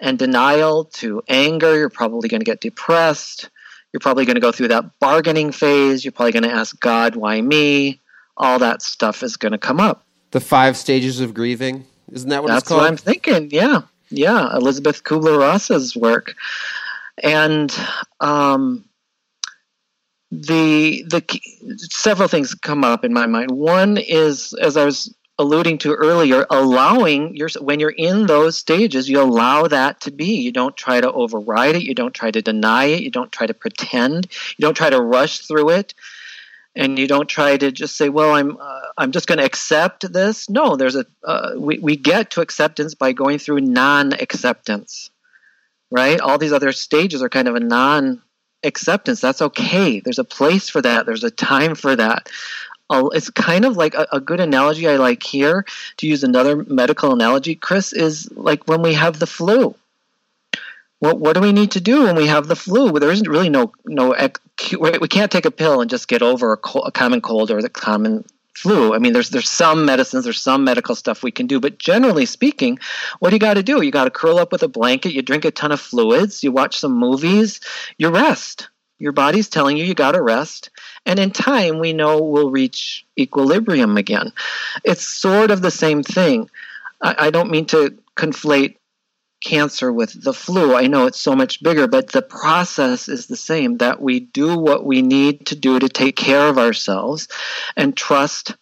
and 0.01 0.19
denial 0.19 0.85
to 0.85 1.23
anger. 1.29 1.77
You're 1.77 1.89
probably 1.89 2.29
going 2.29 2.41
to 2.41 2.45
get 2.45 2.61
depressed. 2.61 3.51
You're 3.93 4.01
probably 4.01 4.25
going 4.25 4.35
to 4.35 4.41
go 4.41 4.53
through 4.53 4.69
that 4.69 4.99
bargaining 4.99 5.53
phase. 5.53 6.05
You're 6.05 6.13
probably 6.13 6.33
going 6.33 6.43
to 6.43 6.51
ask 6.51 6.79
God, 6.81 7.17
why 7.17 7.41
me? 7.41 8.01
All 8.37 8.59
that 8.59 8.83
stuff 8.83 9.23
is 9.23 9.37
going 9.37 9.53
to 9.53 9.59
come 9.59 9.79
up. 9.79 10.05
The 10.33 10.41
five 10.41 10.77
stages 10.77 11.21
of 11.21 11.33
grieving. 11.33 11.87
Isn't 12.11 12.29
that 12.31 12.43
what 12.43 12.49
That's 12.49 12.63
it's 12.63 12.69
called? 12.69 12.81
what 12.83 12.91
I'm 12.91 12.97
thinking. 12.97 13.51
Yeah. 13.51 13.83
Yeah. 14.11 14.55
Elisabeth 14.57 15.05
Kubler 15.05 15.39
Ross's 15.39 15.95
work. 15.95 16.35
And 17.23 17.73
um, 18.19 18.85
the 20.33 21.05
the 21.09 21.23
several 21.77 22.29
things 22.29 22.55
come 22.55 22.83
up 22.83 23.05
in 23.05 23.13
my 23.13 23.27
mind. 23.27 23.53
One 23.53 23.97
is 23.97 24.53
as 24.61 24.77
I 24.77 24.85
was 24.85 25.15
alluding 25.39 25.79
to 25.79 25.95
earlier, 25.95 26.47
allowing 26.51 27.37
your 27.37 27.49
when 27.61 27.81
you're 27.81 27.91
in 27.91 28.27
those 28.27 28.57
stages, 28.57 29.09
you 29.09 29.21
allow 29.21 29.67
that 29.67 30.01
to 30.03 30.11
be. 30.11 30.37
You 30.37 30.53
don't 30.53 30.77
try 30.77 31.01
to 31.01 31.13
override 31.13 31.77
it. 31.77 31.83
You 31.83 31.95
don't 31.95 32.15
try 32.15 32.31
to 32.31 32.43
deny 32.43 32.87
it. 32.87 33.03
You 33.03 33.11
don't 33.11 33.33
try 33.33 33.47
to 33.47 33.55
pretend. 33.55 34.29
You 34.57 34.63
don't 34.63 34.77
try 34.77 34.91
to 34.91 35.01
rush 35.01 35.41
through 35.41 35.71
it, 35.71 35.95
and 36.77 36.99
you 36.99 37.07
don't 37.09 37.29
try 37.29 37.57
to 37.57 37.73
just 37.73 37.97
say, 37.97 38.09
"Well, 38.09 38.35
I'm 38.35 38.57
uh, 38.61 38.81
I'm 38.97 39.13
just 39.13 39.27
going 39.27 39.39
to 39.39 39.45
accept 39.45 40.13
this." 40.13 40.49
No, 40.49 40.77
there's 40.77 40.97
a 40.97 41.07
uh, 41.25 41.53
we 41.57 41.79
we 41.79 41.97
get 41.97 42.31
to 42.33 42.41
acceptance 42.41 42.95
by 42.95 43.13
going 43.13 43.39
through 43.39 43.61
non-acceptance, 43.61 45.11
right? 45.91 46.21
All 46.21 46.39
these 46.39 46.53
other 46.53 46.73
stages 46.73 47.23
are 47.23 47.29
kind 47.29 47.49
of 47.49 47.57
a 47.57 47.61
non 47.61 48.23
acceptance. 48.63 49.21
That's 49.21 49.43
okay. 49.43 50.01
There's 50.01 50.19
a 50.19 50.25
place 50.25 50.69
for 50.69 50.81
that. 50.83 51.07
There's 51.07 51.25
a 51.25 51.31
time 51.31 51.75
for 51.75 51.95
that. 51.97 52.31
Oh, 52.91 53.09
it's 53.09 53.31
kind 53.31 53.65
of 53.65 53.77
like 53.77 53.95
a, 53.95 54.07
a, 54.13 54.21
good 54.21 54.41
analogy 54.41 54.87
I 54.87 54.97
like 54.97 55.23
here 55.23 55.65
to 55.97 56.07
use 56.07 56.23
another 56.23 56.65
medical 56.65 57.15
analogy, 57.15 57.55
Chris, 57.55 57.95
is 57.95 58.31
like 58.33 58.69
when 58.69 58.83
we 58.83 58.93
have 58.93 59.19
the 59.19 59.27
flu. 59.27 59.75
What, 60.99 61.19
what 61.19 61.33
do 61.33 61.41
we 61.41 61.53
need 61.53 61.73
to 61.73 61.81
do 61.81 62.05
when 62.05 62.15
we 62.15 62.27
have 62.27 62.47
the 62.47 62.57
flu? 62.57 62.91
Well, 62.91 63.01
there 63.01 63.11
isn't 63.11 63.29
really 63.29 63.49
no 63.49 63.73
no 63.85 64.15
we 64.71 65.09
can't 65.09 65.33
take 65.33 65.47
a 65.47 65.51
pill 65.51 65.81
and 65.81 65.91
just 65.91 66.09
get 66.09 66.23
over 66.23 66.53
a, 66.53 66.79
a 66.79 66.93
common 66.93 67.21
cold 67.21 67.51
or 67.51 67.63
the 67.63 67.69
common 67.69 68.25
flu. 68.55 68.95
I 68.95 68.99
mean, 68.99 69.13
there's 69.13 69.31
there's 69.31 69.51
some 69.51 69.85
medicines, 69.85 70.25
there's 70.25 70.41
some 70.41 70.65
medical 70.65 70.95
stuff 70.95 71.23
we 71.23 71.33
can 71.33 71.47
do, 71.47 71.61
but 71.61 71.79
generally 71.79 72.27
speaking, 72.27 72.79
what 73.19 73.31
do 73.31 73.37
you 73.37 73.41
got 73.41 73.55
to 73.55 73.63
do? 73.63 73.83
You 73.83 73.91
got 73.91 74.05
to 74.05 74.11
curl 74.11 74.39
up 74.39 74.53
with 74.53 74.63
a 74.63 74.69
blanket, 74.69 75.13
you 75.13 75.23
drink 75.23 75.45
a 75.45 75.51
ton 75.51 75.73
of 75.73 75.81
fluids, 75.81 76.45
you 76.45 76.53
watch 76.53 76.79
some 76.79 76.97
movies, 76.97 77.61
you 77.99 78.09
rest. 78.11 78.69
Your 78.99 79.13
body's 79.13 79.49
telling 79.49 79.77
you 79.77 79.85
you 79.85 79.95
got 79.95 80.13
to 80.13 80.23
rest, 80.23 80.71
and 81.07 81.19
in 81.19 81.31
time, 81.31 81.79
we 81.79 81.93
know 81.93 82.23
we'll 82.23 82.51
reach 82.51 83.05
equilibrium 83.19 83.97
again. 83.97 84.33
It's 84.85 85.07
sort 85.07 85.51
of 85.51 85.61
the 85.61 85.71
same 85.71 86.03
thing. 86.03 86.51
I, 87.01 87.27
I 87.27 87.31
don't 87.31 87.51
mean 87.51 87.67
to 87.67 87.97
conflate 88.17 88.77
cancer 89.45 89.93
with 89.93 90.21
the 90.25 90.33
flu. 90.33 90.75
I 90.75 90.87
know 90.87 91.07
it's 91.07 91.21
so 91.21 91.37
much 91.37 91.63
bigger, 91.63 91.87
but 91.87 92.11
the 92.11 92.23
process 92.23 93.09
is 93.09 93.27
the 93.27 93.37
same 93.37 93.79
that 93.79 94.01
we 94.01 94.21
do 94.21 94.57
what 94.59 94.85
we 94.85 95.03
need 95.03 95.47
to 95.47 95.57
do 95.57 95.79
to 95.79 95.89
take 95.89 96.17
care 96.17 96.49
of 96.49 96.59
ourselves 96.59 97.29
and 97.77 97.97
trust 97.97 98.55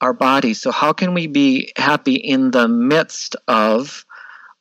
our 0.00 0.12
body. 0.12 0.52
So, 0.52 0.70
how 0.70 0.92
can 0.92 1.14
we 1.14 1.26
be 1.26 1.72
happy 1.76 2.16
in 2.16 2.50
the 2.50 2.68
midst 2.68 3.36
of 3.48 4.04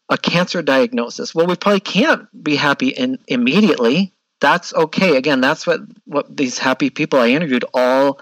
a 0.09 0.17
cancer 0.17 0.61
diagnosis? 0.61 1.35
Well, 1.35 1.47
we 1.47 1.57
probably 1.57 1.81
can't 1.81 2.27
be 2.41 2.55
happy 2.55 2.89
in, 2.89 3.19
immediately. 3.27 4.13
That's 4.41 4.73
okay. 4.73 5.17
Again, 5.17 5.41
that's 5.41 5.65
what, 5.65 5.81
what 6.05 6.35
these 6.35 6.57
happy 6.57 6.89
people 6.89 7.19
I 7.19 7.29
interviewed 7.29 7.65
all 7.73 8.19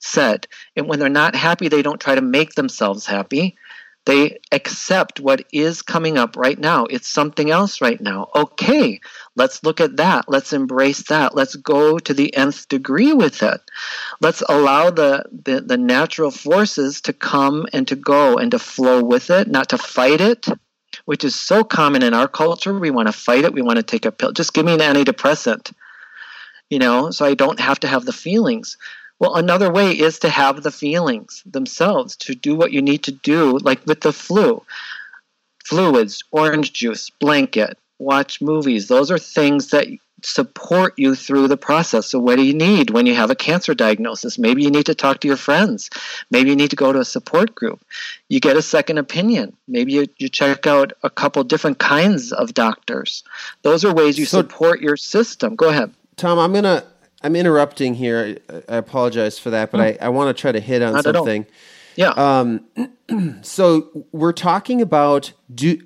said. 0.00 0.46
And 0.76 0.88
when 0.88 0.98
they're 0.98 1.08
not 1.08 1.34
happy, 1.34 1.68
they 1.68 1.82
don't 1.82 2.00
try 2.00 2.14
to 2.14 2.20
make 2.20 2.54
themselves 2.54 3.06
happy. 3.06 3.56
They 4.04 4.40
accept 4.50 5.20
what 5.20 5.44
is 5.52 5.80
coming 5.80 6.18
up 6.18 6.36
right 6.36 6.58
now. 6.58 6.86
It's 6.86 7.06
something 7.06 7.50
else 7.50 7.80
right 7.80 8.00
now. 8.00 8.30
Okay, 8.34 9.00
let's 9.36 9.62
look 9.62 9.80
at 9.80 9.98
that. 9.98 10.24
Let's 10.28 10.52
embrace 10.52 11.04
that. 11.04 11.36
Let's 11.36 11.54
go 11.54 12.00
to 12.00 12.12
the 12.12 12.34
nth 12.34 12.66
degree 12.66 13.12
with 13.12 13.44
it. 13.44 13.60
Let's 14.20 14.42
allow 14.48 14.90
the, 14.90 15.24
the, 15.30 15.60
the 15.60 15.78
natural 15.78 16.32
forces 16.32 17.00
to 17.02 17.12
come 17.12 17.66
and 17.72 17.86
to 17.88 17.96
go 17.96 18.38
and 18.38 18.50
to 18.50 18.58
flow 18.58 19.04
with 19.04 19.30
it, 19.30 19.46
not 19.46 19.68
to 19.68 19.78
fight 19.78 20.20
it, 20.20 20.48
which 21.04 21.24
is 21.24 21.34
so 21.34 21.64
common 21.64 22.02
in 22.02 22.14
our 22.14 22.28
culture. 22.28 22.78
We 22.78 22.90
want 22.90 23.08
to 23.08 23.12
fight 23.12 23.44
it. 23.44 23.52
We 23.52 23.62
want 23.62 23.76
to 23.76 23.82
take 23.82 24.04
a 24.04 24.12
pill. 24.12 24.32
Just 24.32 24.54
give 24.54 24.66
me 24.66 24.74
an 24.74 24.80
antidepressant, 24.80 25.72
you 26.70 26.78
know, 26.78 27.10
so 27.10 27.24
I 27.24 27.34
don't 27.34 27.60
have 27.60 27.80
to 27.80 27.88
have 27.88 28.04
the 28.04 28.12
feelings. 28.12 28.76
Well, 29.18 29.36
another 29.36 29.70
way 29.70 29.92
is 29.92 30.18
to 30.20 30.28
have 30.28 30.62
the 30.62 30.72
feelings 30.72 31.42
themselves, 31.46 32.16
to 32.16 32.34
do 32.34 32.56
what 32.56 32.72
you 32.72 32.82
need 32.82 33.04
to 33.04 33.12
do, 33.12 33.58
like 33.58 33.86
with 33.86 34.00
the 34.00 34.12
flu. 34.12 34.62
Fluids, 35.64 36.24
orange 36.32 36.72
juice, 36.72 37.08
blanket, 37.08 37.78
watch 38.00 38.40
movies. 38.40 38.88
Those 38.88 39.10
are 39.12 39.18
things 39.18 39.68
that 39.68 39.86
support 40.24 40.94
you 40.98 41.14
through 41.14 41.48
the 41.48 41.56
process. 41.56 42.06
So, 42.06 42.18
what 42.18 42.36
do 42.36 42.42
you 42.42 42.54
need 42.54 42.90
when 42.90 43.06
you 43.06 43.14
have 43.14 43.30
a 43.30 43.34
cancer 43.34 43.74
diagnosis? 43.74 44.38
Maybe 44.38 44.62
you 44.62 44.70
need 44.70 44.86
to 44.86 44.94
talk 44.94 45.20
to 45.20 45.28
your 45.28 45.36
friends. 45.36 45.90
Maybe 46.30 46.50
you 46.50 46.56
need 46.56 46.70
to 46.70 46.76
go 46.76 46.92
to 46.92 47.00
a 47.00 47.04
support 47.04 47.54
group. 47.54 47.84
You 48.28 48.40
get 48.40 48.56
a 48.56 48.62
second 48.62 48.98
opinion. 48.98 49.56
Maybe 49.68 49.92
you, 49.92 50.06
you 50.18 50.28
check 50.28 50.66
out 50.66 50.92
a 51.02 51.10
couple 51.10 51.42
different 51.44 51.78
kinds 51.78 52.32
of 52.32 52.54
doctors. 52.54 53.24
Those 53.62 53.84
are 53.84 53.92
ways 53.94 54.18
you 54.18 54.26
so, 54.26 54.40
support 54.40 54.80
your 54.80 54.96
system. 54.96 55.56
Go 55.56 55.68
ahead. 55.68 55.92
Tom, 56.16 56.38
I'm 56.38 56.52
going 56.52 56.64
to 56.64 56.84
I'm 57.22 57.36
interrupting 57.36 57.94
here. 57.94 58.38
I 58.68 58.76
apologize 58.76 59.38
for 59.38 59.50
that, 59.50 59.70
but 59.70 59.78
hmm. 59.78 60.02
I, 60.02 60.06
I 60.06 60.08
want 60.08 60.36
to 60.36 60.40
try 60.40 60.52
to 60.52 60.60
hit 60.60 60.82
on 60.82 60.94
Not 60.94 61.04
something. 61.04 61.46
Yeah. 61.96 62.10
Um, 62.10 62.64
so 63.42 64.06
we're 64.12 64.32
talking 64.32 64.80
about 64.80 65.32
do 65.54 65.78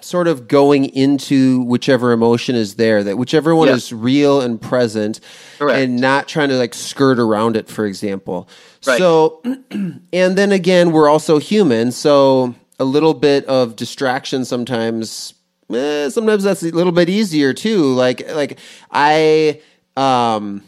sort 0.00 0.26
of 0.26 0.48
going 0.48 0.86
into 0.86 1.62
whichever 1.62 2.12
emotion 2.12 2.56
is 2.56 2.74
there, 2.76 3.04
that 3.04 3.16
whichever 3.16 3.54
one 3.54 3.68
is 3.68 3.92
real 3.92 4.40
and 4.40 4.60
present, 4.60 5.20
Correct. 5.58 5.78
and 5.78 6.00
not 6.00 6.28
trying 6.28 6.48
to 6.48 6.56
like 6.56 6.74
skirt 6.74 7.18
around 7.18 7.56
it, 7.56 7.68
for 7.68 7.86
example. 7.86 8.48
Right. 8.86 8.98
So, 8.98 9.42
and 9.70 10.36
then 10.38 10.52
again, 10.52 10.92
we're 10.92 11.08
also 11.08 11.38
human, 11.38 11.92
so 11.92 12.54
a 12.78 12.84
little 12.84 13.14
bit 13.14 13.44
of 13.46 13.76
distraction 13.76 14.44
sometimes. 14.44 15.34
Eh, 15.72 16.08
sometimes 16.10 16.44
that's 16.44 16.62
a 16.62 16.70
little 16.70 16.92
bit 16.92 17.08
easier 17.08 17.52
too. 17.52 17.92
Like, 17.92 18.28
like 18.32 18.58
I 18.90 19.60
um, 19.96 20.62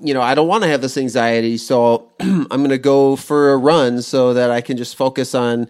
you 0.00 0.14
know, 0.14 0.22
I 0.22 0.34
don't 0.34 0.48
want 0.48 0.62
to 0.64 0.68
have 0.68 0.80
this 0.80 0.96
anxiety, 0.96 1.56
so 1.56 2.10
I'm 2.20 2.48
going 2.48 2.70
to 2.70 2.78
go 2.78 3.16
for 3.16 3.52
a 3.52 3.56
run 3.56 4.02
so 4.02 4.34
that 4.34 4.50
I 4.50 4.60
can 4.60 4.76
just 4.76 4.96
focus 4.96 5.34
on 5.34 5.68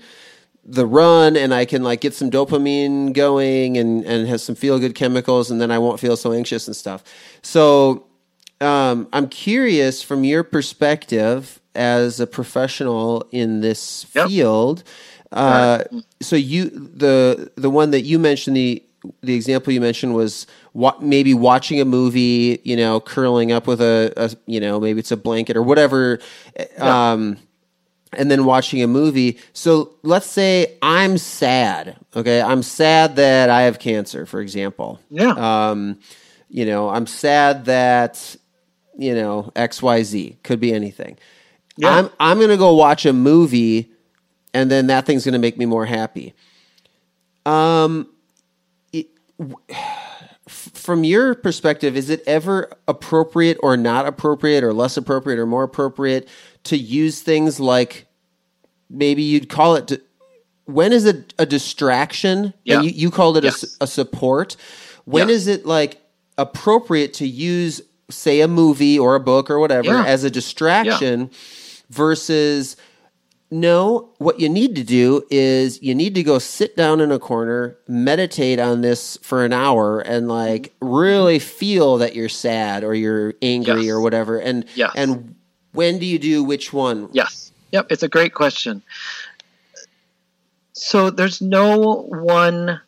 the 0.64 0.86
run 0.86 1.36
and 1.36 1.54
I 1.54 1.64
can 1.64 1.84
like 1.84 2.00
get 2.00 2.12
some 2.12 2.30
dopamine 2.30 3.12
going 3.12 3.78
and 3.78 4.04
and 4.04 4.26
have 4.26 4.40
some 4.40 4.56
feel 4.56 4.80
good 4.80 4.96
chemicals 4.96 5.50
and 5.50 5.60
then 5.60 5.70
I 5.70 5.78
won't 5.78 6.00
feel 6.00 6.16
so 6.16 6.32
anxious 6.32 6.66
and 6.66 6.74
stuff. 6.74 7.04
So 7.42 8.06
um, 8.60 9.08
I'm 9.12 9.28
curious 9.28 10.02
from 10.02 10.24
your 10.24 10.42
perspective 10.42 11.60
as 11.74 12.18
a 12.20 12.26
professional 12.26 13.28
in 13.30 13.60
this 13.60 14.06
yep. 14.14 14.28
field. 14.28 14.82
Uh, 15.30 15.84
so 16.20 16.36
you 16.36 16.70
the 16.70 17.50
the 17.56 17.70
one 17.70 17.90
that 17.90 18.02
you 18.02 18.18
mentioned 18.18 18.56
the 18.56 18.82
the 19.22 19.34
example 19.34 19.72
you 19.72 19.80
mentioned 19.80 20.14
was 20.14 20.46
wa- 20.76 20.96
maybe 21.00 21.32
watching 21.32 21.80
a 21.80 21.84
movie, 21.84 22.60
you 22.62 22.76
know, 22.76 23.00
curling 23.00 23.50
up 23.50 23.66
with 23.66 23.80
a, 23.80 24.12
a, 24.16 24.30
you 24.46 24.60
know, 24.60 24.78
maybe 24.78 25.00
it's 25.00 25.10
a 25.10 25.16
blanket 25.16 25.56
or 25.56 25.62
whatever, 25.62 26.20
yeah. 26.58 27.12
um, 27.12 27.38
and 28.12 28.30
then 28.30 28.44
watching 28.44 28.82
a 28.82 28.86
movie. 28.86 29.38
So 29.54 29.94
let's 30.02 30.26
say 30.26 30.76
I'm 30.82 31.16
sad. 31.16 31.96
Okay, 32.14 32.42
I'm 32.42 32.62
sad 32.62 33.16
that 33.16 33.48
I 33.48 33.62
have 33.62 33.78
cancer, 33.78 34.26
for 34.26 34.40
example. 34.40 35.00
Yeah. 35.08 35.70
Um, 35.70 35.98
you 36.50 36.66
know, 36.66 36.90
I'm 36.90 37.06
sad 37.06 37.64
that 37.64 38.36
you 38.98 39.14
know 39.14 39.50
X 39.56 39.82
Y 39.82 40.02
Z 40.02 40.38
could 40.44 40.60
be 40.60 40.72
anything. 40.74 41.16
Yeah. 41.78 41.90
I'm 41.90 42.10
I'm 42.20 42.38
gonna 42.38 42.58
go 42.58 42.74
watch 42.74 43.06
a 43.06 43.14
movie, 43.14 43.90
and 44.52 44.70
then 44.70 44.88
that 44.88 45.06
thing's 45.06 45.24
gonna 45.24 45.38
make 45.38 45.56
me 45.56 45.64
more 45.64 45.86
happy. 45.86 46.34
Um 47.46 48.08
from 50.86 51.02
your 51.02 51.34
perspective, 51.34 51.96
is 51.96 52.10
it 52.10 52.22
ever 52.28 52.70
appropriate 52.86 53.58
or 53.60 53.76
not 53.76 54.06
appropriate 54.06 54.62
or 54.62 54.72
less 54.72 54.96
appropriate 54.96 55.40
or 55.40 55.44
more 55.44 55.64
appropriate 55.64 56.28
to 56.62 56.78
use 56.78 57.20
things 57.20 57.58
like 57.58 58.06
maybe 58.88 59.22
you'd 59.22 59.48
call 59.48 59.74
it 59.74 60.00
when 60.66 60.92
is 60.92 61.04
it 61.04 61.34
a 61.40 61.44
distraction? 61.44 62.54
Yeah. 62.62 62.82
You, 62.82 62.90
you, 62.90 63.10
called 63.10 63.36
it 63.36 63.44
yes. 63.44 63.76
a, 63.80 63.84
a, 63.84 63.86
support. 63.86 64.56
When 65.04 65.28
yeah. 65.28 65.34
is 65.34 65.48
it 65.48 65.66
like 65.66 66.00
appropriate 66.38 67.14
to 67.14 67.26
use, 67.26 67.80
say, 68.08 68.40
a 68.40 68.48
movie 68.48 68.98
or 68.98 69.16
a 69.16 69.20
book 69.20 69.50
or 69.50 69.58
whatever 69.58 69.88
yeah. 69.88 70.04
as 70.06 70.22
a 70.22 70.30
distraction 70.30 71.30
versus 71.90 72.76
no, 73.50 74.10
what 74.18 74.40
you 74.40 74.48
need 74.48 74.74
to 74.74 74.82
do 74.82 75.22
is 75.30 75.80
you 75.80 75.94
need 75.94 76.16
to 76.16 76.22
go 76.22 76.38
sit 76.38 76.76
down 76.76 77.00
in 77.00 77.12
a 77.12 77.18
corner, 77.18 77.76
meditate 77.86 78.58
on 78.58 78.80
this 78.80 79.16
for 79.22 79.44
an 79.44 79.52
hour, 79.52 80.00
and 80.00 80.26
like 80.26 80.74
really 80.80 81.38
feel 81.38 81.98
that 81.98 82.16
you're 82.16 82.28
sad 82.28 82.82
or 82.82 82.92
you're 82.92 83.34
angry 83.42 83.82
yes. 83.82 83.90
or 83.90 84.00
whatever. 84.00 84.38
And 84.38 84.64
yes. 84.74 84.90
and 84.96 85.36
when 85.72 85.98
do 85.98 86.06
you 86.06 86.18
do 86.18 86.42
which 86.42 86.72
one? 86.72 87.08
Yes. 87.12 87.52
Yep. 87.70 87.86
It's 87.90 88.02
a 88.02 88.08
great 88.08 88.34
question. 88.34 88.82
So 90.72 91.10
there's 91.10 91.40
no 91.40 92.02
one. 92.08 92.80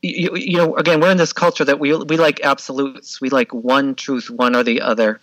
You, 0.00 0.34
you 0.34 0.56
know, 0.56 0.74
again, 0.76 1.00
we're 1.00 1.12
in 1.12 1.18
this 1.18 1.32
culture 1.32 1.64
that 1.64 1.78
we 1.78 1.94
we 1.94 2.16
like 2.16 2.40
absolutes. 2.40 3.20
We 3.20 3.28
like 3.28 3.52
one 3.52 3.94
truth, 3.94 4.30
one 4.30 4.56
or 4.56 4.64
the 4.64 4.80
other. 4.80 5.20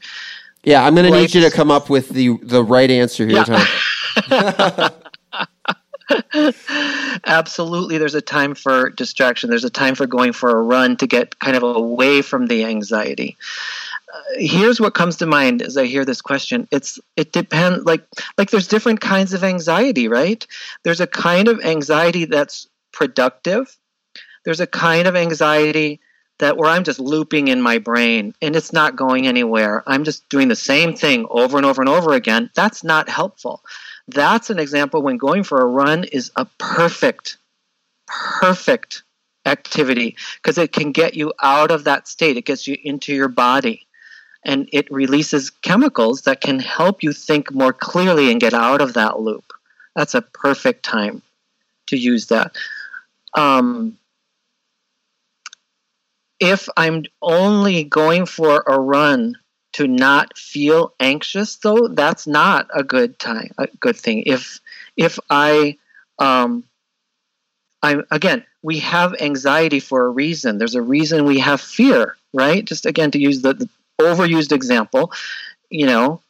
Yeah, 0.64 0.86
I'm 0.86 0.94
going 0.94 1.12
to 1.12 1.18
need 1.18 1.34
you 1.34 1.42
to 1.42 1.50
come 1.50 1.72
up 1.72 1.90
with 1.90 2.10
the 2.10 2.38
the 2.44 2.64
right 2.64 2.92
answer 2.92 3.26
here, 3.26 3.38
yeah. 3.38 3.44
Tom. 3.46 3.66
Absolutely, 7.26 7.98
there's 7.98 8.16
a 8.16 8.22
time 8.22 8.56
for 8.56 8.90
distraction. 8.90 9.50
There's 9.50 9.64
a 9.64 9.70
time 9.70 9.96
for 9.96 10.08
going 10.08 10.34
for 10.34 10.50
a 10.50 10.62
run 10.62 10.98
to 10.98 11.08
get 11.08 11.40
kind 11.40 11.56
of 11.56 11.64
away 11.64 12.22
from 12.22 12.48
the 12.48 12.66
anxiety. 12.66 13.38
Uh, 14.12 14.22
here's 14.38 14.82
what 14.82 14.96
comes 14.96 15.18
to 15.18 15.26
mind 15.28 15.62
as 15.62 15.78
I 15.78 15.86
hear 15.86 16.06
this 16.06 16.22
question. 16.22 16.68
It's 16.72 17.00
it 17.16 17.32
depends 17.32 17.86
like 17.86 18.04
like 18.38 18.50
there's 18.50 18.68
different 18.68 19.02
kinds 19.02 19.34
of 19.34 19.44
anxiety, 19.44 20.08
right? 20.08 20.46
There's 20.84 21.02
a 21.02 21.08
kind 21.08 21.48
of 21.48 21.64
anxiety 21.64 22.26
that's 22.26 22.68
productive. 22.92 23.78
There's 24.46 24.62
a 24.62 24.68
kind 24.68 25.08
of 25.08 25.16
anxiety 25.16 26.00
that 26.40 26.58
where 26.58 26.70
I'm 26.70 26.84
just 26.84 27.00
looping 27.00 27.50
in 27.50 27.62
my 27.62 27.78
brain 27.78 28.34
and 28.42 28.56
it's 28.56 28.74
not 28.74 28.96
going 28.96 29.28
anywhere. 29.28 29.84
I'm 29.86 30.06
just 30.06 30.28
doing 30.30 30.48
the 30.48 30.56
same 30.56 30.96
thing 30.96 31.28
over 31.30 31.58
and 31.58 31.66
over 31.66 31.82
and 31.82 31.90
over 31.90 32.14
again. 32.14 32.50
That's 32.56 32.84
not 32.84 33.10
helpful. 33.10 33.62
That's 34.12 34.50
an 34.50 34.60
example 34.60 35.02
when 35.02 35.18
going 35.18 35.44
for 35.44 35.60
a 35.60 35.66
run 35.66 36.04
is 36.06 36.32
a 36.36 36.46
perfect, 36.58 37.38
perfect 38.08 39.04
activity 39.46 40.16
because 40.42 40.58
it 40.58 40.72
can 40.72 40.92
get 40.92 41.14
you 41.14 41.34
out 41.42 41.72
of 41.72 41.84
that 41.84 42.08
state. 42.08 42.38
It 42.38 42.46
gets 42.46 42.68
you 42.68 42.78
into 42.84 43.14
your 43.14 43.28
body 43.28 43.88
and 44.44 44.70
it 44.72 44.90
releases 44.92 45.50
chemicals 45.50 46.22
that 46.24 46.42
can 46.42 46.60
help 46.60 47.04
you 47.04 47.14
think 47.14 47.54
more 47.54 47.74
clearly 47.74 48.32
and 48.32 48.40
get 48.40 48.54
out 48.54 48.82
of 48.82 48.94
that 48.94 49.20
loop. 49.20 49.54
That's 49.96 50.16
a 50.16 50.22
perfect 50.22 50.84
time 50.84 51.22
to 51.88 51.98
use 51.98 52.28
that. 52.28 52.56
Um, 53.34 53.98
if 56.40 56.70
I'm 56.78 57.04
only 57.22 57.84
going 57.84 58.26
for 58.26 58.64
a 58.66 58.80
run 58.80 59.38
to 59.74 59.88
not 59.88 60.38
feel 60.38 60.94
anxious, 61.00 61.56
though, 61.58 61.88
that's 61.90 62.28
not 62.28 62.68
a 62.74 62.84
good 62.84 63.20
time, 63.20 63.52
a 63.58 63.68
good 63.80 63.98
thing. 63.98 64.24
If 64.26 64.60
if 64.98 65.20
I, 65.30 65.78
um, 66.18 66.64
I'm 67.82 68.04
again, 68.12 68.46
we 68.62 68.80
have 68.80 69.16
anxiety 69.22 69.80
for 69.80 70.06
a 70.06 70.10
reason. 70.10 70.58
There's 70.58 70.76
a 70.76 70.82
reason 70.82 71.26
we 71.26 71.40
have 71.40 71.62
fear, 71.62 72.18
right? 72.34 72.66
Just 72.66 72.86
again 72.86 73.12
to 73.12 73.20
use 73.20 73.42
the, 73.42 73.54
the 73.54 73.70
overused 74.02 74.52
example, 74.52 75.12
you 75.70 75.86
know, 75.86 76.22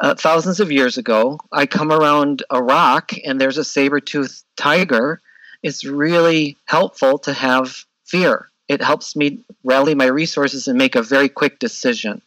uh, 0.00 0.14
thousands 0.14 0.60
of 0.60 0.72
years 0.72 0.96
ago, 0.96 1.38
I 1.52 1.66
come 1.66 1.92
around 1.92 2.42
a 2.50 2.62
rock 2.62 3.12
and 3.24 3.40
there's 3.40 3.58
a 3.58 3.64
saber-toothed 3.64 4.42
tiger. 4.56 5.20
It's 5.62 5.84
really 5.84 6.56
helpful 6.66 7.18
to 7.18 7.34
have 7.34 7.84
fear 8.06 8.50
it 8.70 8.80
helps 8.80 9.16
me 9.16 9.40
rally 9.64 9.96
my 9.96 10.06
resources 10.06 10.68
and 10.68 10.78
make 10.78 10.94
a 10.94 11.02
very 11.02 11.28
quick 11.28 11.58
decision. 11.58 12.22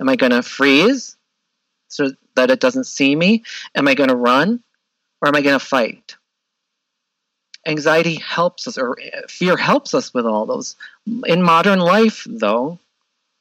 Am 0.00 0.08
I 0.08 0.16
going 0.16 0.32
to 0.32 0.42
freeze 0.42 1.16
so 1.88 2.12
that 2.36 2.50
it 2.50 2.60
doesn't 2.60 2.84
see 2.84 3.14
me? 3.14 3.42
Am 3.74 3.88
I 3.88 3.94
going 3.94 4.10
to 4.10 4.16
run 4.16 4.62
or 5.20 5.28
am 5.28 5.34
I 5.34 5.42
going 5.42 5.58
to 5.58 5.64
fight? 5.64 6.16
Anxiety 7.66 8.14
helps 8.14 8.66
us, 8.66 8.78
or 8.78 8.96
fear 9.28 9.56
helps 9.56 9.92
us 9.92 10.14
with 10.14 10.24
all 10.24 10.46
those. 10.46 10.76
In 11.26 11.42
modern 11.42 11.80
life, 11.80 12.26
though, 12.28 12.78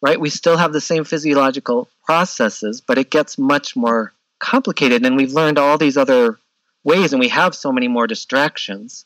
right, 0.02 0.20
we 0.20 0.30
still 0.30 0.58
have 0.58 0.74
the 0.74 0.82
same 0.82 1.04
physiological 1.04 1.88
processes, 2.06 2.82
but 2.82 2.98
it 2.98 3.10
gets 3.10 3.38
much 3.38 3.76
more 3.76 4.12
complicated. 4.40 5.06
And 5.06 5.16
we've 5.16 5.34
learned 5.34 5.58
all 5.58 5.78
these 5.78 5.98
other 5.98 6.40
ways, 6.84 7.14
and 7.14 7.20
we 7.20 7.30
have 7.30 7.56
so 7.56 7.72
many 7.72 7.88
more 7.88 8.08
distractions, 8.08 9.06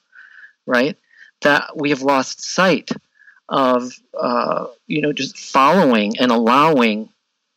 right, 0.65 0.97
that 1.41 1.77
we 1.77 1.89
have 1.89 2.01
lost 2.01 2.41
sight 2.41 2.89
of 3.49 3.91
uh, 4.17 4.67
you 4.87 5.01
know 5.01 5.11
just 5.11 5.37
following 5.37 6.17
and 6.17 6.31
allowing 6.31 7.09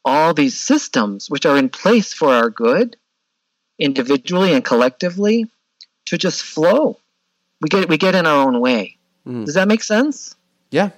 all 0.05 0.35
these 0.35 0.59
systems 0.59 1.31
which 1.31 1.47
are 1.47 1.57
in 1.57 1.69
place 1.69 2.13
for 2.13 2.29
our 2.33 2.51
good 2.51 2.97
individually 3.79 4.53
and 4.53 4.65
collectively 4.65 5.47
to 6.07 6.19
just 6.19 6.43
flow. 6.43 6.99
We 7.61 7.69
get 7.69 7.89
we 7.89 7.97
get 7.97 8.15
in 8.15 8.27
our 8.27 8.47
own 8.47 8.61
way. 8.61 8.99
Mm. 9.27 9.47
does 9.47 9.55
that 9.55 9.69
make 9.69 9.83
sense? 9.83 10.37
Yeah. 10.71 10.91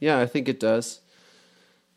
Yeah 0.00 0.18
i 0.18 0.26
think 0.26 0.48
it 0.48 0.60
does. 0.60 1.00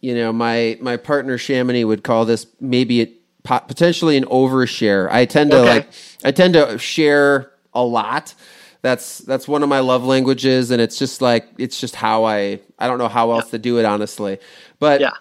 You 0.01 0.15
know 0.15 0.33
my 0.33 0.77
my 0.81 0.97
partner 0.97 1.37
Shamini 1.37 1.85
would 1.85 2.03
call 2.03 2.25
this 2.25 2.47
maybe 2.59 3.01
it 3.01 3.13
potentially 3.43 4.17
an 4.17 4.25
overshare. 4.25 5.09
I 5.09 5.25
tend 5.25 5.51
to 5.51 5.59
okay. 5.59 5.69
like 5.69 5.89
i 6.23 6.31
tend 6.31 6.55
to 6.55 6.77
share 6.77 7.51
a 7.73 7.83
lot. 7.83 8.33
That's 8.81 9.19
that's 9.19 9.47
one 9.47 9.63
of 9.63 9.69
my 9.69 9.79
love 9.79 10.03
languages 10.03 10.71
and 10.71 10.81
it's 10.81 10.97
just 10.99 11.21
like 11.21 11.47
it's 11.57 11.79
just 11.79 11.95
how 11.95 12.23
i 12.23 12.59
i 12.77 12.87
don't 12.87 12.97
know 12.97 13.09
how 13.09 13.31
else 13.31 13.45
yeah. 13.45 13.51
to 13.51 13.59
do 13.59 13.79
it 13.79 13.85
honestly. 13.85 14.39
But 14.79 14.99
yeah 14.99 15.11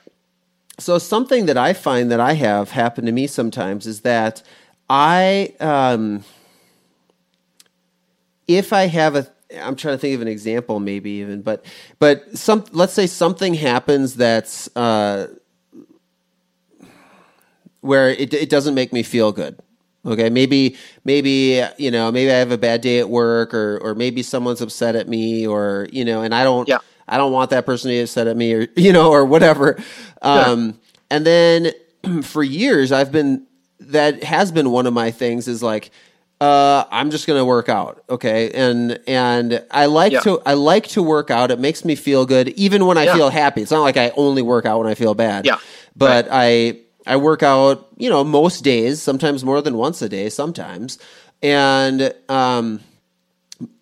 so 0.79 0.99
something 0.99 1.47
that 1.47 1.57
i 1.57 1.73
find 1.73 2.11
that 2.11 2.21
i 2.21 2.33
have 2.33 2.71
happen 2.71 3.05
to 3.07 3.13
me 3.13 3.27
sometimes 3.27 3.87
is 3.87 4.01
that 4.03 4.43
i 4.91 5.53
um 5.61 6.25
if 8.47 8.73
i 8.73 8.87
have 8.87 9.17
a 9.17 9.27
i'm 9.61 9.77
trying 9.77 9.95
to 9.95 9.99
think 9.99 10.15
of 10.15 10.23
an 10.23 10.29
example 10.29 10.81
maybe 10.81 11.11
even 11.11 11.43
but 11.43 11.65
but 11.99 12.37
some 12.37 12.65
let's 12.73 12.93
say 12.93 13.07
something 13.07 13.55
happens 13.55 14.15
that's 14.15 14.75
uh 14.77 15.27
where 17.81 18.11
it, 18.11 18.35
it 18.35 18.51
doesn't 18.51 18.75
make 18.75 18.93
me 18.93 19.03
feel 19.03 19.33
good 19.33 19.59
Okay, 20.07 20.31
maybe 20.31 20.77
maybe 21.05 21.63
you 21.77 21.91
know 21.91 22.11
maybe 22.11 22.31
I 22.31 22.37
have 22.37 22.53
a 22.53 22.59
bad 22.59 22.81
day 22.81 22.99
at 23.01 23.11
work, 23.11 23.53
or 23.53 23.79
or 23.83 23.95
maybe 23.95 24.23
someone's 24.23 24.63
upset 24.63 24.95
at 24.97 25.09
me, 25.09 25.47
or 25.47 25.89
you 25.93 26.05
know, 26.05 26.23
and 26.23 26.35
I 26.35 26.45
don't 26.45 26.69
yeah. 26.69 26.79
I 27.09 27.17
don't 27.17 27.33
want 27.33 27.51
that 27.51 27.67
person 27.67 27.89
to 27.91 27.95
be 27.95 28.01
upset 28.01 28.27
at 28.27 28.37
me, 28.37 28.53
or 28.55 28.67
you 28.77 28.93
know, 28.93 29.11
or 29.11 29.25
whatever. 29.25 29.79
Um, 30.23 30.79
And 31.11 31.25
then 31.27 31.73
for 32.23 32.43
years, 32.43 32.93
I've 32.93 33.13
been 33.13 33.47
that 33.81 34.23
has 34.25 34.53
been 34.53 34.71
one 34.71 34.87
of 34.87 34.93
my 34.93 35.11
things 35.11 35.49
is 35.49 35.63
like 35.63 35.91
uh, 36.41 36.85
I'm 36.93 37.11
just 37.11 37.27
going 37.27 37.39
to 37.41 37.45
work 37.45 37.69
out, 37.69 38.05
okay? 38.09 38.51
And 38.53 39.01
and 39.09 39.65
I 39.71 39.87
like 39.87 40.13
yeah. 40.13 40.21
to 40.21 40.41
I 40.47 40.55
like 40.55 40.87
to 40.89 41.03
work 41.03 41.31
out. 41.31 41.51
It 41.51 41.59
makes 41.59 41.85
me 41.85 41.95
feel 41.97 42.27
good, 42.27 42.49
even 42.51 42.87
when 42.87 42.97
I 42.97 43.05
yeah. 43.05 43.15
feel 43.15 43.31
happy. 43.31 43.63
It's 43.63 43.73
not 43.73 43.83
like 43.83 43.97
I 43.97 44.11
only 44.17 44.43
work 44.43 44.65
out 44.65 44.79
when 44.79 44.89
I 44.89 44.95
feel 44.95 45.15
bad. 45.15 45.47
Yeah, 45.47 45.59
but 45.97 46.29
right. 46.29 46.33
I 46.33 46.81
I 47.09 47.17
work 47.17 47.43
out, 47.43 47.89
you 47.97 48.11
know, 48.11 48.23
most 48.23 48.63
days, 48.63 49.01
sometimes 49.01 49.43
more 49.43 49.63
than 49.63 49.77
once 49.77 50.03
a 50.03 50.09
day, 50.09 50.29
sometimes. 50.29 50.99
And, 51.43 52.13
um, 52.29 52.81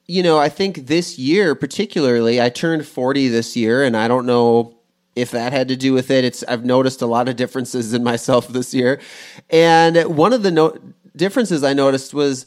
you 0.08 0.22
know, 0.22 0.38
I 0.38 0.48
think 0.48 0.86
this 0.86 1.18
year 1.18 1.54
particularly, 1.54 2.40
I 2.40 2.48
turned 2.48 2.86
40 2.86 3.28
this 3.28 3.56
year, 3.56 3.82
and 3.82 3.96
I 3.96 4.08
don't 4.08 4.26
know 4.26 4.76
if 5.14 5.30
that 5.32 5.52
had 5.52 5.68
to 5.68 5.76
do 5.76 5.92
with 5.92 6.10
it. 6.10 6.24
It's 6.24 6.44
I've 6.44 6.64
noticed 6.64 7.02
a 7.02 7.06
lot 7.06 7.28
of 7.28 7.36
differences 7.36 7.92
in 7.92 8.04
myself 8.04 8.48
this 8.56 8.74
year, 8.74 9.00
and 9.50 9.96
one 10.16 10.32
of 10.32 10.42
the 10.42 10.50
no- 10.50 10.78
differences 11.16 11.64
I 11.64 11.72
noticed 11.72 12.14
was 12.14 12.46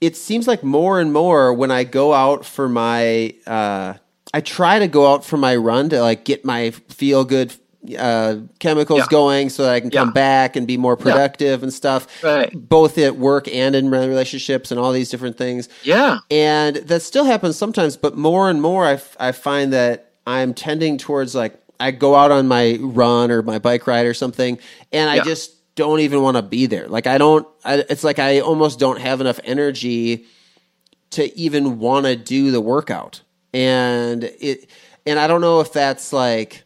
it 0.00 0.16
seems 0.16 0.48
like 0.48 0.62
more 0.62 1.00
and 1.00 1.12
more 1.12 1.52
when 1.52 1.70
I 1.70 1.84
go 1.84 2.12
out 2.12 2.44
for 2.44 2.68
my. 2.68 3.34
Uh, 3.46 3.94
I 4.32 4.40
try 4.40 4.78
to 4.78 4.86
go 4.86 5.12
out 5.12 5.24
for 5.24 5.36
my 5.36 5.56
run 5.56 5.88
to 5.88 6.00
like 6.00 6.24
get 6.24 6.44
my 6.44 6.70
feel 6.70 7.24
good 7.24 7.52
uh, 7.98 8.36
chemicals 8.58 9.00
yeah. 9.00 9.06
going 9.08 9.48
so 9.48 9.64
that 9.64 9.74
I 9.74 9.80
can 9.80 9.90
come 9.90 10.08
yeah. 10.08 10.12
back 10.12 10.56
and 10.56 10.66
be 10.66 10.76
more 10.76 10.96
productive 10.96 11.60
yeah. 11.60 11.64
and 11.64 11.72
stuff. 11.72 12.22
Right. 12.22 12.50
Both 12.52 12.98
at 12.98 13.16
work 13.16 13.48
and 13.48 13.74
in 13.74 13.90
relationships 13.90 14.70
and 14.70 14.78
all 14.78 14.92
these 14.92 15.08
different 15.08 15.38
things. 15.38 15.68
Yeah. 15.82 16.18
And 16.30 16.76
that 16.76 17.00
still 17.02 17.24
happens 17.24 17.56
sometimes, 17.56 17.96
but 17.96 18.16
more 18.16 18.50
and 18.50 18.60
more 18.60 18.84
I, 18.84 18.92
f- 18.94 19.16
I 19.18 19.32
find 19.32 19.72
that 19.72 20.12
I'm 20.26 20.54
tending 20.54 20.98
towards 20.98 21.34
like, 21.34 21.60
I 21.80 21.90
go 21.90 22.14
out 22.14 22.30
on 22.30 22.46
my 22.46 22.76
run 22.80 23.30
or 23.30 23.42
my 23.42 23.58
bike 23.58 23.86
ride 23.86 24.04
or 24.04 24.12
something, 24.12 24.58
and 24.92 25.08
I 25.08 25.24
just 25.24 25.74
don't 25.76 26.00
even 26.00 26.20
want 26.20 26.36
to 26.36 26.42
be 26.42 26.66
there. 26.66 26.86
Like, 26.86 27.06
I 27.06 27.16
don't, 27.16 27.48
I, 27.64 27.84
it's 27.88 28.04
like 28.04 28.18
I 28.18 28.40
almost 28.40 28.78
don't 28.78 29.00
have 29.00 29.22
enough 29.22 29.40
energy 29.44 30.26
to 31.12 31.34
even 31.38 31.78
want 31.78 32.04
to 32.04 32.16
do 32.16 32.50
the 32.50 32.60
workout. 32.60 33.22
And 33.54 34.24
it, 34.24 34.68
and 35.06 35.18
I 35.18 35.26
don't 35.26 35.40
know 35.40 35.60
if 35.60 35.72
that's 35.72 36.12
like, 36.12 36.64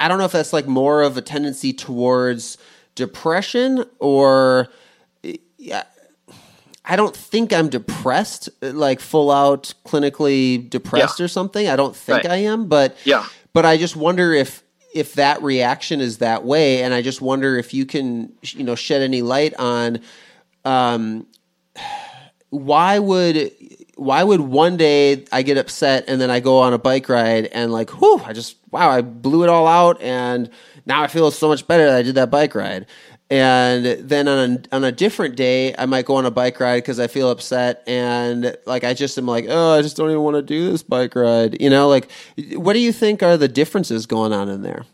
I 0.00 0.08
don't 0.08 0.18
know 0.18 0.24
if 0.24 0.32
that's 0.32 0.52
like 0.52 0.66
more 0.66 1.02
of 1.02 1.16
a 1.16 1.22
tendency 1.22 1.72
towards 1.72 2.58
depression 2.94 3.84
or 3.98 4.68
yeah, 5.58 5.84
I 6.84 6.96
don't 6.96 7.14
think 7.14 7.52
I'm 7.52 7.68
depressed, 7.68 8.48
like 8.62 9.00
full 9.00 9.30
out 9.30 9.74
clinically 9.84 10.68
depressed 10.68 11.18
yeah. 11.18 11.24
or 11.24 11.28
something. 11.28 11.68
I 11.68 11.76
don't 11.76 11.94
think 11.94 12.24
right. 12.24 12.32
I 12.32 12.36
am, 12.36 12.66
but 12.66 12.96
yeah. 13.04 13.26
But 13.52 13.66
I 13.66 13.76
just 13.76 13.96
wonder 13.96 14.32
if 14.32 14.62
if 14.94 15.14
that 15.14 15.42
reaction 15.42 16.00
is 16.00 16.18
that 16.18 16.44
way, 16.44 16.82
and 16.82 16.94
I 16.94 17.02
just 17.02 17.20
wonder 17.20 17.58
if 17.58 17.74
you 17.74 17.84
can 17.84 18.32
you 18.42 18.64
know 18.64 18.74
shed 18.74 19.02
any 19.02 19.20
light 19.20 19.54
on 19.58 20.00
um, 20.64 21.26
why 22.50 22.98
would 22.98 23.52
why 23.98 24.22
would 24.22 24.40
one 24.40 24.76
day 24.76 25.24
I 25.32 25.42
get 25.42 25.58
upset 25.58 26.04
and 26.06 26.20
then 26.20 26.30
I 26.30 26.38
go 26.38 26.60
on 26.60 26.72
a 26.72 26.78
bike 26.78 27.08
ride 27.08 27.46
and 27.46 27.72
like, 27.72 27.90
whew, 27.90 28.22
I 28.24 28.32
just 28.32 28.56
wow, 28.70 28.88
I 28.90 29.00
blew 29.00 29.42
it 29.42 29.48
all 29.48 29.66
out 29.66 30.00
and 30.00 30.48
now 30.86 31.02
I 31.02 31.08
feel 31.08 31.30
so 31.30 31.48
much 31.48 31.66
better 31.66 31.86
that 31.86 31.96
I 31.96 32.02
did 32.02 32.14
that 32.14 32.30
bike 32.30 32.54
ride. 32.54 32.86
And 33.30 33.84
then 34.08 34.28
on 34.28 34.38
a, 34.72 34.76
on 34.76 34.84
a 34.84 34.92
different 34.92 35.36
day, 35.36 35.74
I 35.76 35.84
might 35.86 36.06
go 36.06 36.14
on 36.14 36.24
a 36.24 36.30
bike 36.30 36.60
ride 36.60 36.78
because 36.78 36.98
I 37.00 37.08
feel 37.08 37.28
upset 37.28 37.82
and 37.86 38.56
like 38.66 38.84
I 38.84 38.94
just 38.94 39.18
am 39.18 39.26
like, 39.26 39.46
oh, 39.48 39.76
I 39.76 39.82
just 39.82 39.96
don't 39.96 40.10
even 40.10 40.22
want 40.22 40.36
to 40.36 40.42
do 40.42 40.70
this 40.70 40.82
bike 40.82 41.14
ride. 41.16 41.60
You 41.60 41.68
know, 41.68 41.88
like, 41.88 42.08
what 42.54 42.74
do 42.74 42.78
you 42.78 42.92
think 42.92 43.22
are 43.22 43.36
the 43.36 43.48
differences 43.48 44.06
going 44.06 44.32
on 44.32 44.48
in 44.48 44.62
there? 44.62 44.84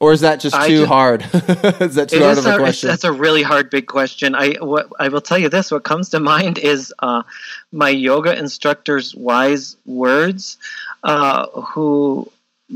Or 0.00 0.12
is 0.12 0.22
that 0.22 0.40
just 0.40 0.56
too 0.62 0.78
just, 0.78 0.88
hard? 0.88 1.22
is 1.34 1.94
that 1.96 2.08
too 2.08 2.20
hard 2.20 2.38
of 2.38 2.46
a 2.46 2.56
question? 2.56 2.88
That's 2.88 3.04
a 3.04 3.12
really 3.12 3.42
hard, 3.42 3.68
big 3.68 3.86
question. 3.86 4.34
I 4.34 4.54
what 4.54 4.90
I 4.98 5.08
will 5.08 5.20
tell 5.20 5.36
you 5.36 5.50
this: 5.50 5.70
what 5.70 5.84
comes 5.84 6.08
to 6.10 6.20
mind 6.20 6.56
is 6.56 6.92
uh, 7.00 7.22
my 7.70 7.90
yoga 7.90 8.36
instructor's 8.36 9.14
wise 9.14 9.76
words, 9.84 10.56
uh, 11.04 11.48
who 11.48 12.30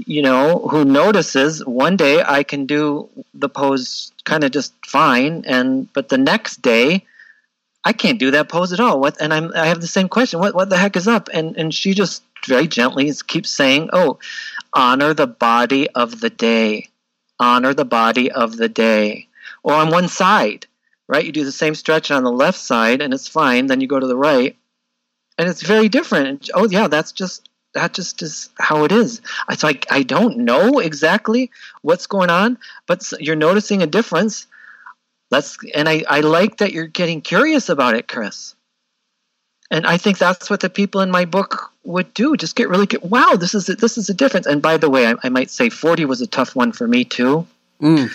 you 0.07 0.23
know, 0.23 0.59
who 0.71 0.85
notices 0.85 1.65
one 1.65 1.97
day 1.97 2.23
I 2.23 2.43
can 2.43 2.67
do 2.67 3.09
the 3.33 3.49
pose 3.49 4.13
kind 4.25 4.45
of 4.45 4.51
just 4.51 4.75
fine, 4.85 5.45
and 5.47 5.91
but 5.93 6.11
the 6.11 6.19
next 6.19 6.61
day 6.61 7.07
I 7.85 7.93
can't 7.93 8.19
do 8.19 8.33
that 8.33 8.49
pose 8.49 8.73
at 8.73 8.81
all. 8.81 9.01
What? 9.01 9.21
And 9.21 9.33
I'm 9.33 9.53
I 9.55 9.67
have 9.67 9.81
the 9.81 9.87
same 9.87 10.09
question. 10.09 10.41
What 10.41 10.55
what 10.55 10.69
the 10.69 10.77
heck 10.77 10.97
is 10.97 11.09
up? 11.09 11.29
And 11.33 11.57
and 11.57 11.73
she 11.73 11.95
just 11.95 12.23
very 12.47 12.67
gently 12.67 13.11
keeps 13.27 13.51
saying, 13.51 13.91
"Oh, 13.93 14.19
honor 14.75 15.15
the 15.15 15.27
body 15.27 15.89
of 15.91 16.21
the 16.21 16.31
day, 16.31 16.89
honor 17.39 17.75
the 17.75 17.85
body 17.85 18.31
of 18.31 18.57
the 18.57 18.69
day." 18.69 19.29
Or 19.63 19.75
on 19.75 19.91
one 19.91 20.09
side, 20.09 20.67
right? 21.09 21.25
You 21.25 21.33
do 21.33 21.45
the 21.45 21.53
same 21.53 21.75
stretch 21.75 22.11
on 22.11 22.25
the 22.25 22.33
left 22.33 22.59
side, 22.59 23.01
and 23.01 23.15
it's 23.15 23.29
fine. 23.29 23.67
Then 23.67 23.81
you 23.81 23.87
go 23.87 24.01
to 24.01 24.07
the 24.07 24.17
right, 24.17 24.57
and 25.39 25.49
it's 25.49 25.63
very 25.63 25.89
different. 25.89 26.51
Oh 26.55 26.69
yeah, 26.69 26.89
that's 26.89 27.13
just 27.13 27.49
that 27.75 27.93
just 27.93 28.23
is 28.23 28.51
how 28.59 28.85
it 28.85 28.93
is. 28.93 29.21
It's 29.51 29.63
like 29.63 29.87
I 29.91 30.03
don't 30.03 30.39
know 30.39 30.79
exactly 30.79 31.51
what's 31.83 32.07
going 32.07 32.31
on, 32.31 32.59
but 32.87 33.13
you're 33.21 33.37
noticing 33.37 33.83
a 33.83 33.87
difference. 33.87 34.47
Let's 35.31 35.59
and 35.75 35.89
I, 35.89 36.05
I 36.09 36.21
like 36.21 36.59
that 36.59 36.73
you're 36.73 36.87
getting 36.87 37.21
curious 37.21 37.69
about 37.69 37.95
it, 37.95 38.09
Chris. 38.09 38.55
And 39.71 39.87
I 39.87 39.97
think 39.97 40.19
that's 40.19 40.49
what 40.49 40.61
the 40.61 40.71
people 40.71 41.01
in 41.01 41.11
my 41.11 41.25
book 41.25 41.73
would 41.85 42.13
do. 42.15 42.37
Just 42.37 42.57
get 42.57 42.69
really 42.69 42.89
wow, 43.03 43.35
this 43.35 43.55
is 43.55 43.69
a, 43.69 43.75
this 43.77 43.97
is 43.99 44.09
a 44.09 44.15
difference. 44.15 44.47
And 44.47 44.61
by 44.61 44.77
the 44.77 44.91
way, 44.91 45.07
I, 45.07 45.15
I 45.23 45.29
might 45.29 45.51
say 45.51 45.69
40 45.69 46.05
was 46.05 46.21
a 46.21 46.27
tough 46.27 46.57
one 46.57 46.73
for 46.73 46.89
me 46.89 47.05
too. 47.05 47.47
Mm. 47.81 48.11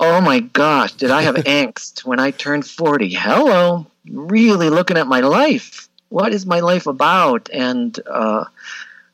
Oh 0.00 0.20
my 0.20 0.40
gosh, 0.40 0.92
did 0.92 1.10
I 1.10 1.22
have 1.22 1.34
angst 1.46 2.04
when 2.04 2.18
I 2.18 2.30
turned 2.30 2.66
40? 2.66 3.10
Hello, 3.14 3.86
really 4.10 4.70
looking 4.70 4.96
at 4.96 5.06
my 5.06 5.20
life. 5.20 5.88
What 6.08 6.34
is 6.34 6.44
my 6.44 6.60
life 6.60 6.86
about? 6.86 7.48
And 7.52 7.98
uh, 8.06 8.44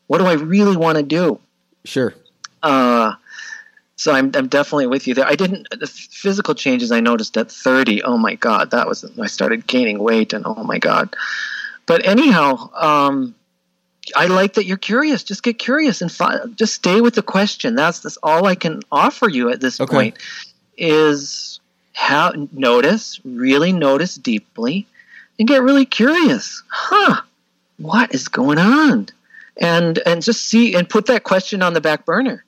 what 0.07 0.19
do 0.19 0.27
I 0.27 0.35
really 0.35 0.77
want 0.77 0.97
to 0.97 1.05
do? 1.05 1.39
Sure. 1.85 2.15
Uh, 2.63 3.15
so 3.97 4.13
I'm, 4.13 4.31
I'm 4.35 4.49
definitely 4.49 4.87
with 4.87 5.07
you 5.07 5.15
there. 5.15 5.27
I 5.27 5.35
didn't 5.35 5.69
the 5.71 5.87
physical 5.87 6.55
changes 6.55 6.93
I 6.93 7.01
noticed 7.01 7.37
at 7.37 7.51
30. 7.51 8.03
Oh 8.05 8.17
my 8.17 8.37
god, 8.37 8.71
that 8.71 8.87
was 8.87 9.05
I 9.19 9.27
started 9.27 9.67
gaining 9.67 9.99
weight 9.99 10.33
and 10.33 10.45
oh 10.47 10.63
my 10.65 10.79
god. 10.79 11.15
But 11.87 12.07
anyhow, 12.07 12.71
um, 12.75 13.35
I 14.17 14.27
like 14.27 14.55
that 14.55 14.65
you're 14.65 14.77
curious. 14.77 15.23
Just 15.23 15.43
get 15.43 15.59
curious 15.59 16.01
and 16.03 16.11
just 16.57 16.75
stay 16.75 17.01
with 17.01 17.15
the 17.15 17.23
question. 17.23 17.75
That's 17.75 18.01
that's 18.01 18.19
all 18.23 18.47
I 18.47 18.55
can 18.55 18.81
offer 18.91 19.29
you 19.29 19.51
at 19.51 19.61
this 19.61 19.81
okay. 19.81 19.93
point. 19.93 20.19
Is 20.77 21.61
how 21.93 22.33
notice, 22.53 23.21
really 23.25 23.73
notice 23.73 24.15
deeply, 24.15 24.87
and 25.39 25.49
get 25.49 25.63
really 25.63 25.87
curious. 25.87 26.63
Huh? 26.69 27.23
What 27.79 28.15
is 28.15 28.29
going 28.29 28.59
on? 28.59 29.09
and 29.59 29.99
and 30.07 30.23
just 30.23 30.45
see 30.45 30.75
and 30.75 30.89
put 30.89 31.07
that 31.07 31.25
question 31.25 31.63
on 31.63 31.75
the 31.75 31.81
back 31.81 32.05
burner 32.05 32.45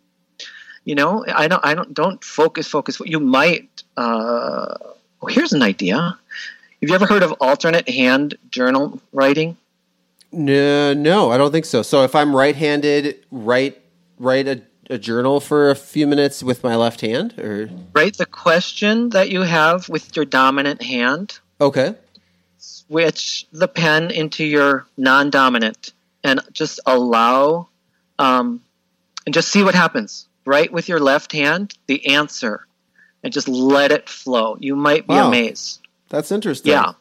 you 0.84 0.94
know 0.94 1.24
i 1.34 1.48
don't 1.48 1.64
i 1.64 1.74
don't 1.74 1.92
don't 1.92 2.22
focus 2.24 2.66
focus 2.66 3.00
you 3.04 3.20
might 3.20 3.82
uh 3.96 4.76
well, 5.20 5.34
here's 5.34 5.52
an 5.52 5.62
idea 5.62 5.96
have 5.96 6.88
you 6.88 6.94
ever 6.94 7.06
heard 7.06 7.22
of 7.22 7.32
alternate 7.40 7.88
hand 7.88 8.36
journal 8.50 9.00
writing 9.12 9.56
no 10.32 10.92
no 10.94 11.30
i 11.30 11.38
don't 11.38 11.52
think 11.52 11.64
so 11.64 11.82
so 11.82 12.02
if 12.02 12.14
i'm 12.14 12.34
right-handed 12.34 13.24
write 13.30 13.80
write 14.18 14.46
a, 14.46 14.62
a 14.88 14.98
journal 14.98 15.40
for 15.40 15.70
a 15.70 15.74
few 15.74 16.06
minutes 16.06 16.42
with 16.42 16.62
my 16.62 16.76
left 16.76 17.00
hand 17.00 17.38
or 17.38 17.70
write 17.94 18.16
the 18.16 18.26
question 18.26 19.10
that 19.10 19.30
you 19.30 19.42
have 19.42 19.88
with 19.88 20.14
your 20.16 20.24
dominant 20.24 20.82
hand 20.82 21.38
okay 21.60 21.94
switch 22.58 23.46
the 23.52 23.68
pen 23.68 24.10
into 24.10 24.44
your 24.44 24.86
non-dominant 24.96 25.92
and 26.22 26.40
just 26.52 26.80
allow 26.86 27.68
um, 28.18 28.60
and 29.26 29.34
just 29.34 29.48
see 29.48 29.62
what 29.62 29.74
happens. 29.74 30.28
Right 30.44 30.72
with 30.72 30.88
your 30.88 31.00
left 31.00 31.32
hand, 31.32 31.74
the 31.86 32.14
answer, 32.14 32.66
and 33.22 33.32
just 33.32 33.48
let 33.48 33.92
it 33.92 34.08
flow. 34.08 34.56
You 34.58 34.74
might 34.74 35.06
be 35.06 35.14
wow. 35.14 35.28
amazed. 35.28 35.80
That's 36.08 36.32
interesting. 36.32 36.72
Yeah. 36.72 36.92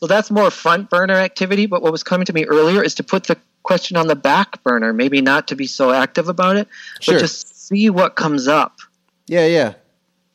So 0.00 0.06
that's 0.06 0.30
more 0.30 0.50
front 0.50 0.88
burner 0.88 1.14
activity. 1.14 1.66
But 1.66 1.82
what 1.82 1.92
was 1.92 2.02
coming 2.02 2.24
to 2.26 2.32
me 2.32 2.44
earlier 2.46 2.82
is 2.82 2.94
to 2.96 3.04
put 3.04 3.24
the 3.24 3.36
question 3.62 3.96
on 3.96 4.06
the 4.06 4.16
back 4.16 4.62
burner. 4.62 4.92
Maybe 4.92 5.20
not 5.20 5.48
to 5.48 5.56
be 5.56 5.66
so 5.66 5.92
active 5.92 6.28
about 6.28 6.56
it, 6.56 6.68
sure. 7.00 7.14
but 7.14 7.20
just 7.20 7.68
see 7.68 7.90
what 7.90 8.16
comes 8.16 8.48
up. 8.48 8.78
Yeah, 9.26 9.46
yeah. 9.46 9.74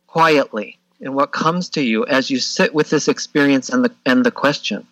Quietly, 0.07 0.77
and 1.01 1.15
what 1.15 1.31
comes 1.31 1.69
to 1.69 1.81
you 1.81 2.05
as 2.05 2.29
you 2.29 2.39
sit 2.39 2.73
with 2.73 2.89
this 2.89 3.07
experience 3.07 3.69
and 3.69 3.83
the 3.83 3.91
and 4.05 4.25
the 4.25 4.31
question. 4.31 4.87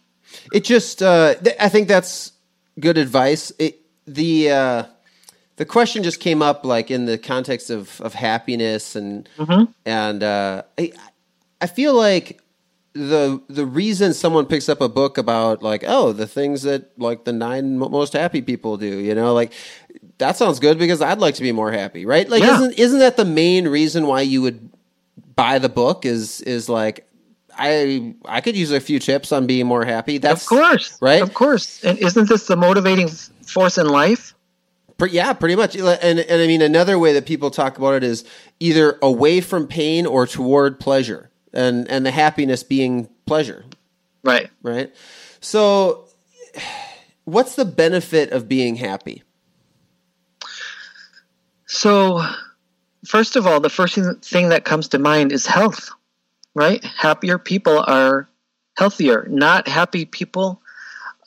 It 0.51 0.63
just, 0.63 1.03
uh, 1.03 1.35
th- 1.35 1.55
I 1.59 1.69
think 1.69 1.87
that's 1.87 2.31
good 2.79 2.97
advice. 2.97 3.51
It, 3.59 3.79
the 4.07 4.51
uh, 4.51 4.83
the 5.57 5.65
question 5.65 6.03
just 6.03 6.19
came 6.19 6.41
up 6.41 6.65
like 6.65 6.91
in 6.91 7.05
the 7.05 7.17
context 7.17 7.69
of 7.69 8.01
of 8.01 8.13
happiness 8.13 8.95
and 8.95 9.29
mm-hmm. 9.37 9.71
and 9.85 10.23
uh, 10.23 10.63
I 10.77 10.91
I 11.61 11.67
feel 11.67 11.93
like 11.93 12.41
the 12.93 13.41
the 13.49 13.65
reason 13.65 14.13
someone 14.13 14.45
picks 14.45 14.69
up 14.69 14.79
a 14.79 14.89
book 14.89 15.17
about 15.17 15.63
like 15.63 15.83
oh 15.87 16.13
the 16.13 16.27
things 16.27 16.61
that 16.61 16.91
like 16.99 17.25
the 17.25 17.33
nine 17.33 17.77
most 17.77 18.13
happy 18.13 18.41
people 18.41 18.77
do 18.77 18.99
you 18.99 19.15
know 19.15 19.33
like 19.33 19.51
that 20.19 20.37
sounds 20.37 20.59
good 20.59 20.77
because 20.77 21.01
I'd 21.01 21.19
like 21.19 21.35
to 21.35 21.41
be 21.41 21.51
more 21.51 21.71
happy 21.71 22.05
right 22.05 22.29
like 22.29 22.43
yeah. 22.43 22.55
isn't 22.55 22.79
isn't 22.79 22.99
that 22.99 23.17
the 23.17 23.25
main 23.25 23.67
reason 23.67 24.05
why 24.05 24.21
you 24.21 24.43
would 24.43 24.69
buy 25.35 25.57
the 25.59 25.69
book 25.69 26.05
is 26.05 26.41
is 26.41 26.69
like 26.69 27.07
I 27.57 28.15
I 28.25 28.41
could 28.41 28.55
use 28.55 28.71
a 28.71 28.79
few 28.79 28.99
tips 28.99 29.31
on 29.31 29.47
being 29.47 29.65
more 29.65 29.85
happy. 29.85 30.17
That's 30.17 30.43
of 30.43 30.49
course, 30.49 30.97
right? 31.01 31.21
Of 31.21 31.33
course. 31.33 31.83
And 31.83 31.97
isn't 31.99 32.29
this 32.29 32.47
the 32.47 32.55
motivating 32.55 33.09
force 33.09 33.77
in 33.77 33.87
life? 33.87 34.33
Yeah, 35.09 35.33
pretty 35.33 35.55
much. 35.55 35.75
And 35.75 36.19
and 36.19 36.41
I 36.41 36.47
mean 36.47 36.61
another 36.61 36.97
way 36.97 37.13
that 37.13 37.25
people 37.25 37.51
talk 37.51 37.77
about 37.77 37.95
it 37.95 38.03
is 38.03 38.23
either 38.59 38.97
away 39.01 39.41
from 39.41 39.67
pain 39.67 40.05
or 40.05 40.25
toward 40.25 40.79
pleasure, 40.79 41.29
and 41.53 41.89
and 41.89 42.05
the 42.05 42.11
happiness 42.11 42.63
being 42.63 43.09
pleasure. 43.25 43.65
Right. 44.23 44.49
Right. 44.61 44.93
So, 45.41 46.07
what's 47.25 47.55
the 47.55 47.65
benefit 47.65 48.31
of 48.31 48.47
being 48.47 48.75
happy? 48.75 49.23
So, 51.65 52.21
first 53.05 53.35
of 53.35 53.47
all, 53.47 53.59
the 53.59 53.69
first 53.69 53.97
thing 54.21 54.49
that 54.49 54.63
comes 54.65 54.87
to 54.89 54.99
mind 54.99 55.31
is 55.31 55.45
health 55.45 55.89
right? 56.55 56.83
Happier 56.83 57.37
people 57.37 57.83
are 57.87 58.29
healthier. 58.77 59.27
Not 59.29 59.67
happy 59.67 60.05
people. 60.05 60.61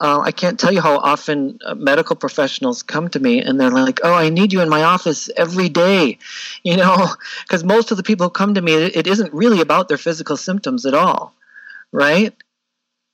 Uh, 0.00 0.20
I 0.20 0.30
can't 0.30 0.60
tell 0.60 0.72
you 0.72 0.80
how 0.80 0.98
often 0.98 1.58
uh, 1.64 1.74
medical 1.74 2.16
professionals 2.16 2.82
come 2.82 3.08
to 3.10 3.20
me 3.20 3.40
and 3.40 3.58
they're 3.58 3.70
like, 3.70 4.00
"Oh, 4.02 4.12
I 4.12 4.28
need 4.28 4.52
you 4.52 4.60
in 4.60 4.68
my 4.68 4.82
office 4.82 5.30
every 5.36 5.68
day," 5.68 6.18
you 6.62 6.76
know, 6.76 7.08
because 7.42 7.64
most 7.64 7.90
of 7.90 7.96
the 7.96 8.02
people 8.02 8.26
who 8.26 8.30
come 8.30 8.54
to 8.54 8.62
me, 8.62 8.74
it, 8.74 8.96
it 8.96 9.06
isn't 9.06 9.32
really 9.32 9.60
about 9.60 9.88
their 9.88 9.96
physical 9.96 10.36
symptoms 10.36 10.84
at 10.84 10.94
all, 10.94 11.32
right? 11.92 12.34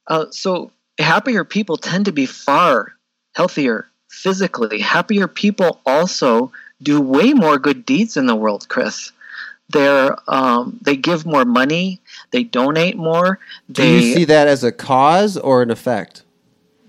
Uh, 0.08 0.26
so 0.30 0.72
happier 0.98 1.44
people 1.44 1.76
tend 1.76 2.06
to 2.06 2.12
be 2.12 2.26
far 2.26 2.92
healthier 3.34 3.86
physically. 4.08 4.80
Happier 4.80 5.28
people 5.28 5.80
also 5.86 6.52
do 6.82 7.00
way 7.00 7.32
more 7.32 7.58
good 7.58 7.86
deeds 7.86 8.16
in 8.16 8.26
the 8.26 8.36
world, 8.36 8.68
Chris. 8.68 9.12
They're 9.68 10.16
um, 10.28 10.78
they 10.82 10.96
give 10.96 11.24
more 11.24 11.44
money. 11.44 12.00
They 12.30 12.42
donate 12.42 12.96
more. 12.96 13.38
Do 13.70 13.86
you 13.86 14.14
see 14.14 14.24
that 14.24 14.48
as 14.48 14.64
a 14.64 14.72
cause 14.72 15.36
or 15.36 15.62
an 15.62 15.70
effect? 15.70 16.24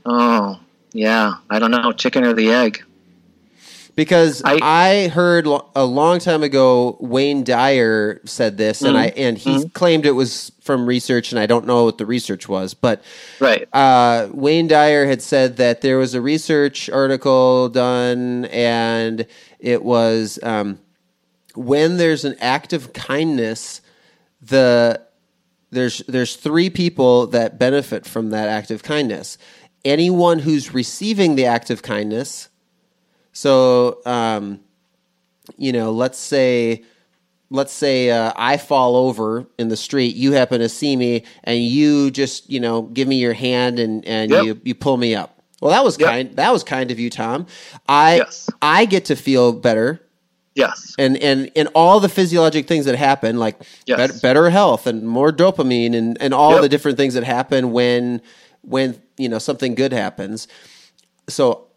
Oh 0.05 0.59
yeah, 0.93 1.35
I 1.49 1.59
don't 1.59 1.71
know, 1.71 1.91
chicken 1.91 2.23
or 2.23 2.33
the 2.33 2.51
egg. 2.51 2.83
Because 3.95 4.41
I, 4.43 4.57
I 4.63 5.07
heard 5.09 5.45
a 5.75 5.85
long 5.85 6.17
time 6.17 6.41
ago 6.41 6.97
Wayne 6.99 7.43
Dyer 7.43 8.21
said 8.25 8.57
this, 8.57 8.79
mm-hmm. 8.79 8.87
and 8.87 8.97
I 8.97 9.05
and 9.15 9.37
he 9.37 9.57
mm-hmm. 9.57 9.67
claimed 9.69 10.07
it 10.07 10.11
was 10.11 10.51
from 10.61 10.87
research, 10.87 11.31
and 11.31 11.39
I 11.39 11.45
don't 11.45 11.67
know 11.67 11.83
what 11.83 11.99
the 11.99 12.05
research 12.05 12.49
was, 12.49 12.73
but 12.73 13.03
right. 13.39 13.67
Uh, 13.71 14.29
Wayne 14.31 14.67
Dyer 14.67 15.05
had 15.05 15.21
said 15.21 15.57
that 15.57 15.81
there 15.81 15.97
was 15.97 16.15
a 16.15 16.21
research 16.21 16.89
article 16.89 17.69
done, 17.69 18.45
and 18.45 19.27
it 19.59 19.83
was 19.83 20.39
um, 20.41 20.79
when 21.53 21.97
there's 21.97 22.25
an 22.25 22.35
act 22.39 22.73
of 22.73 22.93
kindness, 22.93 23.81
the 24.41 25.01
there's 25.69 25.99
there's 26.08 26.35
three 26.35 26.69
people 26.69 27.27
that 27.27 27.60
benefit 27.60 28.06
from 28.06 28.31
that 28.31 28.49
act 28.49 28.71
of 28.71 28.81
kindness. 28.81 29.37
Anyone 29.86 30.40
who's 30.40 30.73
receiving 30.73 31.36
the 31.36 31.46
act 31.46 31.69
of 31.69 31.81
kindness. 31.81 32.50
So, 33.34 34.00
um, 34.06 34.62
you 35.58 35.71
know, 35.71 35.92
let's 35.92 36.17
say 36.17 36.84
let's 37.50 37.71
say 37.71 38.10
uh, 38.10 38.34
I 38.36 38.58
fall 38.58 38.96
over 38.96 39.46
in 39.60 39.67
the 39.67 39.77
street, 39.77 40.15
you 40.15 40.31
happen 40.31 40.60
to 40.60 40.69
see 40.69 40.96
me, 40.96 41.23
and 41.44 41.60
you 41.60 42.12
just 42.12 42.50
you 42.50 42.60
know 42.60 42.84
give 42.84 43.08
me 43.08 43.17
your 43.17 43.34
hand 43.34 43.79
and 43.79 44.06
and 44.06 44.31
yep. 44.31 44.46
you 44.46 44.62
you 44.63 44.75
pull 44.75 44.98
me 44.98 45.15
up. 45.15 45.42
Well, 45.62 45.71
that 45.71 45.84
was 45.84 46.00
yep. 46.00 46.10
kind. 46.10 46.36
That 46.36 46.52
was 46.52 46.63
kind 46.63 46.92
of 46.92 47.00
you, 47.00 47.10
Tom. 47.10 47.48
I 47.88 48.17
yes. 48.17 48.50
I 48.62 48.86
get 48.86 49.06
to 49.06 49.15
feel 49.15 49.54
better 49.54 50.02
Yes. 50.56 50.94
And 51.00 51.17
and 51.17 51.52
and 51.56 51.67
all 51.73 52.00
the 52.00 52.10
physiologic 52.10 52.67
things 52.67 52.86
that 52.86 52.96
happen, 52.96 53.38
like 53.40 53.60
yes. 53.86 53.98
better, 53.98 54.13
better, 54.21 54.50
health 54.50 54.86
and 54.86 55.08
more 55.08 55.31
dopamine 55.31 55.96
and, 55.96 56.17
and 56.21 56.34
all 56.34 56.54
yep. 56.54 56.62
the 56.62 56.69
different 56.69 56.98
things 56.98 57.15
that 57.15 57.23
happen 57.23 57.71
when 57.71 58.21
when 58.63 59.01
you 59.17 59.29
know 59.29 59.39
something 59.39 59.75
good 59.75 59.93
happens. 59.93 60.47
So 61.29 61.67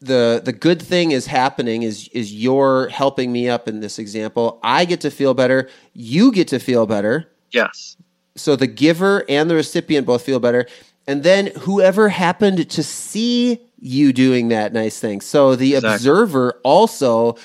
the 0.00 0.40
the 0.44 0.52
good 0.52 0.82
thing 0.82 1.12
is 1.12 1.26
happening 1.26 1.82
is 1.82 2.08
is 2.08 2.32
you're 2.34 2.88
helping 2.88 3.30
me 3.32 3.48
up 3.48 3.68
in 3.68 3.80
this 3.80 3.98
example. 3.98 4.58
I 4.62 4.84
get 4.84 5.00
to 5.02 5.10
feel 5.10 5.34
better. 5.34 5.68
You 5.92 6.32
get 6.32 6.48
to 6.48 6.58
feel 6.58 6.86
better. 6.86 7.28
Yes. 7.52 7.96
So 8.34 8.56
the 8.56 8.66
giver 8.66 9.24
and 9.28 9.48
the 9.50 9.54
recipient 9.54 10.06
both 10.06 10.22
feel 10.24 10.40
better. 10.40 10.66
And 11.06 11.22
then 11.22 11.48
whoever 11.60 12.08
happened 12.08 12.68
to 12.70 12.82
see 12.82 13.60
you 13.78 14.12
doing 14.12 14.48
that 14.48 14.72
nice 14.72 14.98
thing. 15.00 15.20
So 15.20 15.54
the 15.56 15.74
Exactly. 15.74 15.94
observer 15.94 16.60
also 16.64 17.36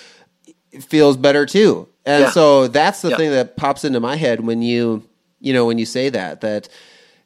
feels 0.81 1.17
better 1.17 1.45
too. 1.45 1.87
And 2.05 2.23
Yeah. 2.25 2.29
so 2.31 2.67
that's 2.67 3.01
the 3.01 3.09
Yeah. 3.09 3.17
thing 3.17 3.31
that 3.31 3.57
pops 3.57 3.83
into 3.83 3.99
my 3.99 4.15
head 4.15 4.41
when 4.45 4.61
you 4.61 5.03
you 5.39 5.53
know 5.53 5.65
when 5.65 5.77
you 5.77 5.85
say 5.85 6.09
that 6.09 6.41
that 6.41 6.67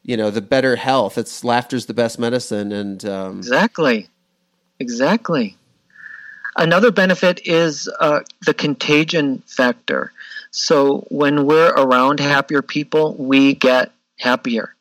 you 0.03 0.17
know 0.17 0.31
the 0.31 0.41
better 0.41 0.75
health 0.75 1.17
it's 1.17 1.43
laughter's 1.43 1.85
the 1.85 1.93
best 1.93 2.17
medicine 2.19 2.71
and 2.71 3.05
um, 3.05 3.37
Exactly. 3.37 4.07
Exactly. 4.81 5.55
Another 6.57 6.91
benefit 6.91 7.39
is 7.45 7.87
uh, 7.99 8.21
the 8.45 8.53
contagion 8.53 9.43
factor. 9.45 10.11
So 10.49 11.05
when 11.09 11.45
we're 11.45 11.69
around 11.69 12.19
happier 12.19 12.63
people, 12.63 13.13
we 13.13 13.53
get 13.53 13.91
happier. 14.19 14.75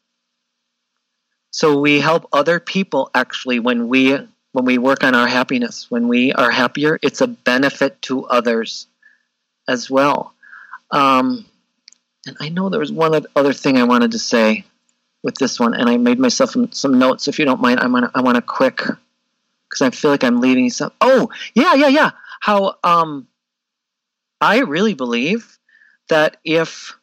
So 1.50 1.78
we 1.78 2.00
help 2.00 2.28
other 2.32 2.60
people 2.60 3.10
actually 3.14 3.60
when 3.60 3.88
we 3.88 4.16
when 4.52 4.64
we 4.64 4.78
work 4.78 5.04
on 5.04 5.14
our 5.14 5.28
happiness. 5.28 5.90
When 5.90 6.08
we 6.08 6.32
are 6.32 6.50
happier, 6.50 6.98
it's 7.02 7.20
a 7.20 7.26
benefit 7.28 8.00
to 8.02 8.24
others 8.24 8.86
as 9.68 9.90
well. 9.90 10.32
Um, 10.90 11.44
and 12.26 12.36
I 12.40 12.48
know 12.48 12.68
there 12.70 12.80
was 12.80 12.90
one 12.90 13.26
other 13.36 13.52
thing 13.52 13.76
I 13.76 13.84
wanted 13.84 14.12
to 14.12 14.18
say 14.18 14.64
with 15.22 15.34
this 15.36 15.60
one, 15.60 15.74
and 15.74 15.88
I 15.88 15.96
made 15.96 16.18
myself 16.18 16.50
some, 16.50 16.72
some 16.72 16.98
notes. 16.98 17.28
If 17.28 17.38
you 17.38 17.44
don't 17.44 17.60
mind, 17.60 17.80
I 17.80 17.86
want 17.86 18.10
I 18.14 18.22
want 18.22 18.38
a 18.38 18.42
quick 18.42 18.76
because 18.76 19.82
I 19.82 19.90
feel 19.90 20.10
like 20.10 20.24
I'm 20.24 20.40
leaving 20.40 20.70
some. 20.70 20.92
Oh, 21.00 21.30
yeah, 21.54 21.74
yeah, 21.74 21.88
yeah. 21.88 22.10
How 22.40 22.76
um, 22.82 23.28
I 24.40 24.60
really 24.60 24.94
believe 24.94 25.58
that 26.08 26.38
if 26.44 26.96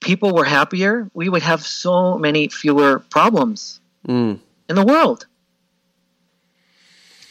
people 0.00 0.34
were 0.34 0.44
happier, 0.44 1.10
we 1.14 1.28
would 1.28 1.42
have 1.42 1.66
so 1.66 2.18
many 2.18 2.48
fewer 2.48 2.98
problems 2.98 3.80
mm, 4.06 4.38
in 4.68 4.76
the 4.76 4.84
world. 4.84 5.26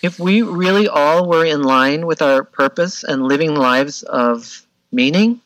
If 0.02 0.20
we 0.20 0.42
really 0.42 0.88
all 0.88 1.28
were 1.28 1.46
in 1.46 1.64
line 1.64 2.06
with 2.06 2.22
our 2.22 2.44
purpose 2.44 3.04
and 3.04 3.24
living 3.24 3.54
lives 3.54 4.04
of 4.04 4.66
meaning, 4.92 5.42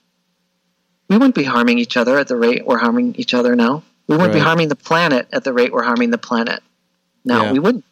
we 1.13 1.17
wouldn't 1.19 1.35
be 1.35 1.43
harming 1.43 1.77
each 1.77 1.95
other 1.95 2.17
at 2.17 2.27
the 2.27 2.35
rate 2.35 2.65
we're 2.65 2.79
harming 2.79 3.13
each 3.17 3.33
other 3.35 3.55
now. 3.55 3.83
We 4.07 4.17
wouldn't 4.17 4.33
be 4.33 4.39
harming 4.39 4.67
the 4.69 4.75
planet 4.75 5.27
at 5.31 5.43
the 5.43 5.53
rate 5.53 5.71
we're 5.71 5.83
harming 5.83 6.09
the 6.09 6.17
planet 6.17 6.61
now. 7.23 7.43
Yeah. 7.43 7.51
We 7.51 7.59
wouldn't. 7.59 7.85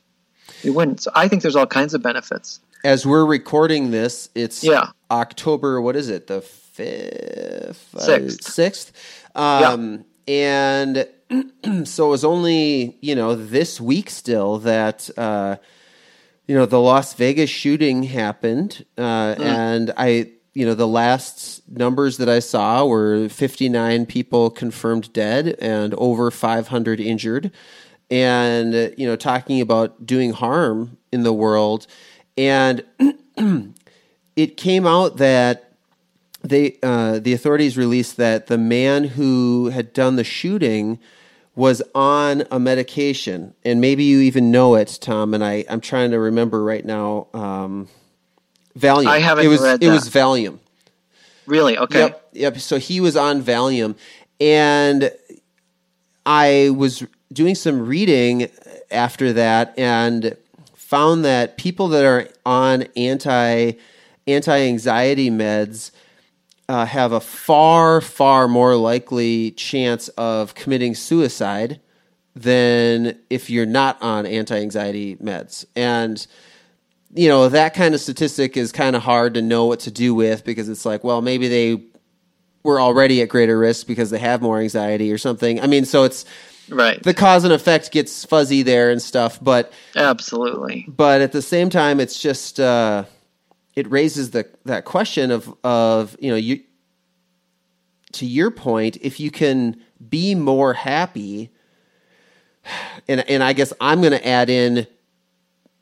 We 0.63 0.71
wouldn't. 0.71 1.01
So 1.03 1.11
I 1.15 1.27
think 1.27 1.43
there's 1.43 1.55
all 1.55 1.67
kinds 1.67 1.93
of 1.93 2.01
benefits. 2.01 2.59
as 2.83 3.05
we're 3.05 3.25
recording 3.25 3.91
this 3.91 4.29
it's 4.33 4.63
Yeah. 4.63 4.87
october 5.11 5.79
what 5.79 5.95
is 5.95 6.09
it 6.09 6.25
the 6.25 6.41
fifth 6.41 7.95
uh, 7.95 7.99
Sixth. 7.99 8.43
sixth 8.43 8.91
um 9.35 10.03
and 10.27 11.07
so 11.83 12.07
it 12.07 12.09
was 12.09 12.25
only 12.25 12.97
you 13.01 13.13
know 13.15 13.35
this 13.35 13.79
week 13.79 14.09
still 14.09 14.57
that 14.59 15.09
uh 15.17 15.57
you 16.47 16.55
know 16.57 16.65
the 16.65 16.79
las 16.79 17.13
vegas 17.13 17.49
shooting 17.51 18.01
happened 18.03 18.83
uh 18.97 19.35
and 19.37 19.93
i 19.95 20.31
you 20.53 20.65
know 20.65 20.73
the 20.73 20.87
last 20.87 21.61
numbers 21.69 22.17
that 22.17 22.29
i 22.29 22.39
saw 22.39 22.85
were 22.85 23.29
59 23.29 24.05
people 24.05 24.49
confirmed 24.49 25.11
dead 25.13 25.55
and 25.59 25.93
over 25.95 26.31
500 26.31 26.99
injured 26.99 27.51
and 28.09 28.73
you 28.97 29.07
know 29.07 29.15
talking 29.15 29.61
about 29.61 30.05
doing 30.05 30.33
harm 30.33 30.97
in 31.11 31.23
the 31.23 31.33
world 31.33 31.87
and 32.37 32.83
it 34.35 34.57
came 34.57 34.85
out 34.87 35.17
that 35.17 35.71
they 36.43 36.77
uh, 36.81 37.19
the 37.19 37.33
authorities 37.33 37.77
released 37.77 38.17
that 38.17 38.47
the 38.47 38.57
man 38.57 39.03
who 39.03 39.69
had 39.69 39.93
done 39.93 40.15
the 40.15 40.23
shooting 40.23 40.99
was 41.55 41.81
on 41.93 42.43
a 42.49 42.59
medication, 42.59 43.53
and 43.63 43.81
maybe 43.81 44.03
you 44.03 44.21
even 44.21 44.51
know 44.51 44.75
it, 44.75 44.97
Tom. 45.01 45.33
And 45.33 45.43
I 45.43 45.65
I'm 45.69 45.81
trying 45.81 46.11
to 46.11 46.19
remember 46.19 46.63
right 46.63 46.85
now. 46.85 47.27
Um, 47.33 47.87
Valium. 48.77 49.07
I 49.07 49.19
haven't 49.19 49.45
It 49.45 49.49
was 49.49 49.61
read 49.61 49.83
it 49.83 49.89
was 49.89 50.09
Valium. 50.09 50.59
Really? 51.45 51.77
Okay. 51.77 51.99
Yep, 51.99 52.29
yep. 52.33 52.57
So 52.59 52.77
he 52.77 53.01
was 53.01 53.15
on 53.17 53.41
Valium, 53.41 53.95
and 54.39 55.11
I 56.25 56.71
was 56.75 57.03
doing 57.33 57.55
some 57.55 57.85
reading 57.85 58.49
after 58.89 59.33
that 59.33 59.77
and 59.77 60.35
found 60.75 61.23
that 61.25 61.57
people 61.57 61.87
that 61.89 62.05
are 62.05 62.27
on 62.45 62.83
anti 62.95 63.73
anti 64.27 64.57
anxiety 64.59 65.29
meds 65.29 65.91
uh, 66.69 66.85
have 66.85 67.11
a 67.11 67.19
far 67.19 68.01
far 68.01 68.47
more 68.47 68.75
likely 68.75 69.51
chance 69.51 70.09
of 70.09 70.53
committing 70.53 70.93
suicide 70.95 71.79
than 72.35 73.17
if 73.29 73.49
you're 73.49 73.65
not 73.65 74.01
on 74.01 74.25
anti 74.25 74.59
anxiety 74.59 75.15
meds 75.17 75.65
and 75.75 76.27
you 77.13 77.27
know 77.27 77.49
that 77.49 77.73
kind 77.73 77.93
of 77.93 78.01
statistic 78.01 78.55
is 78.57 78.71
kind 78.71 78.95
of 78.95 79.01
hard 79.01 79.33
to 79.35 79.41
know 79.41 79.65
what 79.65 79.81
to 79.81 79.91
do 79.91 80.13
with 80.15 80.43
because 80.45 80.69
it's 80.69 80.85
like 80.85 81.03
well 81.03 81.21
maybe 81.21 81.47
they 81.47 81.83
were 82.63 82.79
already 82.79 83.21
at 83.21 83.29
greater 83.29 83.57
risk 83.57 83.87
because 83.87 84.09
they 84.09 84.19
have 84.19 84.41
more 84.41 84.59
anxiety 84.59 85.11
or 85.11 85.17
something 85.17 85.59
i 85.61 85.67
mean 85.67 85.85
so 85.85 86.03
it's 86.03 86.25
Right. 86.69 87.01
the 87.03 87.13
cause 87.13 87.43
and 87.43 87.51
effect 87.51 87.91
gets 87.91 88.23
fuzzy 88.23 88.61
there 88.61 88.91
and 88.91 89.01
stuff 89.01 89.39
but 89.41 89.73
Absolutely. 89.95 90.85
but 90.87 91.19
at 91.21 91.33
the 91.33 91.41
same 91.41 91.69
time 91.69 91.99
it's 91.99 92.17
just 92.21 92.59
uh 92.59 93.03
it 93.75 93.89
raises 93.91 94.31
the 94.31 94.47
that 94.65 94.85
question 94.85 95.31
of 95.31 95.53
of 95.65 96.15
you 96.19 96.29
know 96.29 96.37
you 96.37 96.61
to 98.13 98.25
your 98.25 98.51
point 98.51 98.97
if 99.01 99.19
you 99.19 99.31
can 99.31 99.81
be 100.09 100.35
more 100.35 100.73
happy 100.73 101.49
and 103.07 103.21
and 103.29 103.43
I 103.43 103.53
guess 103.53 103.73
I'm 103.81 103.99
going 104.01 104.11
to 104.13 104.27
add 104.27 104.49
in 104.49 104.87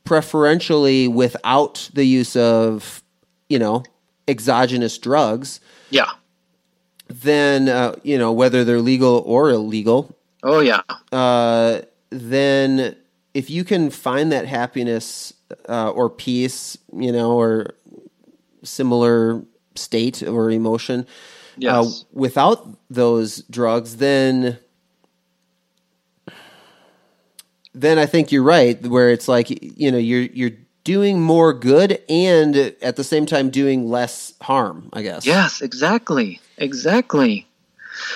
preferentially 0.09 1.07
without 1.07 1.89
the 1.93 2.03
use 2.03 2.35
of 2.35 3.03
you 3.47 3.59
know 3.59 3.83
exogenous 4.27 4.97
drugs 4.97 5.59
Yeah. 5.91 6.09
then 7.07 7.69
uh, 7.69 7.95
you 8.03 8.17
know 8.17 8.31
whether 8.31 8.63
they're 8.63 8.81
legal 8.81 9.21
or 9.25 9.51
illegal 9.51 10.15
Oh 10.41 10.61
yeah. 10.61 10.81
uh, 11.11 11.81
then 12.09 12.95
if 13.35 13.49
you 13.51 13.63
can 13.63 13.91
find 13.91 14.31
that 14.31 14.45
happiness 14.47 15.33
uh, 15.67 15.89
or 15.91 16.09
peace, 16.09 16.77
you 16.93 17.11
know, 17.11 17.33
or 17.33 17.75
similar 18.63 19.43
state 19.75 20.23
or 20.23 20.49
emotion 20.49 21.05
Yes. 21.57 21.73
uh, 21.75 21.89
without 22.13 22.59
those 22.89 23.43
drugs, 23.49 23.97
then 23.97 24.57
then 27.73 27.97
I 27.97 28.05
think 28.05 28.31
you're 28.31 28.43
right. 28.43 28.81
Where 28.85 29.09
it's 29.09 29.27
like 29.27 29.49
you 29.49 29.91
know 29.91 29.97
you're 29.97 30.23
you're 30.23 30.57
doing 30.83 31.21
more 31.21 31.53
good 31.53 32.01
and 32.09 32.55
at 32.81 32.95
the 32.95 33.03
same 33.03 33.25
time 33.25 33.49
doing 33.49 33.89
less 33.89 34.33
harm. 34.41 34.89
I 34.93 35.01
guess. 35.01 35.25
Yes, 35.25 35.61
exactly, 35.61 36.39
exactly. 36.57 37.45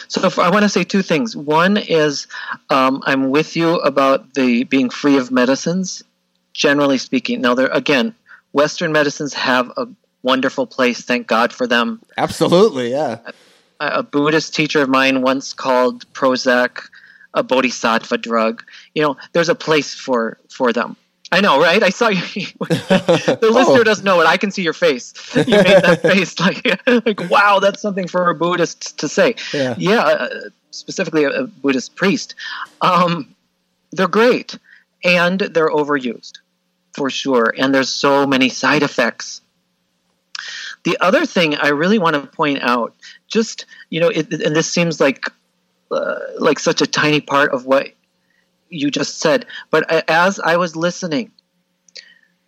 So 0.07 0.29
I 0.41 0.49
want 0.49 0.63
to 0.63 0.69
say 0.69 0.83
two 0.83 1.01
things. 1.01 1.35
One 1.35 1.77
is 1.77 2.27
um, 2.69 3.01
I'm 3.05 3.29
with 3.29 3.55
you 3.55 3.75
about 3.75 4.33
the 4.33 4.63
being 4.63 4.89
free 4.89 5.17
of 5.17 5.31
medicines, 5.31 6.03
generally 6.53 6.97
speaking. 6.97 7.41
Now, 7.41 7.53
there 7.53 7.67
again, 7.67 8.15
Western 8.53 8.91
medicines 8.91 9.33
have 9.33 9.71
a 9.77 9.87
wonderful 10.21 10.65
place. 10.65 11.01
Thank 11.01 11.27
God 11.27 11.51
for 11.51 11.67
them. 11.67 12.01
Absolutely. 12.17 12.91
Yeah. 12.91 13.19
A, 13.79 13.99
a 13.99 14.03
Buddhist 14.03 14.55
teacher 14.55 14.81
of 14.81 14.89
mine 14.89 15.21
once 15.21 15.53
called 15.53 16.11
Prozac 16.13 16.89
a 17.33 17.43
bodhisattva 17.43 18.17
drug. 18.17 18.63
You 18.95 19.01
know, 19.03 19.17
there's 19.33 19.49
a 19.49 19.55
place 19.55 19.93
for 19.95 20.37
for 20.49 20.71
them. 20.73 20.95
I 21.31 21.41
know, 21.41 21.59
right? 21.59 21.81
I 21.81 21.89
saw 21.89 22.07
you. 22.09 22.21
the 22.59 23.39
Oh. 23.41 23.47
listener 23.49 23.83
doesn't 23.83 24.05
know 24.05 24.21
it. 24.21 24.27
I 24.27 24.37
can 24.37 24.51
see 24.51 24.61
your 24.61 24.73
face. 24.73 25.13
You 25.35 25.43
made 25.45 25.81
that 25.83 26.01
face, 26.13 26.39
like, 26.39 26.63
like, 27.05 27.29
wow, 27.29 27.59
that's 27.59 27.81
something 27.81 28.07
for 28.07 28.29
a 28.29 28.35
Buddhist 28.35 28.99
to 28.99 29.07
say. 29.09 29.33
Yeah. 29.51 29.99
uh, 29.99 30.29
specifically 30.69 31.23
a, 31.23 31.29
a 31.29 31.47
Buddhist 31.47 31.95
priest. 31.95 32.35
Um, 32.81 33.33
they're 33.91 34.07
great, 34.07 34.59
and 35.03 35.39
they're 35.39 35.69
overused, 35.71 36.33
for 36.93 37.09
sure. 37.09 37.51
And 37.57 37.73
there's 37.73 37.89
so 37.89 38.27
many 38.27 38.49
side 38.49 38.83
effects. 38.83 39.41
The 40.83 40.97
other 41.01 41.25
thing 41.25 41.55
I 41.55 41.69
really 41.69 41.97
want 41.97 42.15
to 42.15 42.27
point 42.27 42.59
out, 42.61 42.93
just 43.27 43.65
you 43.89 43.99
know, 44.01 44.09
it, 44.09 44.31
and 44.33 44.55
this 44.55 44.69
seems 44.69 44.99
like 44.99 45.25
uh, 45.93 46.19
like 46.39 46.59
such 46.59 46.81
a 46.81 46.87
tiny 46.87 47.21
part 47.21 47.51
of 47.51 47.65
what 47.65 47.89
you 48.69 48.89
just 48.89 49.19
said, 49.19 49.45
but 49.69 50.09
as 50.09 50.39
I 50.39 50.57
was 50.57 50.75
listening 50.75 51.31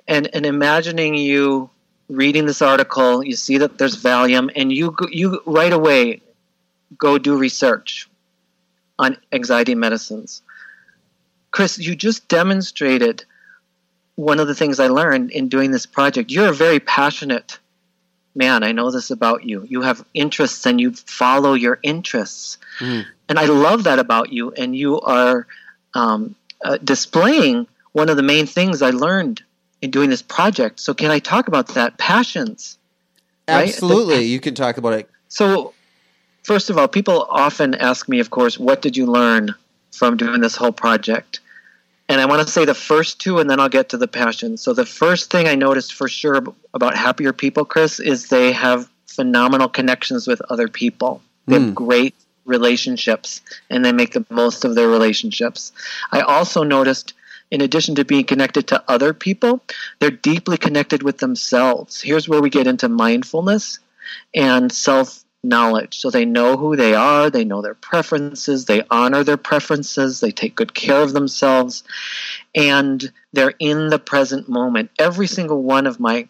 and 0.07 0.29
and 0.33 0.45
imagining 0.45 1.15
you 1.15 1.69
reading 2.09 2.45
this 2.45 2.61
article, 2.61 3.23
you 3.23 3.35
see 3.35 3.57
that 3.59 3.77
there's 3.77 4.01
Valium, 4.01 4.51
and 4.55 4.71
you 4.71 4.95
you 5.09 5.41
right 5.45 5.73
away 5.73 6.21
go 6.97 7.17
do 7.17 7.37
research 7.37 8.09
on 8.97 9.17
anxiety 9.31 9.75
medicines. 9.75 10.41
Chris, 11.51 11.77
you 11.79 11.95
just 11.95 12.27
demonstrated 12.27 13.25
one 14.15 14.39
of 14.39 14.47
the 14.47 14.55
things 14.55 14.79
I 14.79 14.87
learned 14.87 15.31
in 15.31 15.49
doing 15.49 15.71
this 15.71 15.85
project, 15.85 16.31
you're 16.31 16.49
a 16.49 16.53
very 16.53 16.79
passionate 16.79 17.59
man. 18.35 18.63
I 18.63 18.71
know 18.71 18.91
this 18.91 19.11
about 19.11 19.43
you. 19.43 19.65
You 19.67 19.81
have 19.81 20.05
interests 20.13 20.65
and 20.65 20.79
you 20.79 20.91
follow 20.93 21.53
your 21.53 21.79
interests. 21.81 22.57
Mm. 22.79 23.05
And 23.29 23.39
I 23.39 23.45
love 23.45 23.85
that 23.85 23.99
about 23.99 24.31
you. 24.31 24.51
And 24.51 24.75
you 24.75 24.99
are 25.01 25.47
um, 25.93 26.35
uh, 26.63 26.77
displaying 26.83 27.67
one 27.93 28.09
of 28.09 28.17
the 28.17 28.23
main 28.23 28.45
things 28.45 28.81
I 28.81 28.89
learned 28.89 29.41
in 29.81 29.91
doing 29.91 30.09
this 30.09 30.21
project. 30.21 30.79
So, 30.79 30.93
can 30.93 31.11
I 31.11 31.19
talk 31.19 31.47
about 31.47 31.69
that? 31.69 31.97
Passions. 31.97 32.77
Absolutely. 33.47 34.15
Right? 34.15 34.19
The, 34.19 34.25
you 34.27 34.39
can 34.39 34.55
talk 34.55 34.77
about 34.77 34.93
it. 34.93 35.09
So, 35.29 35.73
first 36.43 36.69
of 36.69 36.77
all, 36.77 36.87
people 36.87 37.25
often 37.29 37.75
ask 37.75 38.09
me, 38.09 38.19
of 38.19 38.29
course, 38.29 38.59
what 38.59 38.81
did 38.81 38.97
you 38.97 39.05
learn 39.05 39.55
from 39.91 40.17
doing 40.17 40.41
this 40.41 40.55
whole 40.55 40.71
project? 40.71 41.39
And 42.07 42.21
I 42.21 42.25
want 42.25 42.45
to 42.45 42.51
say 42.51 42.65
the 42.65 42.75
first 42.75 43.19
two, 43.19 43.39
and 43.39 43.49
then 43.49 43.59
I'll 43.59 43.69
get 43.69 43.89
to 43.89 43.97
the 43.97 44.07
passion. 44.07 44.57
So, 44.57 44.73
the 44.73 44.85
first 44.85 45.31
thing 45.31 45.47
I 45.47 45.55
noticed 45.55 45.93
for 45.93 46.07
sure 46.07 46.43
about 46.73 46.95
happier 46.95 47.33
people, 47.33 47.65
Chris, 47.65 47.99
is 47.99 48.29
they 48.29 48.51
have 48.51 48.87
phenomenal 49.07 49.69
connections 49.69 50.27
with 50.27 50.41
other 50.49 50.67
people. 50.67 51.21
They 51.47 51.55
mm. 51.55 51.59
have 51.59 51.69
hmm. 51.69 51.73
great 51.73 52.15
relationships, 52.45 53.41
and 53.69 53.83
they 53.83 53.91
make 53.91 54.13
the 54.13 54.25
most 54.29 54.65
of 54.65 54.75
their 54.75 54.87
relationships. 54.87 55.71
I 56.11 56.21
also 56.21 56.63
noticed, 56.63 57.13
in 57.49 57.61
addition 57.61 57.95
to 57.95 58.05
being 58.05 58.25
connected 58.25 58.67
to 58.67 58.83
other 58.87 59.13
people, 59.13 59.61
they're 59.99 60.11
deeply 60.11 60.57
connected 60.57 61.01
with 61.01 61.17
themselves. 61.17 62.01
Here's 62.01 62.29
where 62.29 62.41
we 62.41 62.51
get 62.51 62.67
into 62.67 62.87
mindfulness 62.87 63.79
and 64.33 64.71
self 64.71 65.24
knowledge. 65.45 65.99
So 65.99 66.09
they 66.09 66.25
know 66.25 66.57
who 66.57 66.75
they 66.75 66.93
are, 66.93 67.29
they 67.29 67.45
know 67.45 67.61
their 67.61 67.75
preferences, 67.75 68.65
they 68.65 68.83
honor 68.89 69.23
their 69.23 69.37
preferences, 69.37 70.19
they 70.19 70.31
take 70.31 70.55
good 70.55 70.73
care 70.73 71.01
of 71.01 71.13
themselves, 71.13 71.83
and 72.53 73.11
they're 73.31 73.53
in 73.59 73.89
the 73.89 73.99
present 73.99 74.49
moment. 74.49 74.91
Every 74.99 75.27
single 75.27 75.61
one 75.61 75.87
of 75.87 75.99
my 75.99 76.27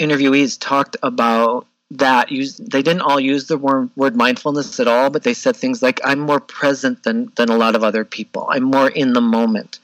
interviewees 0.00 0.58
talked 0.60 0.96
about 1.02 1.66
that 1.90 2.28
they 2.28 2.82
didn't 2.82 3.00
all 3.00 3.18
use 3.18 3.46
the 3.46 3.56
word 3.56 4.14
mindfulness 4.14 4.78
at 4.78 4.86
all 4.86 5.08
but 5.08 5.22
they 5.22 5.32
said 5.32 5.56
things 5.56 5.82
like 5.82 6.00
i'm 6.04 6.18
more 6.18 6.40
present 6.40 7.02
than 7.02 7.32
than 7.36 7.48
a 7.48 7.56
lot 7.56 7.74
of 7.74 7.82
other 7.82 8.04
people 8.04 8.46
i'm 8.50 8.62
more 8.62 8.90
in 8.90 9.14
the 9.14 9.22
moment 9.22 9.78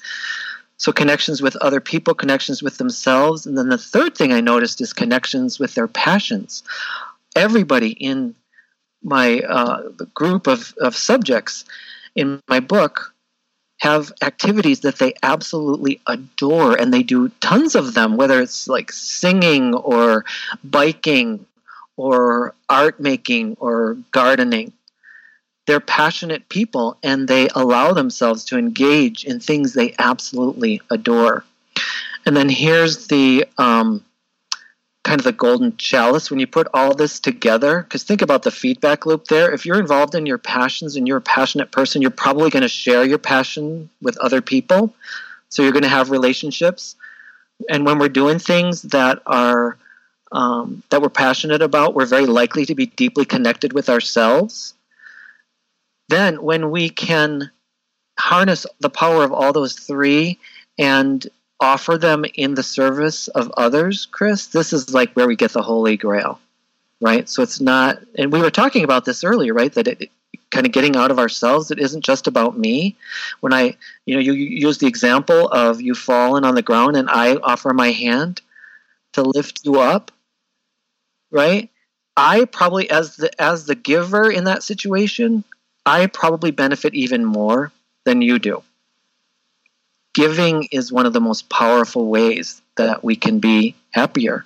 so 0.77 0.93
connections 0.93 1.41
with 1.41 1.57
other 1.57 1.81
people 1.81 2.13
connections 2.13 2.63
with 2.63 2.77
themselves 2.77 3.47
and 3.47 3.57
then 3.57 3.71
the 3.71 3.79
third 3.79 4.15
thing 4.15 4.35
i 4.35 4.41
noticed 4.41 4.83
is 4.83 4.93
connections 4.93 5.59
with 5.59 5.75
their 5.75 5.89
passions 5.89 6.63
everybody 7.35 7.91
in 7.91 8.35
my 9.03 9.41
uh, 9.41 9.89
group 10.15 10.47
of, 10.47 10.75
of 10.81 10.97
subjects 10.97 11.65
in 12.15 12.41
my 12.49 12.61
book 12.61 13.13
have 13.81 14.13
activities 14.23 14.81
that 14.81 14.99
they 14.99 15.13
absolutely 15.23 16.01
adore 16.07 16.81
and 16.81 16.93
they 16.95 17.03
do 17.03 17.29
tons 17.41 17.75
of 17.75 17.93
them 17.93 18.17
whether 18.17 18.41
it's 18.41 18.69
like 18.69 18.91
singing 18.91 19.75
or 19.75 20.25
biking 20.63 21.45
or 21.97 22.55
art 22.69 23.01
making 23.01 23.57
or 23.61 23.97
gardening. 24.11 24.73
They're 25.67 25.81
passionate 25.81 26.49
people 26.49 26.99
and 27.03 27.27
they 27.27 27.49
allow 27.55 27.93
themselves 27.93 28.45
to 28.47 28.59
engage 28.59 29.25
in 29.25 29.41
things 29.41 29.73
they 29.73 29.95
absolutely 29.99 30.81
adore. 30.91 31.45
And 32.27 32.37
then 32.37 32.49
here's 32.49 33.07
the 33.07 33.47
um, 33.59 34.05
kind 35.15 35.21
of 35.21 35.25
the 35.25 35.33
golden 35.33 35.77
chalice 35.77 36.29
when 36.29 36.41
you 36.41 36.47
put 36.49 36.67
all 36.75 36.93
this 36.93 37.21
together? 37.21 37.83
Because 37.83 38.03
think 38.03 38.21
about 38.21 38.43
the 38.43 38.51
feedback 38.51 39.07
loop 39.07 39.27
there. 39.27 39.55
If 39.55 39.65
you're 39.65 39.79
involved 39.79 40.17
in 40.17 40.27
your 40.27 40.39
passions 40.39 40.97
and 40.97 41.07
you're 41.07 41.19
a 41.19 41.21
passionate 41.21 41.71
person 41.71 42.03
you're 42.03 42.11
probably 42.11 42.51
going 42.51 42.63
to 42.63 42.69
share 42.69 43.05
your 43.05 43.19
passion 43.19 43.91
with 44.03 44.17
other 44.17 44.43
people. 44.43 44.93
So 45.51 45.63
you're 45.63 45.71
going 45.71 45.85
to 45.85 45.89
have 45.89 46.11
relationships. 46.11 46.97
And 47.71 47.87
when 47.87 48.01
we're 48.01 48.09
doing 48.09 48.41
things 48.41 48.83
that 48.83 49.23
are 49.25 49.79
um, 50.33 50.83
that 50.91 51.01
we're 51.01 51.11
passionate 51.11 51.63
about 51.63 51.95
we're 51.95 52.07
very 52.07 52.27
likely 52.27 52.67
to 52.67 52.75
be 52.75 52.87
deeply 52.87 53.25
connected 53.25 53.73
with 53.73 53.89
ourselves. 53.89 54.75
Then 56.09 56.43
when 56.43 56.73
we 56.73 56.89
can 56.91 57.53
harness 58.19 58.67
the 58.81 58.91
power 58.91 59.23
of 59.23 59.33
all 59.33 59.53
those 59.53 59.75
three 59.75 60.41
and 60.77 61.25
offer 61.65 61.97
them 61.97 62.25
in 62.35 62.55
the 62.55 62.63
service 62.63 63.29
of 63.29 63.51
others, 63.57 64.07
Chris, 64.07 64.47
this 64.49 64.73
is 64.73 64.93
like 64.93 65.13
where 65.15 65.27
we 65.27 65.35
get 65.35 65.53
the 65.53 65.63
holy 65.63 65.97
grail, 65.97 66.39
right? 67.01 67.29
So 67.29 67.43
it's 67.43 67.61
not, 67.61 68.01
and 68.17 68.31
we 68.31 68.41
were 68.41 68.51
talking 68.51 68.85
about 68.85 69.05
this 69.05 69.25
earlier, 69.25 69.55
right? 69.55 69.73
That 69.73 69.89
it, 69.89 70.11
kind 70.51 70.67
of 70.67 70.73
getting 70.73 70.95
out 70.95 71.11
of 71.11 71.19
ourselves. 71.19 71.71
It 71.71 71.81
isn't 71.81 72.05
just 72.05 72.27
about 72.27 72.59
me. 72.59 72.97
When 73.41 73.53
I, 73.53 73.77
you 74.07 74.15
know, 74.15 74.21
you, 74.21 74.35
you 74.35 74.69
use 74.69 74.79
the 74.79 74.87
example 74.87 75.49
of 75.49 75.81
you 75.81 75.95
fallen 75.95 76.45
on 76.45 76.55
the 76.55 76.63
ground 76.63 76.97
and 76.97 77.09
I 77.11 77.37
offer 77.37 77.73
my 77.73 77.91
hand 77.91 78.41
to 79.15 79.23
lift 79.23 79.65
you 79.65 79.81
up, 79.81 80.13
right? 81.31 81.71
I 82.17 82.45
probably, 82.45 82.89
as 82.91 83.17
the 83.17 83.43
as 83.43 83.67
the 83.67 83.75
giver 83.75 84.31
in 84.31 84.45
that 84.45 84.63
situation, 84.63 85.43
I 85.85 86.07
probably 86.07 86.53
benefit 86.53 86.95
even 86.95 87.25
more 87.25 87.73
than 88.05 88.23
you 88.23 88.39
do 88.39 88.63
giving 90.15 90.69
is 90.71 90.93
one 90.93 91.07
of 91.07 91.13
the 91.13 91.21
most 91.21 91.49
powerful 91.51 92.07
ways 92.07 92.63
that 92.77 93.05
we 93.05 93.17
can 93.17 93.41
be 93.41 93.75
happier. 93.91 94.45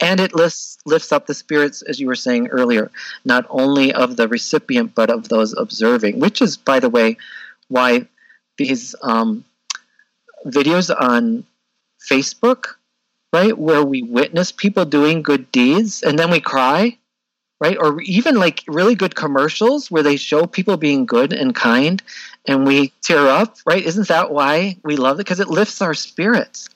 And 0.00 0.20
it 0.20 0.34
lifts, 0.34 0.78
lifts 0.86 1.10
up 1.10 1.26
the 1.26 1.34
spirits, 1.34 1.82
as 1.82 1.98
you 1.98 2.06
were 2.06 2.14
saying 2.14 2.48
earlier, 2.48 2.90
not 3.24 3.46
only 3.50 3.92
of 3.92 4.16
the 4.16 4.28
recipient, 4.28 4.94
but 4.94 5.10
of 5.10 5.28
those 5.28 5.54
observing, 5.54 6.20
which 6.20 6.40
is, 6.40 6.56
by 6.56 6.78
the 6.78 6.90
way, 6.90 7.16
why 7.66 8.06
these 8.58 8.94
um, 9.02 9.44
videos 10.46 10.94
on 10.94 11.44
Facebook, 11.98 12.76
right, 13.32 13.56
where 13.56 13.84
we 13.84 14.02
witness 14.02 14.52
people 14.52 14.84
doing 14.84 15.22
good 15.22 15.50
deeds 15.50 16.02
and 16.02 16.18
then 16.18 16.30
we 16.30 16.40
cry, 16.40 16.97
right? 17.60 17.76
Or 17.78 18.00
even 18.02 18.36
like 18.36 18.64
really 18.66 18.94
good 18.94 19.14
commercials 19.14 19.90
where 19.90 20.02
they 20.02 20.16
show 20.16 20.46
people 20.46 20.76
being 20.76 21.06
good 21.06 21.32
and 21.32 21.54
kind 21.54 22.02
and 22.46 22.66
we 22.66 22.92
tear 23.02 23.26
up, 23.28 23.56
right? 23.66 23.84
Isn't 23.84 24.08
that 24.08 24.30
why 24.30 24.76
we 24.82 24.96
love 24.96 25.16
it? 25.16 25.24
Because 25.24 25.40
it 25.40 25.48
lifts 25.48 25.82
our 25.82 25.94
spirits. 25.94 26.68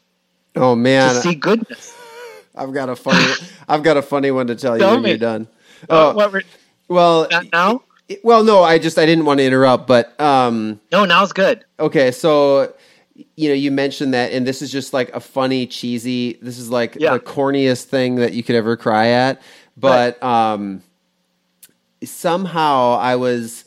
Oh 0.54 0.74
man, 0.74 1.14
to 1.14 1.20
see 1.20 1.34
goodness. 1.34 1.96
I've 2.54 2.74
got 2.74 2.88
a 2.88 2.96
funny. 2.96 3.32
I've 3.68 3.82
got 3.82 3.96
a 3.96 4.02
funny 4.02 4.30
one 4.30 4.48
to 4.48 4.54
tell 4.54 4.78
you 4.78 4.84
when 4.84 5.02
me. 5.02 5.10
you're 5.10 5.18
done. 5.18 5.48
Uh, 5.88 6.10
oh, 6.10 6.14
what 6.14 6.44
well, 6.88 7.28
now. 7.52 7.82
Well, 8.22 8.44
no, 8.44 8.62
I 8.62 8.78
just 8.78 8.98
I 8.98 9.06
didn't 9.06 9.24
want 9.24 9.38
to 9.38 9.44
interrupt, 9.44 9.86
but 9.86 10.20
um, 10.20 10.80
no, 10.90 11.06
now's 11.06 11.32
good. 11.32 11.64
Okay, 11.80 12.10
so 12.10 12.74
you 13.36 13.48
know, 13.48 13.54
you 13.54 13.70
mentioned 13.70 14.14
that, 14.14 14.32
and 14.32 14.46
this 14.46 14.60
is 14.62 14.70
just 14.70 14.92
like 14.92 15.10
a 15.14 15.20
funny, 15.20 15.66
cheesy. 15.66 16.38
This 16.42 16.58
is 16.58 16.70
like 16.70 16.96
yeah. 16.96 17.14
the 17.14 17.20
corniest 17.20 17.84
thing 17.84 18.16
that 18.16 18.34
you 18.34 18.42
could 18.42 18.56
ever 18.56 18.76
cry 18.76 19.08
at, 19.08 19.40
but 19.82 20.18
right. 20.22 20.52
um, 20.52 20.82
somehow 22.02 22.96
I 22.98 23.16
was 23.16 23.64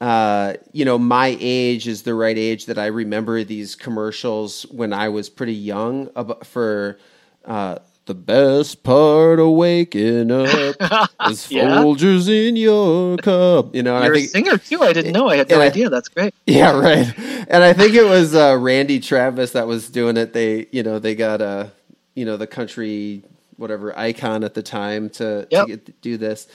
uh, 0.00 0.54
you 0.72 0.84
know, 0.84 0.98
my 0.98 1.36
age 1.40 1.88
is 1.88 2.02
the 2.02 2.14
right 2.14 2.38
age 2.38 2.66
that 2.66 2.78
I 2.78 2.86
remember 2.86 3.42
these 3.42 3.74
commercials 3.74 4.62
when 4.70 4.92
I 4.92 5.08
was 5.08 5.28
pretty 5.28 5.54
young 5.54 6.08
for 6.44 6.98
uh, 7.44 7.78
the 8.06 8.14
best 8.14 8.84
part 8.84 9.40
of 9.40 9.50
waking 9.50 10.30
up 10.30 11.10
is 11.28 11.50
yeah. 11.50 11.82
In 11.82 12.56
your 12.56 13.16
cup. 13.18 13.74
You 13.74 13.82
know, 13.82 14.00
you're 14.04 14.14
I 14.14 14.26
think, 14.26 14.46
a 14.46 14.50
singer 14.50 14.58
too. 14.58 14.82
I 14.82 14.92
didn't 14.92 15.12
know. 15.12 15.28
I 15.28 15.36
had 15.36 15.50
no 15.50 15.60
idea. 15.60 15.90
That's 15.90 16.08
great. 16.08 16.32
Yeah, 16.46 16.78
right. 16.78 17.12
And 17.48 17.64
I 17.64 17.72
think 17.72 17.94
it 17.94 18.04
was 18.04 18.36
uh, 18.36 18.56
Randy 18.58 19.00
Travis 19.00 19.52
that 19.52 19.66
was 19.66 19.90
doing 19.90 20.16
it. 20.16 20.32
They, 20.32 20.68
you 20.70 20.84
know, 20.84 20.98
they 20.98 21.16
got 21.16 21.40
a, 21.40 21.44
uh, 21.44 21.68
you 22.14 22.24
know, 22.24 22.36
the 22.36 22.46
country 22.46 23.24
whatever 23.58 23.96
icon 23.98 24.42
at 24.44 24.54
the 24.54 24.62
time 24.62 25.10
to, 25.10 25.46
yep. 25.50 25.66
to 25.66 25.76
get, 25.76 26.00
do 26.00 26.16
this, 26.16 26.48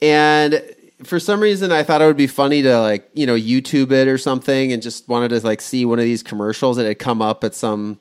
and 0.00 0.62
for 1.02 1.20
some 1.20 1.40
reason 1.40 1.72
I 1.72 1.82
thought 1.82 2.02
it 2.02 2.06
would 2.06 2.16
be 2.16 2.26
funny 2.26 2.62
to 2.62 2.80
like 2.80 3.08
you 3.14 3.26
know 3.26 3.34
YouTube 3.34 3.90
it 3.92 4.08
or 4.08 4.18
something, 4.18 4.72
and 4.72 4.82
just 4.82 5.08
wanted 5.08 5.28
to 5.30 5.40
like 5.40 5.60
see 5.60 5.84
one 5.84 5.98
of 5.98 6.04
these 6.04 6.22
commercials 6.22 6.76
that 6.76 6.86
had 6.86 6.98
come 6.98 7.20
up 7.20 7.44
at 7.44 7.54
some 7.54 7.98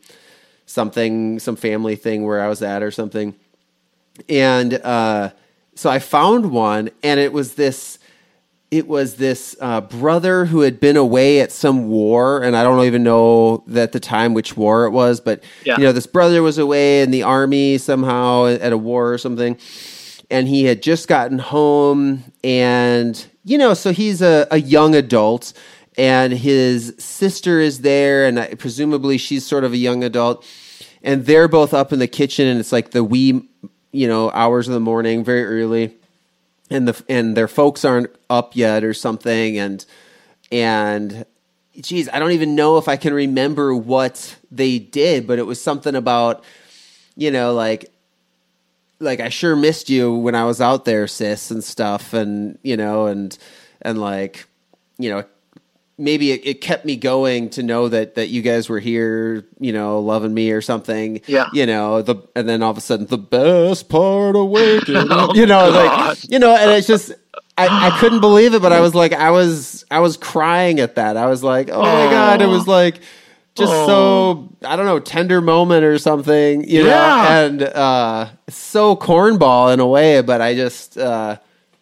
something 0.65 1.39
some 1.39 1.55
family 1.55 1.95
thing 1.95 2.25
where 2.25 2.41
I 2.41 2.47
was 2.47 2.61
at 2.61 2.84
or 2.84 2.91
something, 2.91 3.36
and 4.30 4.75
uh, 4.75 5.32
so 5.75 5.89
I 5.89 5.99
found 5.99 6.51
one, 6.51 6.89
and 7.03 7.19
it 7.19 7.34
was 7.34 7.55
this. 7.55 7.99
It 8.70 8.88
was 8.88 9.15
this 9.15 9.55
uh, 9.61 9.82
brother 9.82 10.45
who 10.45 10.61
had 10.61 10.80
been 10.80 10.97
away 10.97 11.39
at 11.39 11.51
some 11.53 11.88
war, 11.88 12.43
and 12.43 12.55
I 12.55 12.63
don't 12.63 12.84
even 12.86 13.01
know 13.03 13.63
at 13.74 13.93
the 13.93 13.99
time 13.99 14.34
which 14.34 14.57
war 14.57 14.86
it 14.86 14.91
was, 14.91 15.22
but 15.22 15.41
yeah. 15.63 15.78
you 15.78 15.84
know, 15.84 15.93
this 15.93 16.07
brother 16.07 16.43
was 16.43 16.57
away 16.57 17.01
in 17.01 17.11
the 17.11 17.24
army 17.24 17.78
somehow 17.78 18.47
at 18.47 18.74
a 18.74 18.78
war 18.78 19.13
or 19.13 19.18
something, 19.18 19.57
and 20.30 20.47
he 20.47 20.65
had 20.65 20.82
just 20.82 21.07
gotten 21.07 21.39
home 21.39 22.24
and 22.43 23.26
you 23.43 23.57
know 23.57 23.74
so 23.74 23.91
he's 23.91 24.22
a, 24.22 24.47
a 24.51 24.59
young 24.59 24.95
adult 24.95 25.53
and 25.97 26.34
his 26.34 26.93
sister 26.97 27.59
is 27.59 27.82
there 27.82 28.26
and 28.26 28.39
I, 28.39 28.53
presumably 28.55 29.18
she's 29.18 29.45
sort 29.45 29.63
of 29.63 29.74
a 29.74 29.78
young 29.78 30.03
adult 30.03 30.45
and 31.03 31.26
they're 31.26 31.47
both 31.47 31.74
up 31.74 31.93
in 31.93 31.99
the 31.99 32.07
kitchen 32.07 32.47
and 32.47 32.59
it's 32.59 32.72
like 32.72 32.91
the 32.91 33.03
wee 33.03 33.47
you 33.91 34.07
know 34.07 34.32
hours 34.32 34.68
of 34.68 34.74
the 34.74 34.80
morning 34.80 35.24
very 35.24 35.45
early 35.45 35.95
and 36.70 36.88
the 36.88 37.03
and 37.07 37.36
their 37.36 37.47
folks 37.47 37.86
aren't 37.86 38.09
up 38.30 38.55
yet 38.55 38.84
or 38.84 38.93
something 38.93 39.57
and 39.57 39.86
and 40.51 41.26
geez, 41.82 42.09
I 42.11 42.20
don't 42.20 42.32
even 42.32 42.55
know 42.55 42.78
if 42.78 42.88
I 42.88 42.95
can 42.95 43.13
remember 43.13 43.76
what 43.76 44.36
they 44.51 44.80
did, 44.80 45.28
but 45.28 45.39
it 45.39 45.45
was 45.45 45.61
something 45.61 45.95
about, 45.95 46.43
you 47.15 47.32
know, 47.32 47.53
like, 47.53 47.91
like 48.99 49.20
I 49.20 49.30
sure 49.30 49.55
missed 49.55 49.89
you 49.89 50.13
when 50.13 50.36
I 50.36 50.45
was 50.45 50.59
out 50.59 50.86
there, 50.86 51.07
sis, 51.07 51.51
and 51.51 51.63
stuff, 51.63 52.13
and 52.13 52.57
you 52.63 52.76
know, 52.76 53.05
and 53.05 53.38
and 53.82 54.01
like, 54.01 54.47
you 54.97 55.09
know, 55.09 55.24
maybe 55.98 56.32
it, 56.32 56.45
it, 56.45 56.62
kept 56.62 56.86
me 56.86 56.95
going 56.95 57.50
to 57.50 57.64
know 57.64 57.89
that 57.89 58.16
that 58.16 58.28
you 58.30 58.41
guys 58.41 58.70
were 58.70 58.80
here, 58.80 59.45
you 59.60 59.74
know, 59.74 60.00
loving 60.00 60.34
me 60.34 60.52
or 60.52 60.62
something. 60.62 61.22
Yeah. 61.28 61.48
You 61.54 61.66
know, 61.66 62.02
the 62.02 62.16
and 62.36 62.48
then 62.48 62.62
all 62.62 62.72
of 62.72 62.78
a 62.78 62.82
sudden 62.82 63.08
the 63.08 63.18
best 63.18 63.89
part 63.89 64.36
of 64.36 64.48
waking 64.48 64.95
Oh, 65.10 65.34
you 65.34 65.45
know, 65.45 65.72
God. 65.72 66.08
like 66.10 66.32
you 66.32 66.39
know, 66.39 66.56
and 66.56 66.72
it's 66.72 66.88
just 66.88 67.14
I, 67.58 67.88
I 67.88 68.00
couldn't 68.00 68.22
believe 68.22 68.54
it, 68.54 68.62
but 68.62 68.72
I 68.72 68.82
was 68.82 68.93
like 68.93 69.14
I 69.14 69.32
was 69.32 69.86
I 69.89 70.00
was 70.00 70.18
crying 70.18 70.80
at 70.80 70.95
that. 70.95 71.18
I 71.18 71.26
was 71.26 71.43
like, 71.43 71.70
Oh 71.70 71.82
my 71.82 72.12
god, 72.12 72.41
it 72.41 72.48
was 72.48 72.68
like 72.68 73.00
just 73.56 73.72
so 73.72 74.54
I 74.64 74.76
don't 74.76 74.86
know, 74.86 75.00
tender 75.00 75.41
moment 75.41 75.84
or 75.84 75.98
something, 75.98 76.70
you 76.70 76.84
know, 76.84 77.26
and 77.28 77.64
uh 77.64 78.30
so 78.50 78.95
cornball 78.95 79.74
in 79.74 79.80
a 79.80 79.88
way, 79.88 80.22
but 80.22 80.41
I 80.41 80.54
just 80.54 80.98
uh 80.98 81.38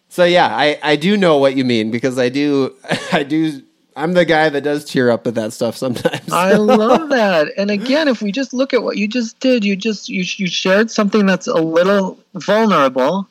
so 0.08 0.24
yeah, 0.24 0.46
I, 0.46 0.78
I 0.82 0.96
do 0.96 1.18
know 1.18 1.36
what 1.36 1.56
you 1.56 1.64
mean 1.66 1.90
because 1.90 2.18
I 2.18 2.30
do 2.30 2.74
I 3.12 3.22
do 3.22 3.60
I'm 3.96 4.12
the 4.12 4.26
guy 4.26 4.50
that 4.50 4.60
does 4.60 4.84
tear 4.84 5.10
up 5.10 5.26
at 5.26 5.34
that 5.36 5.54
stuff 5.54 5.76
sometimes. 5.76 6.30
I 6.30 6.52
love 6.54 7.08
that. 7.08 7.48
And 7.56 7.70
again, 7.70 8.08
if 8.08 8.20
we 8.20 8.30
just 8.30 8.52
look 8.52 8.74
at 8.74 8.82
what 8.82 8.98
you 8.98 9.08
just 9.08 9.40
did, 9.40 9.64
you 9.64 9.74
just 9.74 10.08
you 10.10 10.22
you 10.36 10.46
shared 10.46 10.90
something 10.90 11.24
that's 11.24 11.46
a 11.46 11.54
little 11.54 12.18
vulnerable, 12.34 13.26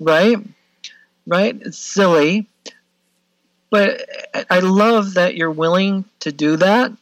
right? 0.00 0.38
Right? 1.26 1.56
It's 1.60 1.78
silly. 1.78 2.46
But 3.68 4.08
I- 4.34 4.46
I 4.50 4.58
love 4.60 5.14
that 5.14 5.36
you're 5.36 5.50
willing 5.50 6.04
to 6.20 6.32
do 6.32 6.56
that 6.56 6.92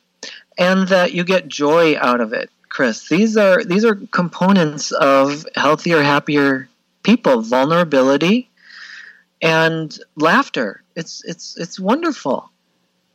and 0.59 0.89
that 0.89 1.13
you 1.13 1.23
get 1.25 1.47
joy 1.49 1.97
out 1.99 2.21
of 2.21 2.33
it, 2.33 2.51
Chris. 2.69 3.09
These 3.09 3.37
are 3.37 3.63
these 3.63 3.85
are 3.85 3.95
components 4.11 4.91
of 4.91 5.47
healthier, 5.55 6.03
happier 6.03 6.69
people, 7.05 7.43
vulnerability 7.43 8.51
and 9.41 9.97
laughter. 10.17 10.83
It's 10.97 11.23
it's 11.25 11.57
it's 11.57 11.79
wonderful 11.79 12.51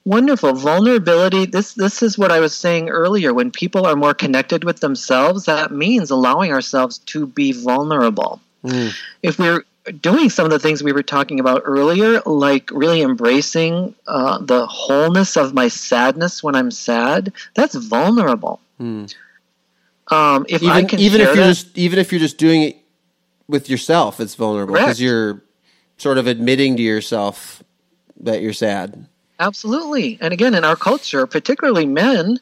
wonderful 0.06 0.54
vulnerability 0.54 1.46
this 1.46 1.74
this 1.76 2.04
is 2.04 2.18
what 2.18 2.32
i 2.32 2.40
was 2.40 2.54
saying 2.56 2.90
earlier 2.90 3.34
when 3.34 3.50
people 3.52 3.86
are 3.86 3.96
more 3.96 4.14
connected 4.14 4.64
with 4.66 4.80
themselves 4.82 5.46
that 5.46 5.72
means 5.72 6.12
allowing 6.12 6.52
ourselves 6.52 6.98
to 7.00 7.26
be 7.28 7.52
vulnerable 7.52 8.40
Mm. 8.66 8.94
if 9.22 9.38
we're 9.40 9.64
doing 10.02 10.30
some 10.30 10.46
of 10.46 10.52
the 10.52 10.60
things 10.60 10.82
we 10.82 10.94
were 10.94 11.04
talking 11.04 11.38
about 11.40 11.62
earlier 11.66 12.22
like 12.26 12.70
really 12.72 13.02
embracing 13.02 13.94
uh, 14.08 14.38
the 14.40 14.66
wholeness 14.68 15.36
of 15.36 15.54
my 15.54 15.68
sadness 15.68 16.42
when 16.44 16.56
i'm 16.56 16.72
sad 16.72 17.32
that's 17.56 17.76
vulnerable 17.76 18.60
Mm. 18.80 19.14
um, 20.12 20.46
if 20.50 20.64
i 20.64 20.78
even 20.80 20.88
can 20.88 21.00
even 21.00 21.22
if 21.22 21.28
you're 21.28 21.36
that- 21.36 21.54
just 21.54 21.78
even 21.78 22.00
if 22.00 22.12
you're 22.12 22.20
just 22.20 22.38
doing 22.38 22.62
it 22.64 22.78
with 23.48 23.70
yourself, 23.70 24.22
it's 24.22 24.36
vulnerable 24.36 24.74
because 24.74 25.02
you're 25.02 25.44
sort 25.98 26.18
of 26.18 26.28
admitting 26.28 26.78
to 26.78 26.82
yourself 26.82 27.62
that 28.22 28.42
you're 28.42 28.54
sad. 28.54 29.06
Absolutely. 29.40 30.18
And 30.22 30.34
again, 30.34 30.54
in 30.54 30.64
our 30.64 30.76
culture, 30.76 31.26
particularly 31.28 31.86
men, 31.86 32.40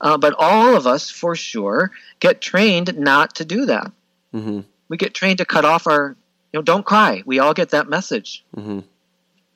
uh, 0.00 0.18
but 0.18 0.34
all 0.38 0.76
of 0.76 0.86
us 0.86 1.10
for 1.10 1.34
sure, 1.34 1.90
get 2.20 2.40
trained 2.40 2.96
not 2.98 3.34
to 3.36 3.44
do 3.44 3.66
that. 3.66 3.90
hmm 4.32 4.60
We 4.88 4.96
get 4.96 5.14
trained 5.14 5.38
to 5.38 5.44
cut 5.44 5.64
off 5.64 5.86
our, 5.86 6.16
you 6.52 6.58
know, 6.58 6.62
don't 6.62 6.84
cry. 6.84 7.22
We 7.26 7.38
all 7.38 7.54
get 7.54 7.70
that 7.70 7.88
message. 7.88 8.44
hmm 8.54 8.80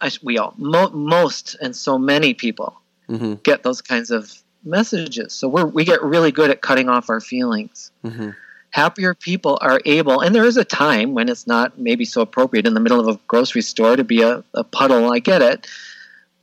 I, 0.03 0.11
we 0.23 0.39
all, 0.39 0.55
mo- 0.57 0.89
most, 0.91 1.57
and 1.61 1.77
so 1.77 1.99
many 1.99 2.33
people 2.35 2.81
hmm 3.07 3.35
get 3.43 3.63
those 3.63 3.83
kinds 3.83 4.11
of 4.11 4.33
messages. 4.65 5.33
So 5.35 5.49
we're, 5.49 5.67
we 5.67 5.85
get 5.85 6.03
really 6.03 6.33
good 6.33 6.51
at 6.51 6.63
cutting 6.63 6.89
off 6.89 7.11
our 7.11 7.21
feelings. 7.21 7.91
hmm 8.03 8.31
Happier 8.73 9.15
people 9.15 9.59
are 9.61 9.81
able, 9.85 10.21
and 10.21 10.33
there 10.33 10.45
is 10.45 10.57
a 10.57 10.65
time 10.65 11.13
when 11.13 11.29
it's 11.29 11.45
not 11.45 11.77
maybe 11.77 12.05
so 12.05 12.21
appropriate 12.21 12.69
in 12.69 12.75
the 12.75 12.79
middle 12.79 13.01
of 13.01 13.09
a 13.09 13.19
grocery 13.27 13.63
store 13.63 13.97
to 13.97 14.05
be 14.05 14.23
a, 14.23 14.45
a 14.55 14.63
puddle. 14.63 15.13
I 15.13 15.19
get 15.19 15.43
it. 15.43 15.67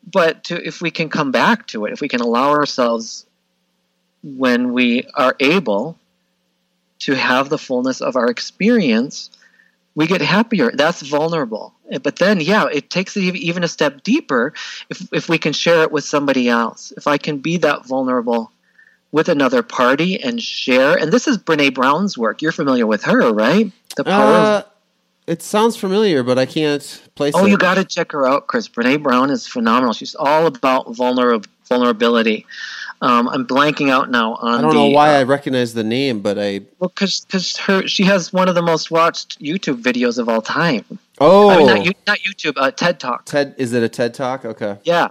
But 0.10 0.45
to, 0.45 0.66
if 0.66 0.82
we 0.82 0.89
can 0.89 1.10
come 1.10 1.32
back 1.32 1.68
to 1.68 1.86
it, 1.86 1.93
if 1.93 1.99
we 1.99 2.08
can 2.08 2.22
allow 2.22 2.51
ourselves 2.51 3.26
when 4.24 4.72
we 4.72 5.03
are 5.14 5.36
able 5.39 5.97
to 6.99 7.14
have 7.14 7.49
the 7.49 7.58
fullness 7.58 8.01
of 8.01 8.16
our 8.16 8.28
experience, 8.28 9.30
we 9.95 10.08
get 10.08 10.22
happier. 10.22 10.72
That's 10.74 11.01
vulnerable. 11.01 11.74
But 12.01 12.16
then, 12.18 12.39
yeah, 12.39 12.68
it 12.72 12.89
takes 12.89 13.18
it 13.18 13.36
even 13.36 13.64
a 13.64 13.68
step 13.68 14.03
deeper 14.03 14.53
if, 14.89 15.12
if 15.12 15.30
we 15.30 15.38
can 15.38 15.53
share 15.53 15.84
it 15.84 15.91
with 15.91 16.03
somebody 16.03 16.47
else. 16.47 16.93
If 16.95 17.08
I 17.08 17.18
can 17.18 17.39
be 17.39 17.58
that 17.58 17.86
vulnerable 17.86 18.51
with 19.12 19.30
another 19.30 19.64
party 19.64 20.22
and 20.22 20.41
share. 20.41 20.97
And 20.97 21.12
this 21.12 21.28
is 21.28 21.38
Brene 21.38 21.74
Brown's 21.74 22.18
work. 22.18 22.41
You're 22.41 22.51
familiar 22.51 22.86
with 22.86 23.03
her, 23.03 23.32
right? 23.32 23.72
The 23.95 24.03
power 24.03 24.36
of 24.36 24.45
Uh, 24.45 24.64
it 25.28 25.41
sounds 25.41 25.75
familiar, 25.75 26.23
but 26.23 26.39
I 26.39 26.45
can't 26.45 26.82
place 27.15 27.36
it. 27.36 27.38
Oh, 27.38 27.45
it. 27.45 27.49
you 27.49 27.57
got 27.57 27.75
to 27.75 27.84
check 27.84 28.13
her 28.13 28.25
out, 28.25 28.47
Chris. 28.47 28.67
Brene 28.69 29.03
Brown 29.03 29.30
is 29.30 29.45
phenomenal. 29.45 29.93
She's 29.93 30.15
all 30.15 30.47
about 30.47 30.88
vulner- 30.88 31.45
vulnerability. 31.67 32.45
Um, 33.01 33.28
I'm 33.28 33.45
blanking 33.45 33.91
out 33.91 34.09
now 34.09 34.36
on 34.36 34.59
I 34.59 34.61
don't 34.61 34.69
the, 34.71 34.75
know 34.75 34.88
why 34.88 35.15
uh, 35.15 35.19
I 35.19 35.23
recognize 35.23 35.75
the 35.75 35.84
name, 35.84 36.21
but 36.21 36.39
I 36.39 36.61
well, 36.80 36.89
because 36.89 37.57
her 37.57 37.88
she 37.88 38.03
has 38.05 38.34
one 38.34 38.49
of 38.49 38.55
the 38.55 38.63
most 38.63 38.89
watched 38.89 39.39
YouTube 39.39 39.84
videos 39.84 40.17
of 40.17 40.28
all 40.28 40.41
time. 40.41 40.84
oh 41.19 41.49
I 41.49 41.57
mean, 41.57 41.67
not, 41.67 41.95
not 42.07 42.19
YouTube, 42.19 42.53
uh, 42.57 42.71
TED 42.71 42.99
Talk. 42.99 43.25
TED 43.25 43.53
is 43.59 43.73
it 43.73 43.84
a 43.84 43.89
TED 43.89 44.15
talk? 44.15 44.45
Okay. 44.45 44.78
Yeah, 44.84 45.09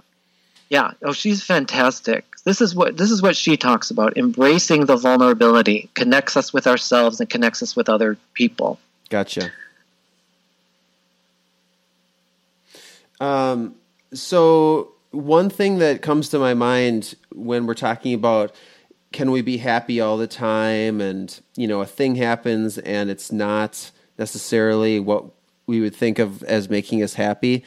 yeah. 0.69 0.91
Oh, 1.01 1.13
she's 1.13 1.43
fantastic. 1.45 2.25
This 2.43 2.59
is 2.59 2.75
what 2.75 2.97
this 2.97 3.09
is 3.09 3.21
what 3.21 3.37
she 3.37 3.55
talks 3.55 3.89
about. 3.89 4.17
Embracing 4.17 4.85
the 4.85 4.97
vulnerability 4.97 5.89
connects 5.93 6.35
us 6.35 6.51
with 6.51 6.67
ourselves 6.67 7.21
and 7.21 7.29
connects 7.29 7.63
us 7.63 7.73
with 7.73 7.87
other 7.87 8.17
people. 8.33 8.79
Gotcha. 9.09 9.49
Um, 13.19 13.75
so 14.13 14.93
one 15.11 15.49
thing 15.49 15.79
that 15.79 16.01
comes 16.01 16.29
to 16.29 16.39
my 16.39 16.53
mind 16.53 17.15
when 17.31 17.65
we're 17.65 17.73
talking 17.73 18.13
about 18.13 18.53
can 19.13 19.31
we 19.31 19.41
be 19.41 19.57
happy 19.57 20.01
all 20.01 20.17
the 20.17 20.27
time? 20.27 20.99
And 20.99 21.39
you 21.55 21.67
know 21.67 21.81
a 21.81 21.85
thing 21.85 22.15
happens 22.15 22.77
and 22.77 23.09
it's 23.09 23.31
not 23.31 23.91
necessarily 24.17 24.99
what 24.99 25.25
we 25.65 25.81
would 25.81 25.95
think 25.95 26.19
of 26.19 26.43
as 26.43 26.69
making 26.69 27.01
us 27.03 27.13
happy. 27.13 27.63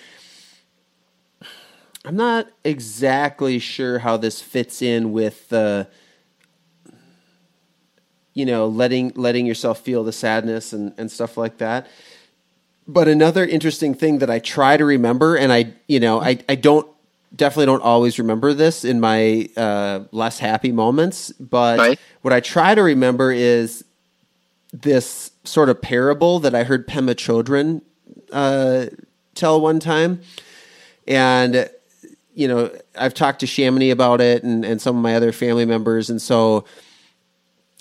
I'm 2.05 2.17
not 2.17 2.49
exactly 2.65 3.59
sure 3.59 3.99
how 3.99 4.17
this 4.17 4.41
fits 4.41 4.81
in 4.81 5.13
with 5.13 5.49
the 5.49 5.89
you 8.33 8.47
know 8.47 8.67
letting 8.67 9.13
letting 9.17 9.47
yourself 9.47 9.81
feel 9.81 10.05
the 10.05 10.13
sadness 10.13 10.73
and, 10.73 10.95
and 10.97 11.11
stuff 11.11 11.37
like 11.37 11.59
that 11.59 11.89
but 12.93 13.09
another 13.09 13.45
interesting 13.45 13.95
thing 13.95 14.19
that 14.19 14.31
i 14.31 14.39
try 14.39 14.77
to 14.77 14.85
remember 14.85 15.37
and 15.37 15.53
i 15.53 15.73
you 15.87 16.01
know 16.01 16.21
i, 16.21 16.39
I 16.49 16.55
don't 16.55 16.87
definitely 17.35 17.67
don't 17.67 17.83
always 17.83 18.19
remember 18.19 18.53
this 18.55 18.85
in 18.85 18.99
my 19.01 19.49
uh, 19.57 20.01
less 20.11 20.39
happy 20.39 20.73
moments 20.73 21.31
but 21.39 21.79
Right. 21.79 21.99
what 22.23 22.33
i 22.33 22.41
try 22.41 22.75
to 22.75 22.83
remember 22.83 23.31
is 23.33 23.85
this 24.73 25.31
sort 25.45 25.69
of 25.69 25.81
parable 25.81 26.41
that 26.41 26.55
i 26.55 26.65
heard 26.65 26.87
pema 26.89 27.15
chodron 27.15 27.83
uh, 28.33 28.87
tell 29.35 29.61
one 29.61 29.81
time. 29.81 30.21
And 31.07 31.69
you 32.35 32.47
know 32.47 32.71
i've 32.97 33.15
talked 33.15 33.41
to 33.41 33.47
Chamonix 33.47 33.91
about 33.91 34.21
it 34.21 34.45
and, 34.45 34.65
and 34.65 34.81
some 34.81 34.97
of 34.97 35.03
my 35.03 35.17
other 35.17 35.33
family 35.33 35.65
members. 35.65 36.11
And 36.11 36.23
so 36.23 36.65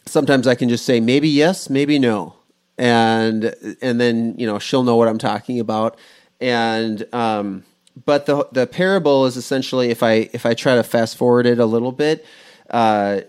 sometimes 0.06 0.48
I 0.48 0.56
can 0.56 0.70
just 0.70 0.86
say 0.86 1.00
maybe 1.00 1.30
yes, 1.30 1.70
maybe 1.70 2.00
no, 2.00 2.34
and 2.80 3.54
and 3.82 4.00
then 4.00 4.36
you 4.38 4.48
know 4.48 4.58
she'll 4.58 4.84
know 4.84 4.96
what 4.96 5.08
I'm 5.08 5.20
talking 5.20 5.60
about. 5.60 6.00
And 6.40 7.06
um, 7.14 7.66
but 8.06 8.26
the 8.26 8.48
the 8.54 8.66
parable 8.66 9.26
is 9.26 9.36
essentially 9.36 9.90
if 9.90 10.02
I 10.02 10.30
if 10.34 10.46
I 10.46 10.54
try 10.54 10.76
to 10.76 10.84
fast 10.84 11.18
forward 11.18 11.46
it 11.46 11.60
a 11.60 11.66
little 11.66 11.92
bit, 11.92 12.26
uh, 12.70 13.22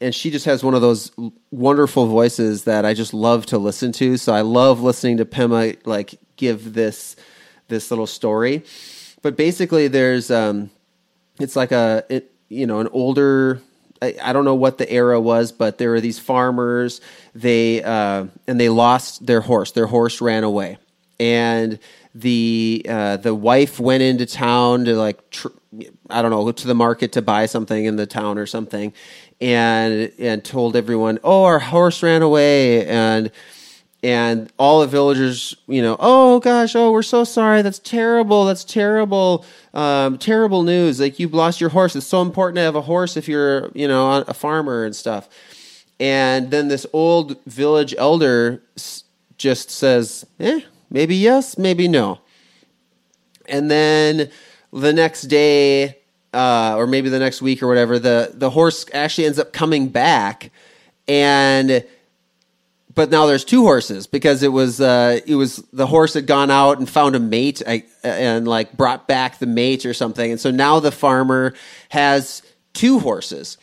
and 0.00 0.14
she 0.14 0.30
just 0.30 0.44
has 0.46 0.62
one 0.62 0.74
of 0.74 0.80
those 0.80 1.10
wonderful 1.50 2.06
voices 2.06 2.64
that 2.64 2.84
I 2.84 2.94
just 2.94 3.12
love 3.12 3.46
to 3.46 3.58
listen 3.58 3.90
to. 3.92 4.16
So 4.16 4.32
I 4.32 4.42
love 4.42 4.80
listening 4.80 5.16
to 5.16 5.24
Pema 5.24 5.76
like 5.84 6.14
give 6.36 6.74
this 6.74 7.16
this 7.66 7.90
little 7.90 8.06
story. 8.06 8.62
But 9.22 9.36
basically, 9.36 9.88
there's 9.88 10.30
um, 10.30 10.70
it's 11.40 11.56
like 11.56 11.72
a 11.72 12.04
it, 12.08 12.32
you 12.48 12.68
know 12.68 12.78
an 12.78 12.88
older 12.92 13.60
I, 14.22 14.32
don't 14.32 14.44
know 14.44 14.54
what 14.54 14.78
the 14.78 14.90
era 14.90 15.20
was 15.20 15.52
but 15.52 15.78
there 15.78 15.90
were 15.90 16.00
these 16.00 16.18
farmers 16.18 17.00
they 17.34 17.82
uh, 17.82 18.26
and 18.46 18.60
they 18.60 18.68
lost 18.68 19.26
their 19.26 19.40
horse 19.40 19.72
their 19.72 19.86
horse 19.86 20.20
ran 20.20 20.44
away. 20.44 20.78
And 21.20 21.78
the 22.14 22.84
uh, 22.88 23.16
the 23.16 23.34
wife 23.34 23.80
went 23.80 24.02
into 24.02 24.26
town 24.26 24.84
to 24.84 24.94
like 24.94 25.30
tr- 25.30 25.48
I 26.08 26.22
don't 26.22 26.30
know 26.30 26.50
to 26.50 26.66
the 26.66 26.74
market 26.74 27.12
to 27.12 27.22
buy 27.22 27.46
something 27.46 27.84
in 27.84 27.96
the 27.96 28.06
town 28.06 28.38
or 28.38 28.46
something 28.46 28.92
and 29.40 30.12
and 30.18 30.44
told 30.44 30.76
everyone 30.76 31.18
oh 31.24 31.44
our 31.44 31.58
horse 31.58 32.02
ran 32.02 32.22
away. 32.22 32.86
And 32.86 33.30
and 34.04 34.52
all 34.58 34.82
the 34.82 34.86
villagers, 34.86 35.56
you 35.66 35.80
know, 35.80 35.96
oh 35.98 36.38
gosh, 36.38 36.76
oh 36.76 36.92
we're 36.92 37.02
so 37.02 37.24
sorry, 37.24 37.62
that's 37.62 37.78
terrible, 37.78 38.44
that's 38.44 38.62
terrible, 38.62 39.46
um, 39.72 40.18
terrible 40.18 40.62
news. 40.62 41.00
Like 41.00 41.18
you've 41.18 41.32
lost 41.32 41.58
your 41.58 41.70
horse. 41.70 41.96
It's 41.96 42.06
so 42.06 42.20
important 42.20 42.56
to 42.56 42.60
have 42.60 42.76
a 42.76 42.82
horse 42.82 43.16
if 43.16 43.28
you're, 43.28 43.70
you 43.72 43.88
know, 43.88 44.22
a 44.28 44.34
farmer 44.34 44.84
and 44.84 44.94
stuff. 44.94 45.30
And 45.98 46.50
then 46.50 46.68
this 46.68 46.84
old 46.92 47.42
village 47.46 47.94
elder 47.96 48.62
just 49.38 49.70
says, 49.70 50.26
eh, 50.38 50.60
maybe 50.90 51.16
yes, 51.16 51.56
maybe 51.56 51.88
no. 51.88 52.18
And 53.48 53.70
then 53.70 54.30
the 54.70 54.92
next 54.92 55.22
day, 55.22 55.96
uh, 56.34 56.74
or 56.76 56.86
maybe 56.86 57.08
the 57.08 57.18
next 57.18 57.40
week 57.40 57.62
or 57.62 57.68
whatever, 57.68 57.98
the 57.98 58.32
the 58.34 58.50
horse 58.50 58.84
actually 58.92 59.24
ends 59.24 59.38
up 59.38 59.54
coming 59.54 59.88
back, 59.88 60.50
and 61.08 61.86
but 62.94 63.10
now 63.10 63.26
there's 63.26 63.44
two 63.44 63.62
horses 63.62 64.06
because 64.06 64.42
it 64.42 64.52
was 64.52 64.80
uh, 64.80 65.20
it 65.26 65.34
was 65.34 65.56
the 65.72 65.86
horse 65.86 66.14
had 66.14 66.26
gone 66.26 66.50
out 66.50 66.78
and 66.78 66.88
found 66.88 67.16
a 67.16 67.20
mate 67.20 67.62
and 68.02 68.46
like 68.46 68.76
brought 68.76 69.08
back 69.08 69.38
the 69.38 69.46
mate 69.46 69.84
or 69.84 69.94
something, 69.94 70.30
and 70.30 70.40
so 70.40 70.50
now 70.50 70.80
the 70.80 70.92
farmer 70.92 71.54
has 71.90 72.42
two 72.72 72.98
horses. 73.00 73.58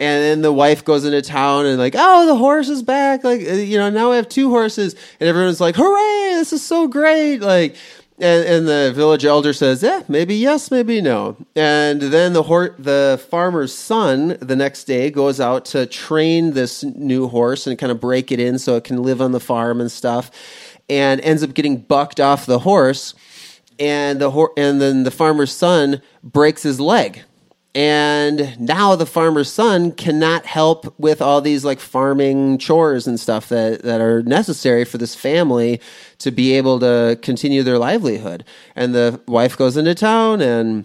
And 0.00 0.20
then 0.24 0.42
the 0.42 0.52
wife 0.52 0.84
goes 0.84 1.04
into 1.04 1.22
town 1.22 1.64
and 1.64 1.78
like, 1.78 1.94
oh, 1.96 2.26
the 2.26 2.34
horse 2.34 2.68
is 2.68 2.82
back! 2.82 3.22
Like, 3.22 3.42
uh, 3.42 3.52
you 3.52 3.78
know, 3.78 3.88
now 3.88 4.10
we 4.10 4.16
have 4.16 4.28
two 4.28 4.50
horses, 4.50 4.96
and 5.20 5.28
everyone's 5.28 5.60
like, 5.60 5.76
hooray! 5.76 6.34
This 6.34 6.52
is 6.52 6.64
so 6.64 6.88
great! 6.88 7.38
Like, 7.38 7.76
and, 8.22 8.44
and, 8.44 8.68
the 8.68 8.92
village 8.94 9.24
elder 9.24 9.52
says, 9.52 9.82
"Yeah, 9.82 10.02
maybe 10.08 10.34
yes, 10.34 10.70
maybe 10.70 11.00
no." 11.00 11.36
And 11.56 12.00
then 12.00 12.32
the 12.32 12.44
hor- 12.44 12.74
the 12.78 13.20
farmer's 13.30 13.74
son 13.74 14.38
the 14.40 14.56
next 14.56 14.84
day 14.84 15.10
goes 15.10 15.40
out 15.40 15.64
to 15.66 15.86
train 15.86 16.52
this 16.52 16.84
new 16.84 17.28
horse 17.28 17.66
and 17.66 17.78
kind 17.78 17.90
of 17.90 18.00
break 18.00 18.30
it 18.30 18.38
in 18.38 18.58
so 18.58 18.76
it 18.76 18.84
can 18.84 19.02
live 19.02 19.20
on 19.20 19.32
the 19.32 19.40
farm 19.40 19.80
and 19.80 19.90
stuff, 19.90 20.30
and 20.88 21.20
ends 21.20 21.42
up 21.42 21.52
getting 21.52 21.78
bucked 21.78 22.20
off 22.20 22.46
the 22.46 22.60
horse, 22.60 23.14
and 23.78 24.20
the 24.20 24.30
and 24.56 24.80
then 24.80 25.02
the 25.02 25.10
farmer's 25.10 25.52
son 25.52 26.00
breaks 26.22 26.62
his 26.62 26.80
leg 26.80 27.22
and 27.74 28.58
now 28.60 28.94
the 28.96 29.06
farmer's 29.06 29.50
son 29.50 29.92
cannot 29.92 30.44
help 30.44 30.94
with 30.98 31.22
all 31.22 31.40
these 31.40 31.64
like 31.64 31.80
farming 31.80 32.58
chores 32.58 33.06
and 33.06 33.18
stuff 33.18 33.48
that, 33.48 33.82
that 33.82 34.00
are 34.00 34.22
necessary 34.22 34.84
for 34.84 34.98
this 34.98 35.14
family 35.14 35.80
to 36.18 36.30
be 36.30 36.52
able 36.52 36.78
to 36.80 37.18
continue 37.22 37.62
their 37.62 37.78
livelihood. 37.78 38.44
And 38.76 38.94
the 38.94 39.20
wife 39.26 39.56
goes 39.56 39.78
into 39.78 39.94
town 39.94 40.42
and 40.42 40.84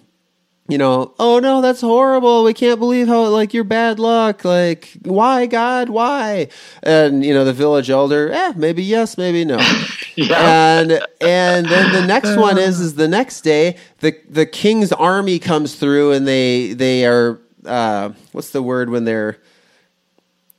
you 0.67 0.77
know, 0.77 1.13
oh 1.17 1.39
no, 1.39 1.61
that's 1.61 1.81
horrible. 1.81 2.43
We 2.43 2.53
can't 2.53 2.79
believe 2.79 3.07
how 3.07 3.25
like 3.27 3.53
your 3.53 3.63
bad 3.63 3.99
luck. 3.99 4.43
Like, 4.43 4.89
why, 5.03 5.45
God, 5.45 5.89
why? 5.89 6.49
And 6.83 7.23
you 7.23 7.33
know, 7.33 7.45
the 7.45 7.53
village 7.53 7.89
elder, 7.89 8.31
eh, 8.31 8.53
maybe 8.55 8.83
yes, 8.83 9.17
maybe 9.17 9.45
no. 9.45 9.57
yeah. 10.15 10.79
And 10.79 10.91
and 11.21 11.65
then 11.67 11.93
the 11.93 12.05
next 12.05 12.35
one 12.35 12.57
is 12.57 12.81
is 12.81 12.95
the 12.95 13.07
next 13.07 13.41
day 13.41 13.77
the 13.99 14.15
the 14.29 14.45
king's 14.45 14.91
army 14.91 15.39
comes 15.39 15.75
through 15.75 16.11
and 16.11 16.27
they 16.27 16.73
they 16.73 17.05
are 17.05 17.39
uh, 17.65 18.11
what's 18.33 18.51
the 18.51 18.61
word 18.61 18.89
when 18.89 19.05
they're 19.05 19.37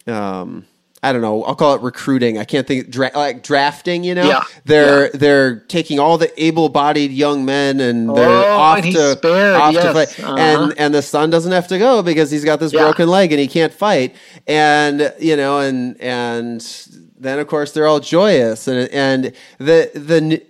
um 0.07 0.65
I 1.03 1.13
don't 1.13 1.23
know. 1.23 1.45
I'll 1.45 1.55
call 1.55 1.75
it 1.75 1.83
recruiting. 1.83 2.39
I 2.39 2.45
can't 2.45 2.67
think 2.67 2.91
dra- 2.91 3.13
like 3.15 3.43
drafting. 3.45 4.03
You 4.03 4.17
know, 4.17 4.29
yeah. 4.29 4.43
they're 4.65 5.05
yeah. 5.05 5.11
they're 5.15 5.61
taking 5.61 6.01
all 6.01 6.19
the 6.19 6.33
able-bodied 6.43 7.13
young 7.13 7.45
men 7.45 7.79
and 7.81 8.09
they're 8.09 8.29
oh, 8.29 8.59
off 8.59 8.85
and 8.85 8.95
to 8.95 9.13
spared, 9.13 9.55
off 9.55 9.75
yes. 9.75 9.85
to 9.85 9.93
fight. 9.93 10.25
Uh-huh. 10.25 10.37
And 10.37 10.79
and 10.79 10.95
the 10.95 11.03
son 11.03 11.31
doesn't 11.31 11.53
have 11.53 11.69
to 11.69 11.79
go 11.79 12.03
because 12.03 12.31
he's 12.31 12.45
got 12.45 12.59
this 12.59 12.73
yeah. 12.73 12.81
broken 12.81 13.09
leg 13.09 13.31
and 13.33 13.41
he 13.41 13.47
can't 13.47 13.73
fight. 13.73 14.17
And 14.49 15.13
you 15.21 15.37
know, 15.37 15.61
and 15.61 16.01
and 16.01 16.61
then 17.17 17.39
of 17.39 17.47
course 17.47 17.73
they're 17.73 17.87
all 17.87 18.01
joyous 18.01 18.67
and 18.67 18.89
and 18.91 19.33
the 19.59 19.91
the 19.95 20.43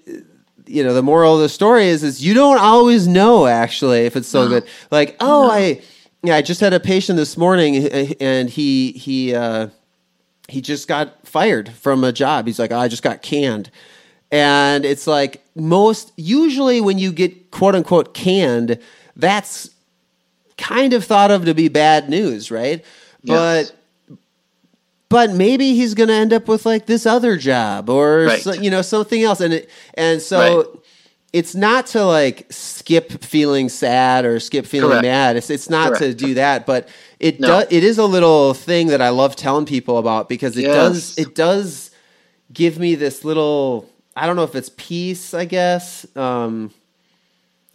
you 0.66 0.82
know 0.82 0.94
the 0.94 1.02
moral 1.02 1.34
of 1.34 1.40
the 1.40 1.48
story 1.50 1.88
is 1.88 2.02
is 2.02 2.24
you 2.24 2.32
don't 2.32 2.58
always 2.58 3.06
know 3.06 3.46
actually 3.46 4.06
if 4.06 4.16
it's 4.16 4.28
so 4.28 4.44
no. 4.44 4.48
good. 4.48 4.68
Like 4.90 5.16
oh 5.20 5.48
no. 5.48 5.50
I 5.50 5.82
yeah 6.22 6.36
I 6.36 6.42
just 6.42 6.60
had 6.62 6.72
a 6.72 6.80
patient 6.80 7.18
this 7.18 7.36
morning 7.36 7.76
and 8.18 8.48
he 8.48 8.92
he. 8.92 9.34
uh 9.34 9.68
he 10.48 10.60
just 10.60 10.88
got 10.88 11.26
fired 11.26 11.70
from 11.70 12.02
a 12.02 12.12
job. 12.12 12.46
He's 12.46 12.58
like, 12.58 12.72
oh, 12.72 12.78
I 12.78 12.88
just 12.88 13.02
got 13.02 13.22
canned. 13.22 13.70
And 14.30 14.84
it's 14.84 15.06
like 15.06 15.44
most 15.54 16.12
usually 16.16 16.80
when 16.80 16.98
you 16.98 17.12
get 17.12 17.50
quote 17.50 17.74
unquote 17.74 18.14
canned, 18.14 18.78
that's 19.16 19.70
kind 20.56 20.92
of 20.92 21.04
thought 21.04 21.30
of 21.30 21.44
to 21.44 21.54
be 21.54 21.68
bad 21.68 22.08
news, 22.08 22.50
right? 22.50 22.84
Yes. 23.22 23.70
But 23.70 24.18
but 25.08 25.30
maybe 25.30 25.74
he's 25.74 25.94
going 25.94 26.08
to 26.08 26.14
end 26.14 26.32
up 26.32 26.48
with 26.48 26.66
like 26.66 26.86
this 26.86 27.06
other 27.06 27.36
job 27.36 27.88
or 27.88 28.24
right. 28.24 28.42
so, 28.42 28.52
you 28.52 28.70
know 28.70 28.82
something 28.82 29.22
else 29.22 29.40
and 29.40 29.54
it, 29.54 29.70
and 29.94 30.20
so 30.20 30.56
right. 30.56 30.66
It's 31.32 31.54
not 31.54 31.86
to 31.88 32.04
like 32.04 32.46
skip 32.50 33.22
feeling 33.22 33.68
sad 33.68 34.24
or 34.24 34.40
skip 34.40 34.66
feeling 34.66 34.90
Correct. 34.90 35.02
mad. 35.02 35.36
It's 35.36 35.50
it's 35.50 35.68
not 35.68 35.88
Correct. 35.88 36.02
to 36.02 36.14
do 36.14 36.34
that, 36.34 36.66
but 36.66 36.88
it 37.20 37.40
no. 37.40 37.48
does 37.48 37.66
it 37.70 37.84
is 37.84 37.98
a 37.98 38.06
little 38.06 38.54
thing 38.54 38.88
that 38.88 39.02
I 39.02 39.10
love 39.10 39.36
telling 39.36 39.66
people 39.66 39.98
about 39.98 40.28
because 40.28 40.56
it 40.56 40.62
yes. 40.62 40.74
does 40.74 41.18
it 41.18 41.34
does 41.34 41.90
give 42.52 42.78
me 42.78 42.94
this 42.94 43.24
little 43.24 43.88
I 44.16 44.26
don't 44.26 44.36
know 44.36 44.44
if 44.44 44.54
it's 44.54 44.70
peace, 44.76 45.34
I 45.34 45.44
guess. 45.44 46.06
Um, 46.16 46.72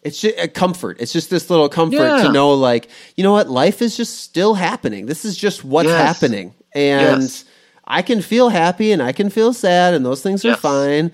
it's 0.02 0.20
just 0.20 0.38
a 0.38 0.50
comfort. 0.50 0.98
It's 1.00 1.14
just 1.14 1.30
this 1.30 1.50
little 1.50 1.70
comfort 1.70 1.96
yeah. 1.96 2.24
to 2.24 2.32
know, 2.34 2.54
like, 2.54 2.90
you 3.16 3.24
know 3.24 3.32
what, 3.32 3.50
life 3.50 3.82
is 3.82 3.96
just 3.96 4.20
still 4.20 4.54
happening. 4.54 5.06
This 5.06 5.24
is 5.24 5.38
just 5.38 5.64
what's 5.64 5.88
yes. 5.88 6.20
happening, 6.20 6.54
and 6.74 7.22
yes. 7.22 7.46
I 7.86 8.02
can 8.02 8.22
feel 8.22 8.50
happy 8.50 8.92
and 8.92 9.02
I 9.02 9.14
can 9.14 9.30
feel 9.30 9.54
sad, 9.54 9.94
and 9.94 10.06
those 10.06 10.22
things 10.22 10.44
are 10.44 10.58
fine. 10.58 11.14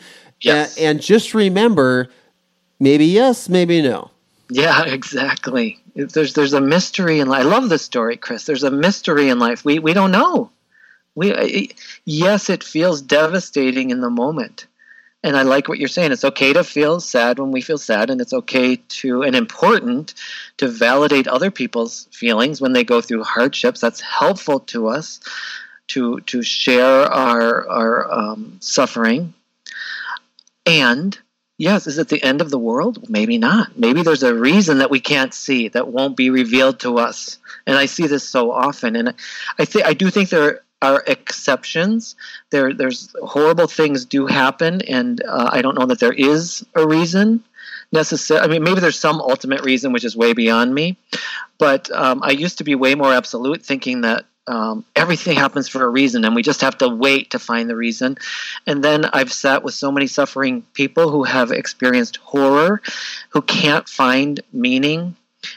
And 0.79 0.99
just 0.99 1.35
remember, 1.35 2.09
maybe 2.80 3.05
yes, 3.05 3.49
maybe 3.49 3.82
no. 3.82 4.11
Yeah, 4.49 4.84
exactly. 4.88 5.80
There's 5.95 6.34
there's 6.34 6.53
a 6.53 6.61
mystery 6.61 7.19
in 7.19 7.27
life. 7.27 7.45
I 7.45 7.49
love 7.49 7.69
this 7.69 7.84
story, 7.84 8.17
Chris. 8.17 8.45
There's 8.45 8.63
a 8.63 8.71
mystery 8.71 9.30
in 9.30 9.39
life. 9.39 9.63
We 9.65 9.80
we 9.80 9.93
don't 9.93 10.11
know. 10.11 10.51
We 11.15 11.71
yes, 12.05 12.49
it 12.49 12.63
feels 12.63 13.01
devastating 13.01 13.89
in 13.89 14.01
the 14.01 14.09
moment. 14.09 14.67
And 15.21 15.36
I 15.36 15.41
like 15.41 15.67
what 15.67 15.80
you're 15.80 15.89
saying. 15.89 16.13
It's 16.13 16.23
okay 16.23 16.53
to 16.53 16.63
feel 16.63 17.01
sad 17.01 17.39
when 17.39 17.51
we 17.51 17.59
feel 17.59 17.77
sad, 17.77 18.09
and 18.09 18.21
it's 18.21 18.32
okay 18.32 18.77
to 18.77 19.23
and 19.23 19.36
important 19.36 20.13
to 20.57 20.69
validate 20.69 21.27
other 21.27 21.51
people's 21.51 22.07
feelings 22.11 22.61
when 22.61 22.71
they 22.71 22.86
go 22.86 23.01
through 23.01 23.25
hardships. 23.25 23.82
That's 23.82 23.99
helpful 23.99 24.61
to 24.61 24.88
us 24.88 25.19
to 25.89 26.21
to 26.21 26.41
share 26.41 27.03
our 27.11 27.67
our 27.67 28.11
um, 28.11 28.57
suffering. 28.61 29.34
And 30.65 31.17
yes, 31.60 31.86
is 31.86 31.99
it 31.99 32.07
the 32.07 32.24
end 32.24 32.41
of 32.41 32.49
the 32.49 32.57
world? 32.57 33.07
Maybe 33.10 33.38
not. 33.38 33.78
Maybe 33.78 34.01
there's 34.01 34.24
a 34.24 34.34
reason 34.34 34.80
that 34.80 34.89
we 34.89 34.99
can't 34.99 35.34
see 35.34 35.68
that 35.68 35.89
won't 35.89 36.18
be 36.18 36.32
revealed 36.32 36.80
to 36.80 36.97
us. 36.97 37.38
And 37.68 37.78
I 37.78 37.86
see 37.86 38.07
this 38.07 38.28
so 38.28 38.51
often. 38.51 38.95
And 38.95 39.14
I 39.60 39.66
think 39.66 39.86
I 39.86 39.93
do 39.93 40.10
think 40.10 40.30
there 40.30 40.64
are 40.82 41.03
exceptions. 41.05 42.16
There, 42.49 42.74
there's 42.74 43.14
horrible 43.22 43.68
things 43.68 44.05
do 44.05 44.26
happen, 44.26 44.82
and 44.84 45.22
uh, 45.22 45.49
I 45.51 45.62
don't 45.62 45.78
know 45.78 45.86
that 45.88 45.99
there 45.99 46.14
is 46.14 46.66
a 46.74 46.88
reason 46.88 47.43
necessary. 47.91 48.39
I 48.39 48.47
mean, 48.47 48.64
maybe 48.64 48.80
there's 48.80 48.99
some 48.99 49.20
ultimate 49.20 49.62
reason 49.64 49.91
which 49.91 50.05
is 50.05 50.16
way 50.16 50.32
beyond 50.32 50.74
me, 50.74 50.95
but 51.57 51.91
um, 51.91 52.22
I 52.24 52.32
used 52.32 52.60
to 52.60 52.64
be 52.64 52.76
way 52.76 52.95
more 52.95 53.14
absolute, 53.14 53.66
thinking 53.66 54.01
that 54.01 54.26
um, 54.49 54.83
everything 54.95 55.37
happens 55.37 55.69
for 55.69 55.83
a 55.83 55.87
reason 55.87 56.25
and 56.25 56.35
we 56.35 56.41
just 56.41 56.61
have 56.61 56.77
to 56.79 56.89
wait 56.89 57.31
to 57.31 57.39
find 57.39 57.69
the 57.69 57.75
reason. 57.75 58.17
And 58.65 58.83
then 58.83 59.05
i've 59.05 59.31
sat 59.31 59.63
with 59.63 59.73
so 59.73 59.91
many 59.91 60.07
suffering 60.07 60.63
people 60.73 61.09
who 61.11 61.23
have 61.23 61.51
experienced 61.51 62.17
horror 62.17 62.81
who 63.29 63.41
can't 63.41 63.87
find 63.87 64.39
meaning 64.51 65.15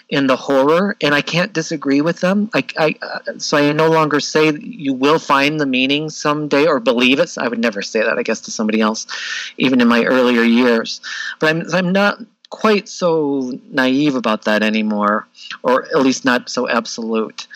in 0.08 0.28
the 0.28 0.36
horror 0.36 0.96
and 1.00 1.12
i 1.14 1.20
can't 1.20 1.52
disagree 1.52 2.00
with 2.00 2.20
them. 2.20 2.50
I, 2.54 2.64
I 2.78 2.94
uh, 3.02 3.38
so 3.38 3.56
i 3.56 3.72
no 3.72 3.90
longer 3.90 4.20
say 4.20 4.52
you 4.52 4.92
will 4.94 5.18
find 5.18 5.58
the 5.58 5.66
meaning 5.66 6.10
someday 6.10 6.66
or 6.66 6.78
believe 6.78 7.18
it. 7.18 7.36
I 7.38 7.48
would 7.48 7.58
never 7.58 7.82
say 7.82 8.00
that 8.00 8.18
i 8.18 8.22
guess 8.22 8.42
to 8.42 8.50
somebody 8.50 8.80
else 8.80 9.06
even 9.56 9.80
in 9.80 9.88
my 9.88 10.04
earlier 10.04 10.42
years. 10.42 11.00
But 11.40 11.50
i'm, 11.50 11.74
I'm 11.74 11.92
not 11.92 12.18
quite 12.52 12.86
so 12.86 13.58
naive 13.70 14.14
about 14.14 14.44
that 14.44 14.62
anymore, 14.62 15.26
or 15.62 15.86
at 15.86 16.02
least 16.02 16.24
not 16.24 16.50
so 16.50 16.68
absolute. 16.68 17.46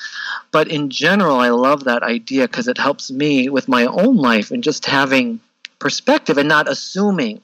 But 0.53 0.69
in 0.69 0.91
general, 0.91 1.37
I 1.37 1.51
love 1.51 1.85
that 1.85 2.03
idea 2.03 2.47
because 2.47 2.69
it 2.69 2.79
helps 2.79 3.11
me 3.11 3.49
with 3.49 3.69
my 3.69 3.87
own 3.87 4.17
life 4.17 4.51
and 4.51 4.63
just 4.63 4.87
having 4.87 5.41
perspective 5.79 6.39
and 6.39 6.49
not 6.49 6.69
assuming 6.69 7.41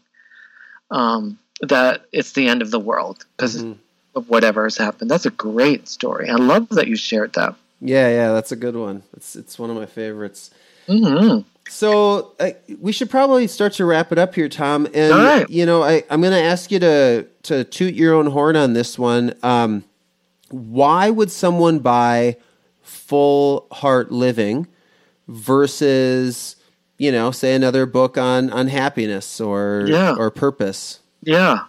um, 0.91 1.39
that 1.61 2.07
it's 2.13 2.33
the 2.33 2.49
end 2.49 2.63
of 2.63 2.71
the 2.71 2.81
world 2.81 3.25
because 3.37 3.63
mm-hmm. 3.63 3.73
of 4.15 4.29
whatever 4.29 4.65
has 4.65 4.77
happened. 4.77 5.11
That's 5.11 5.27
a 5.27 5.31
great 5.31 5.89
story. 5.89 6.29
I 6.29 6.37
love 6.37 6.69
that 6.71 6.89
you 6.89 6.97
shared 6.97 7.35
that. 7.35 7.55
Yeah, 7.81 8.09
yeah, 8.09 8.33
that's 8.33 8.53
a 8.53 8.57
good 8.57 8.77
one. 8.77 9.03
It's 9.17 9.35
it's 9.35 9.59
one 9.59 9.71
of 9.71 9.77
my 9.77 9.87
favorites. 9.87 10.51
Mm-hmm. 10.87 11.49
So 11.69 12.33
uh, 12.39 12.51
we 12.81 12.93
should 12.93 13.11
probably 13.11 13.47
start 13.47 13.73
to 13.75 13.85
wrap 13.85 14.13
it 14.13 14.19
up 14.19 14.35
here, 14.35 14.49
Tom. 14.49 14.87
And 14.95 15.49
you 15.49 15.67
know, 15.67 15.83
I, 15.83 16.05
I'm 16.11 16.21
going 16.21 16.33
to 16.33 16.43
ask 16.43 16.71
you 16.71 16.79
to 16.81 17.27
to 17.45 17.65
toot 17.65 17.95
your 17.95 18.15
own 18.15 18.27
horn 18.27 18.57
on 18.57 18.73
this 18.73 18.99
one. 18.99 19.35
Um, 19.43 19.85
why 20.51 21.11
would 21.11 21.31
someone 21.31 21.79
buy 21.79 22.37
Full 22.83 23.67
Heart 23.73 24.13
Living 24.13 24.67
versus 25.29 26.57
you 26.99 27.11
know, 27.11 27.33
say 27.33 27.55
another 27.55 27.85
book 27.87 28.17
on 28.17 28.51
on 28.51 28.69
happiness 28.69 29.41
or 29.41 29.85
Yeah. 29.89 30.15
or 30.17 30.31
purpose. 30.31 31.01
Yeah. 31.23 31.65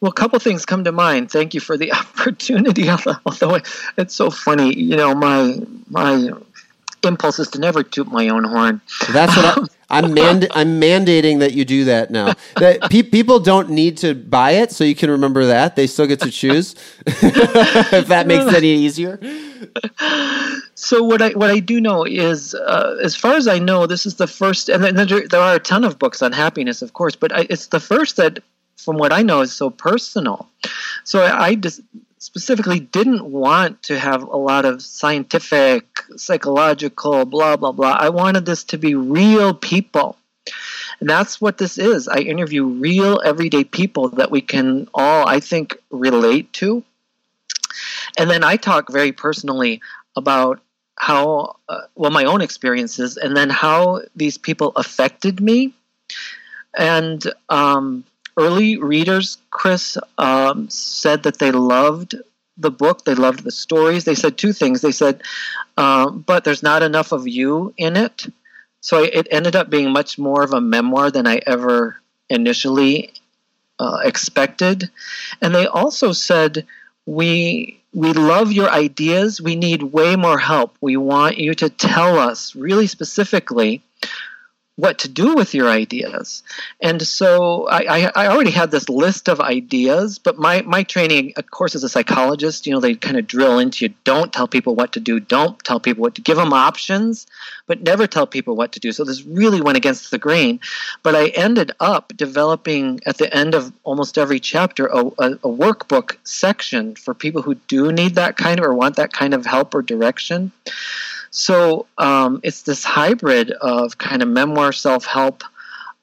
Well, 0.00 0.10
a 0.10 0.14
couple 0.14 0.38
things 0.38 0.66
come 0.66 0.84
to 0.84 0.92
mind. 0.92 1.30
Thank 1.30 1.54
you 1.54 1.60
for 1.60 1.78
the 1.78 1.92
opportunity. 2.00 2.88
Although 3.26 3.58
it's 3.96 4.14
so 4.14 4.30
funny, 4.30 4.74
you 4.76 4.96
know, 4.96 5.14
my 5.14 5.58
my 5.88 6.30
impulse 7.06 7.38
is 7.38 7.48
to 7.48 7.58
never 7.58 7.82
toot 7.82 8.10
my 8.10 8.28
own 8.28 8.44
horn. 8.44 8.80
That's 9.12 9.34
what 9.36 9.44
I, 9.46 9.52
um, 9.52 9.68
I'm 9.94 10.14
mand- 10.14 10.48
I'm 10.54 10.80
mandating 10.80 11.40
that 11.40 11.52
you 11.52 11.64
do 11.64 11.84
that 11.84 12.10
now. 12.10 12.34
That 12.56 12.90
pe- 12.90 13.02
people 13.02 13.40
don't 13.40 13.70
need 13.70 13.96
to 13.98 14.14
buy 14.14 14.52
it, 14.52 14.72
so 14.72 14.84
you 14.84 14.94
can 14.94 15.10
remember 15.10 15.46
that 15.46 15.76
they 15.76 15.86
still 15.86 16.06
get 16.06 16.20
to 16.20 16.30
choose. 16.30 16.74
if 17.06 18.08
that 18.08 18.26
makes 18.26 18.44
it 18.46 18.54
any 18.54 18.74
easier. 18.74 19.18
So 20.74 21.02
what 21.02 21.22
I 21.22 21.30
what 21.30 21.50
I 21.50 21.60
do 21.60 21.80
know 21.80 22.04
is, 22.04 22.54
uh, 22.54 22.98
as 23.02 23.16
far 23.16 23.34
as 23.34 23.48
I 23.48 23.58
know, 23.58 23.86
this 23.86 24.04
is 24.06 24.16
the 24.16 24.26
first, 24.26 24.68
and 24.68 24.82
then 24.84 24.94
there, 24.94 25.26
there 25.28 25.40
are 25.40 25.54
a 25.54 25.60
ton 25.60 25.84
of 25.84 25.98
books 25.98 26.22
on 26.22 26.32
happiness, 26.32 26.82
of 26.82 26.92
course, 26.92 27.16
but 27.16 27.32
I, 27.32 27.46
it's 27.48 27.68
the 27.68 27.80
first 27.80 28.16
that, 28.16 28.40
from 28.76 28.98
what 28.98 29.12
I 29.12 29.22
know, 29.22 29.40
is 29.40 29.52
so 29.52 29.70
personal. 29.70 30.48
So 31.04 31.22
I, 31.22 31.46
I 31.46 31.54
just 31.54 31.80
specifically 32.24 32.80
didn't 32.80 33.22
want 33.22 33.82
to 33.82 33.98
have 33.98 34.22
a 34.22 34.36
lot 34.36 34.64
of 34.64 34.80
scientific, 34.80 35.84
psychological, 36.16 37.26
blah 37.26 37.54
blah 37.56 37.72
blah. 37.72 37.98
I 38.00 38.08
wanted 38.08 38.46
this 38.46 38.64
to 38.64 38.78
be 38.78 38.94
real 38.94 39.52
people. 39.52 40.16
And 41.00 41.10
that's 41.10 41.38
what 41.38 41.58
this 41.58 41.76
is. 41.76 42.08
I 42.08 42.20
interview 42.20 42.64
real 42.64 43.20
everyday 43.22 43.64
people 43.64 44.08
that 44.10 44.30
we 44.30 44.40
can 44.40 44.88
all, 44.94 45.28
I 45.28 45.40
think, 45.40 45.76
relate 45.90 46.50
to. 46.54 46.82
And 48.16 48.30
then 48.30 48.42
I 48.42 48.56
talk 48.56 48.90
very 48.90 49.12
personally 49.12 49.82
about 50.16 50.60
how, 50.96 51.56
uh, 51.68 51.82
well, 51.94 52.10
my 52.10 52.24
own 52.24 52.40
experiences, 52.40 53.18
and 53.18 53.36
then 53.36 53.50
how 53.50 54.00
these 54.16 54.38
people 54.38 54.72
affected 54.76 55.40
me. 55.40 55.74
And 56.76 57.22
um, 57.50 58.04
early 58.36 58.78
readers, 58.78 59.38
Chris, 59.50 59.96
um, 60.18 60.68
said 60.68 61.22
that 61.24 61.38
they 61.38 61.52
loved 61.52 62.14
the 62.56 62.70
book, 62.70 63.04
they 63.04 63.14
loved 63.14 63.44
the 63.44 63.50
stories. 63.50 64.04
They 64.04 64.14
said 64.14 64.38
two 64.38 64.52
things. 64.52 64.80
They 64.80 64.92
said, 64.92 65.22
um, 65.76 66.20
but 66.26 66.44
there's 66.44 66.62
not 66.62 66.82
enough 66.82 67.12
of 67.12 67.26
you 67.26 67.74
in 67.76 67.96
it. 67.96 68.26
So 68.80 69.02
it 69.02 69.26
ended 69.30 69.56
up 69.56 69.70
being 69.70 69.92
much 69.92 70.18
more 70.18 70.42
of 70.42 70.52
a 70.52 70.60
memoir 70.60 71.10
than 71.10 71.26
I 71.26 71.40
ever 71.46 71.96
initially 72.28 73.12
uh, 73.78 74.00
expected. 74.04 74.90
And 75.40 75.54
they 75.54 75.66
also 75.66 76.12
said, 76.12 76.66
we 77.06 77.80
we 77.92 78.12
love 78.12 78.50
your 78.50 78.68
ideas. 78.70 79.40
We 79.40 79.54
need 79.54 79.82
way 79.82 80.16
more 80.16 80.38
help. 80.38 80.76
We 80.80 80.96
want 80.96 81.38
you 81.38 81.54
to 81.54 81.70
tell 81.70 82.18
us 82.18 82.56
really 82.56 82.88
specifically 82.88 83.82
what 84.76 84.98
to 84.98 85.08
do 85.08 85.34
with 85.34 85.54
your 85.54 85.68
ideas. 85.68 86.42
And 86.80 87.00
so 87.00 87.68
I, 87.68 88.10
I, 88.14 88.26
already 88.26 88.50
had 88.50 88.72
this 88.72 88.88
list 88.88 89.28
of 89.28 89.40
ideas, 89.40 90.18
but 90.18 90.36
my, 90.36 90.62
my 90.62 90.82
training, 90.82 91.32
of 91.36 91.48
course, 91.48 91.76
as 91.76 91.84
a 91.84 91.88
psychologist, 91.88 92.66
you 92.66 92.72
know, 92.72 92.80
they 92.80 92.96
kind 92.96 93.16
of 93.16 93.28
drill 93.28 93.60
into 93.60 93.84
you 93.84 93.94
don't 94.02 94.32
tell 94.32 94.48
people 94.48 94.74
what 94.74 94.92
to 94.94 95.00
do, 95.00 95.20
don't 95.20 95.58
tell 95.60 95.78
people 95.78 96.02
what 96.02 96.16
to 96.16 96.20
give 96.20 96.36
them 96.36 96.52
options, 96.52 97.26
but 97.68 97.82
never 97.82 98.08
tell 98.08 98.26
people 98.26 98.56
what 98.56 98.72
to 98.72 98.80
do. 98.80 98.90
So 98.90 99.04
this 99.04 99.24
really 99.24 99.60
went 99.60 99.76
against 99.76 100.10
the 100.10 100.18
grain. 100.18 100.58
But 101.04 101.14
I 101.14 101.28
ended 101.28 101.70
up 101.78 102.12
developing 102.16 103.00
at 103.06 103.18
the 103.18 103.32
end 103.32 103.54
of 103.54 103.72
almost 103.84 104.18
every 104.18 104.40
chapter 104.40 104.86
a, 104.86 105.06
a, 105.06 105.32
a 105.32 105.48
workbook 105.48 106.16
section 106.24 106.96
for 106.96 107.14
people 107.14 107.42
who 107.42 107.54
do 107.68 107.92
need 107.92 108.16
that 108.16 108.36
kind 108.36 108.58
of 108.58 108.66
or 108.66 108.74
want 108.74 108.96
that 108.96 109.12
kind 109.12 109.34
of 109.34 109.46
help 109.46 109.72
or 109.72 109.82
direction. 109.82 110.50
So 111.34 111.86
um, 111.98 112.38
it's 112.44 112.62
this 112.62 112.84
hybrid 112.84 113.50
of 113.50 113.98
kind 113.98 114.22
of 114.22 114.28
memoir 114.28 114.72
self 114.72 115.04
help 115.04 115.42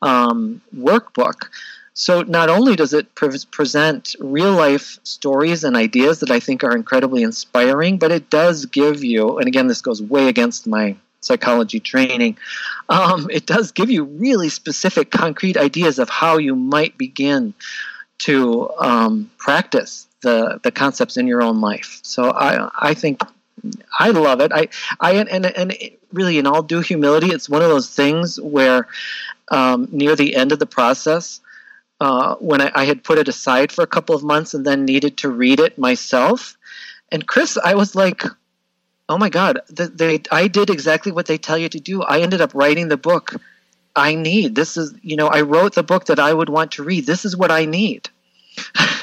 um, 0.02 0.62
workbook. 0.76 1.48
So 1.94 2.24
not 2.24 2.50
only 2.50 2.76
does 2.76 2.92
it 2.92 3.16
pre- 3.16 3.38
present 3.50 4.14
real 4.20 4.52
life 4.52 5.00
stories 5.04 5.64
and 5.64 5.78
ideas 5.78 6.20
that 6.20 6.32
I 6.32 6.42
think 6.42 6.66
are 6.66 6.76
incredibly 6.76 7.24
inspiring, 7.24 7.98
but 7.98 8.12
it 8.12 8.30
does 8.30 8.66
give 8.66 9.06
you, 9.06 9.38
and 9.38 9.48
again, 9.48 9.68
this 9.68 9.82
goes 9.82 10.02
way 10.02 10.28
against 10.28 10.68
my 10.68 10.98
psychology 11.22 11.80
training, 11.80 12.38
um, 12.90 13.30
it 13.32 13.46
does 13.46 13.72
give 13.72 13.90
you 13.90 14.04
really 14.04 14.50
specific, 14.50 15.12
concrete 15.12 15.56
ideas 15.56 15.98
of 15.98 16.10
how 16.10 16.40
you 16.40 16.58
might 16.58 16.98
begin 16.98 17.54
to 18.18 18.70
um, 18.80 19.32
practice 19.38 20.08
the, 20.24 20.60
the 20.64 20.72
concepts 20.72 21.16
in 21.16 21.26
your 21.26 21.42
own 21.42 21.62
life. 21.62 22.00
So 22.04 22.32
I, 22.32 22.70
I 22.78 22.94
think 22.94 23.22
I 24.00 24.10
love 24.10 24.42
it. 24.42 24.52
I, 24.52 24.70
I, 25.00 25.14
and, 25.14 25.46
and 25.46 25.78
really, 26.12 26.38
in 26.38 26.48
all 26.48 26.64
due 26.64 26.82
humility, 26.82 27.28
it's 27.28 27.50
one 27.50 27.62
of 27.62 27.70
those 27.70 27.90
things 27.90 28.40
where 28.40 28.88
um, 29.50 29.88
near 29.92 30.16
the 30.16 30.36
end 30.36 30.52
of 30.52 30.60
the 30.60 30.66
process, 30.66 31.42
uh, 32.00 32.36
when 32.36 32.62
I, 32.62 32.72
I, 32.74 32.86
had 32.86 33.04
put 33.04 33.20
it 33.20 33.28
aside 33.28 33.72
for 33.72 33.84
a 33.84 33.88
couple 33.88 34.16
of 34.16 34.24
months 34.24 34.54
and 34.54 34.66
then 34.66 34.86
needed 34.86 35.18
to 35.18 35.30
read 35.30 35.60
it 35.60 35.78
myself, 35.78 36.58
and 37.12 37.28
Chris, 37.28 37.58
I 37.64 37.76
was 37.76 37.94
like, 37.94 38.24
"Oh 39.10 39.18
my 39.18 39.30
God, 39.30 39.60
they, 39.70 39.88
they, 39.88 40.22
I 40.32 40.48
did 40.48 40.70
exactly 40.70 41.12
what 41.12 41.28
they 41.28 41.38
tell 41.38 41.58
you 41.58 41.70
to 41.70 41.80
do. 41.80 42.02
I 42.02 42.22
ended 42.22 42.42
up 42.42 42.56
writing 42.56 42.88
the 42.88 42.98
book 42.98 43.36
I 43.96 44.16
need. 44.16 44.56
This 44.56 44.78
is, 44.78 44.96
you 45.04 45.16
know, 45.16 45.28
I 45.28 45.42
wrote 45.42 45.76
the 45.76 45.84
book 45.84 46.06
that 46.06 46.18
I 46.18 46.34
would 46.34 46.50
want 46.50 46.72
to 46.74 46.84
read. 46.84 47.06
This 47.06 47.26
is 47.26 47.38
what 47.38 47.52
I 47.52 47.66
need." 47.66 48.10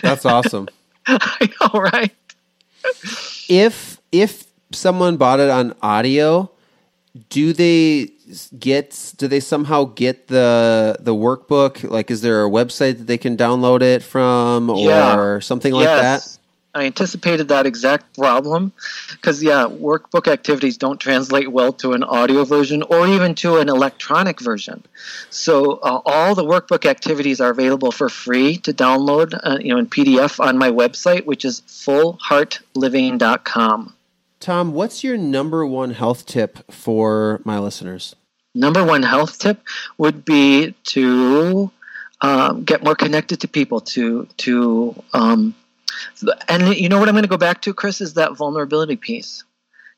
That's 0.03 0.25
awesome. 0.25 0.69
I 1.07 1.51
know, 1.61 1.81
right? 1.81 2.15
If 3.49 3.98
if 4.13 4.47
someone 4.73 5.17
bought 5.17 5.41
it 5.41 5.51
on 5.51 5.75
audio, 5.83 6.51
do 7.31 7.53
they 7.53 8.11
get 8.59 9.15
do 9.17 9.27
they 9.27 9.41
somehow 9.41 9.85
get 9.85 10.29
the 10.29 10.97
the 11.01 11.15
workbook? 11.15 11.89
Like 11.89 12.11
is 12.11 12.21
there 12.21 12.45
a 12.45 12.51
website 12.51 12.99
that 12.99 13.07
they 13.07 13.19
can 13.19 13.37
download 13.37 13.83
it 13.83 14.03
from 14.03 14.71
or 14.71 14.89
Yeah. 14.89 15.39
something 15.41 15.73
like 15.73 15.85
yes. 15.85 16.35
that? 16.35 16.39
I 16.75 16.85
anticipated 16.85 17.49
that 17.49 17.65
exact 17.67 18.15
problem 18.17 18.73
because, 19.13 19.43
yeah, 19.43 19.65
workbook 19.65 20.29
activities 20.29 20.77
don't 20.77 21.01
translate 21.01 21.51
well 21.51 21.73
to 21.73 21.95
an 21.95 22.05
audio 22.05 22.45
version 22.45 22.83
or 22.85 23.07
even 23.09 23.35
to 23.37 23.57
an 23.57 23.69
electronic 23.71 24.39
version. 24.41 24.85
So 25.31 25.77
uh, 25.77 26.03
all 26.05 26.35
the 26.35 26.45
workbook 26.45 26.85
activities 26.87 27.41
are 27.41 27.49
available 27.51 27.91
for 27.91 28.11
free 28.11 28.59
to 28.59 28.73
download, 28.75 29.33
uh, 29.43 29.57
you 29.61 29.73
know, 29.73 29.79
in 29.79 29.87
PDF 29.87 30.39
on 30.45 30.59
my 30.59 30.71
website, 30.71 31.25
which 31.25 31.43
is 31.45 31.63
fullheartliving.com. 31.63 33.95
Tom, 34.41 34.73
what's 34.73 35.03
your 35.03 35.17
number 35.17 35.67
one 35.67 35.91
health 35.91 36.27
tip 36.27 36.71
for 36.71 37.41
my 37.45 37.59
listeners? 37.59 38.15
Number 38.55 38.85
one 38.85 39.03
health 39.03 39.39
tip 39.39 39.61
would 39.99 40.25
be 40.25 40.75
to 40.85 41.71
um, 42.21 42.65
get 42.65 42.83
more 42.83 42.95
connected 42.95 43.41
to 43.41 43.49
people, 43.49 43.81
to 43.81 44.27
to 44.39 45.03
um, 45.13 45.55
and 46.49 46.77
you 46.77 46.89
know 46.89 46.99
what 46.99 47.09
I'm 47.09 47.15
going 47.15 47.25
to 47.25 47.29
go 47.29 47.37
back 47.37 47.63
to, 47.63 47.75
Chris, 47.75 48.01
is 48.01 48.15
that 48.15 48.37
vulnerability 48.37 48.97
piece. 48.97 49.45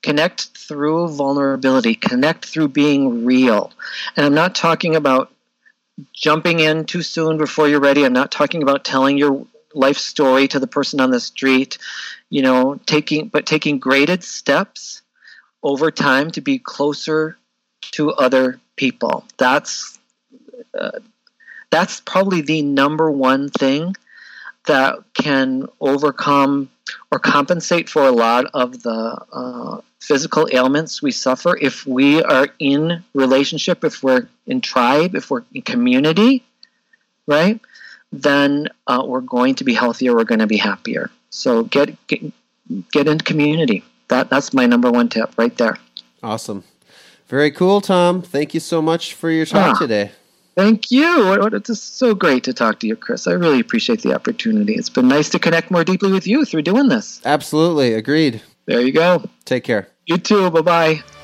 Connect 0.03 0.57
through 0.57 1.09
vulnerability, 1.09 1.95
connect 1.95 2.47
through 2.47 2.69
being 2.69 3.25
real. 3.27 3.73
And 4.17 4.25
I'm 4.25 4.35
not 4.35 4.55
talking 4.55 4.97
about 4.97 5.31
jumping 6.15 6.61
in 6.61 6.87
too 6.87 7.03
soon 7.03 7.37
before 7.37 7.69
you're 7.69 7.81
ready. 7.81 8.05
I'm 8.05 8.15
not 8.15 8.31
talking 8.31 8.63
about 8.63 8.85
telling 8.85 9.19
your 9.19 9.47
life 9.75 9.99
story 9.99 10.49
to 10.49 10.59
the 10.59 10.67
person 10.67 11.01
on 11.01 11.11
the 11.11 11.21
street, 11.21 11.79
you 12.29 12.43
know, 12.43 12.81
taking 12.87 13.29
but 13.29 13.47
taking 13.47 13.79
graded 13.79 14.25
steps 14.25 15.03
over 15.63 15.91
time 15.91 16.31
to 16.33 16.41
be 16.41 16.59
closer 16.59 17.37
to 17.93 18.13
other 18.13 18.61
people. 18.77 19.25
That's 19.37 19.99
uh, 20.79 21.01
that's 21.71 22.01
probably 22.01 22.41
the 22.41 22.63
number 22.63 23.11
one 23.11 23.49
thing 23.49 23.95
that 24.67 24.99
can 25.15 25.67
overcome 25.81 26.71
or 27.11 27.19
compensate 27.19 27.89
for 27.89 28.07
a 28.07 28.11
lot 28.11 28.47
of 28.53 28.83
the 28.83 29.19
uh, 29.33 29.81
physical 30.01 30.49
ailments 30.53 31.03
we 31.03 31.13
suffer 31.13 31.57
if 31.57 31.87
we 31.87 32.23
are 32.23 32.49
in 32.59 33.05
relationship, 33.15 33.85
if 33.85 34.03
we're 34.03 34.29
in 34.47 34.61
tribe, 34.61 35.15
if 35.15 35.31
we're 35.31 35.45
in 35.55 35.63
community, 35.63 36.45
right? 37.27 37.61
Then 38.13 38.69
uh, 38.87 39.05
we're 39.07 39.21
going 39.21 39.55
to 39.57 39.65
be 39.65 39.75
healthier. 39.75 40.15
We're 40.15 40.25
going 40.25 40.41
to 40.41 40.47
be 40.47 40.57
happier. 40.57 41.11
So 41.31 41.65
get 41.65 41.95
get, 42.09 42.21
get 42.93 43.07
into 43.09 43.25
community. 43.25 43.85
That 44.09 44.31
that's 44.31 44.53
my 44.53 44.67
number 44.67 44.91
one 44.91 45.09
tip 45.09 45.33
right 45.39 45.57
there. 45.57 45.77
Awesome. 46.23 46.65
Very 47.29 47.51
cool, 47.53 47.81
Tom. 47.81 48.23
Thank 48.23 48.55
you 48.55 48.61
so 48.61 48.83
much 48.83 49.15
for 49.15 49.31
your 49.31 49.47
time 49.47 49.75
Ah. 49.75 49.79
today. 49.79 50.11
Thank 50.57 50.91
you. 50.91 51.33
It's 51.55 51.81
so 51.81 52.13
great 52.15 52.43
to 52.45 52.53
talk 52.53 52.81
to 52.81 52.87
you, 52.87 52.97
Chris. 52.97 53.27
I 53.29 53.33
really 53.33 53.61
appreciate 53.61 54.03
the 54.03 54.13
opportunity. 54.15 54.75
It's 54.75 54.91
been 54.91 55.07
nice 55.09 55.29
to 55.31 55.39
connect 55.39 55.71
more 55.71 55.85
deeply 55.85 56.11
with 56.13 56.27
you 56.27 56.45
through 56.45 56.63
doing 56.63 56.89
this. 56.89 57.21
Absolutely. 57.25 57.95
Agreed. 57.95 58.43
There 58.67 58.81
you 58.81 58.93
go. 58.93 59.25
Take 59.45 59.63
care. 59.65 59.89
You 60.07 60.19
too. 60.19 60.51
Bye 60.51 60.61
bye. 60.61 61.20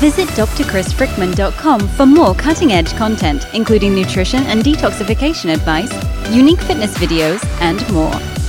Visit 0.00 0.28
drchrisfrickman.com 0.30 1.88
for 1.88 2.06
more 2.06 2.34
cutting 2.34 2.72
edge 2.72 2.90
content, 2.96 3.46
including 3.52 3.94
nutrition 3.94 4.42
and 4.44 4.62
detoxification 4.62 5.52
advice, 5.52 5.92
unique 6.34 6.62
fitness 6.62 6.96
videos, 6.96 7.44
and 7.60 7.86
more. 7.92 8.39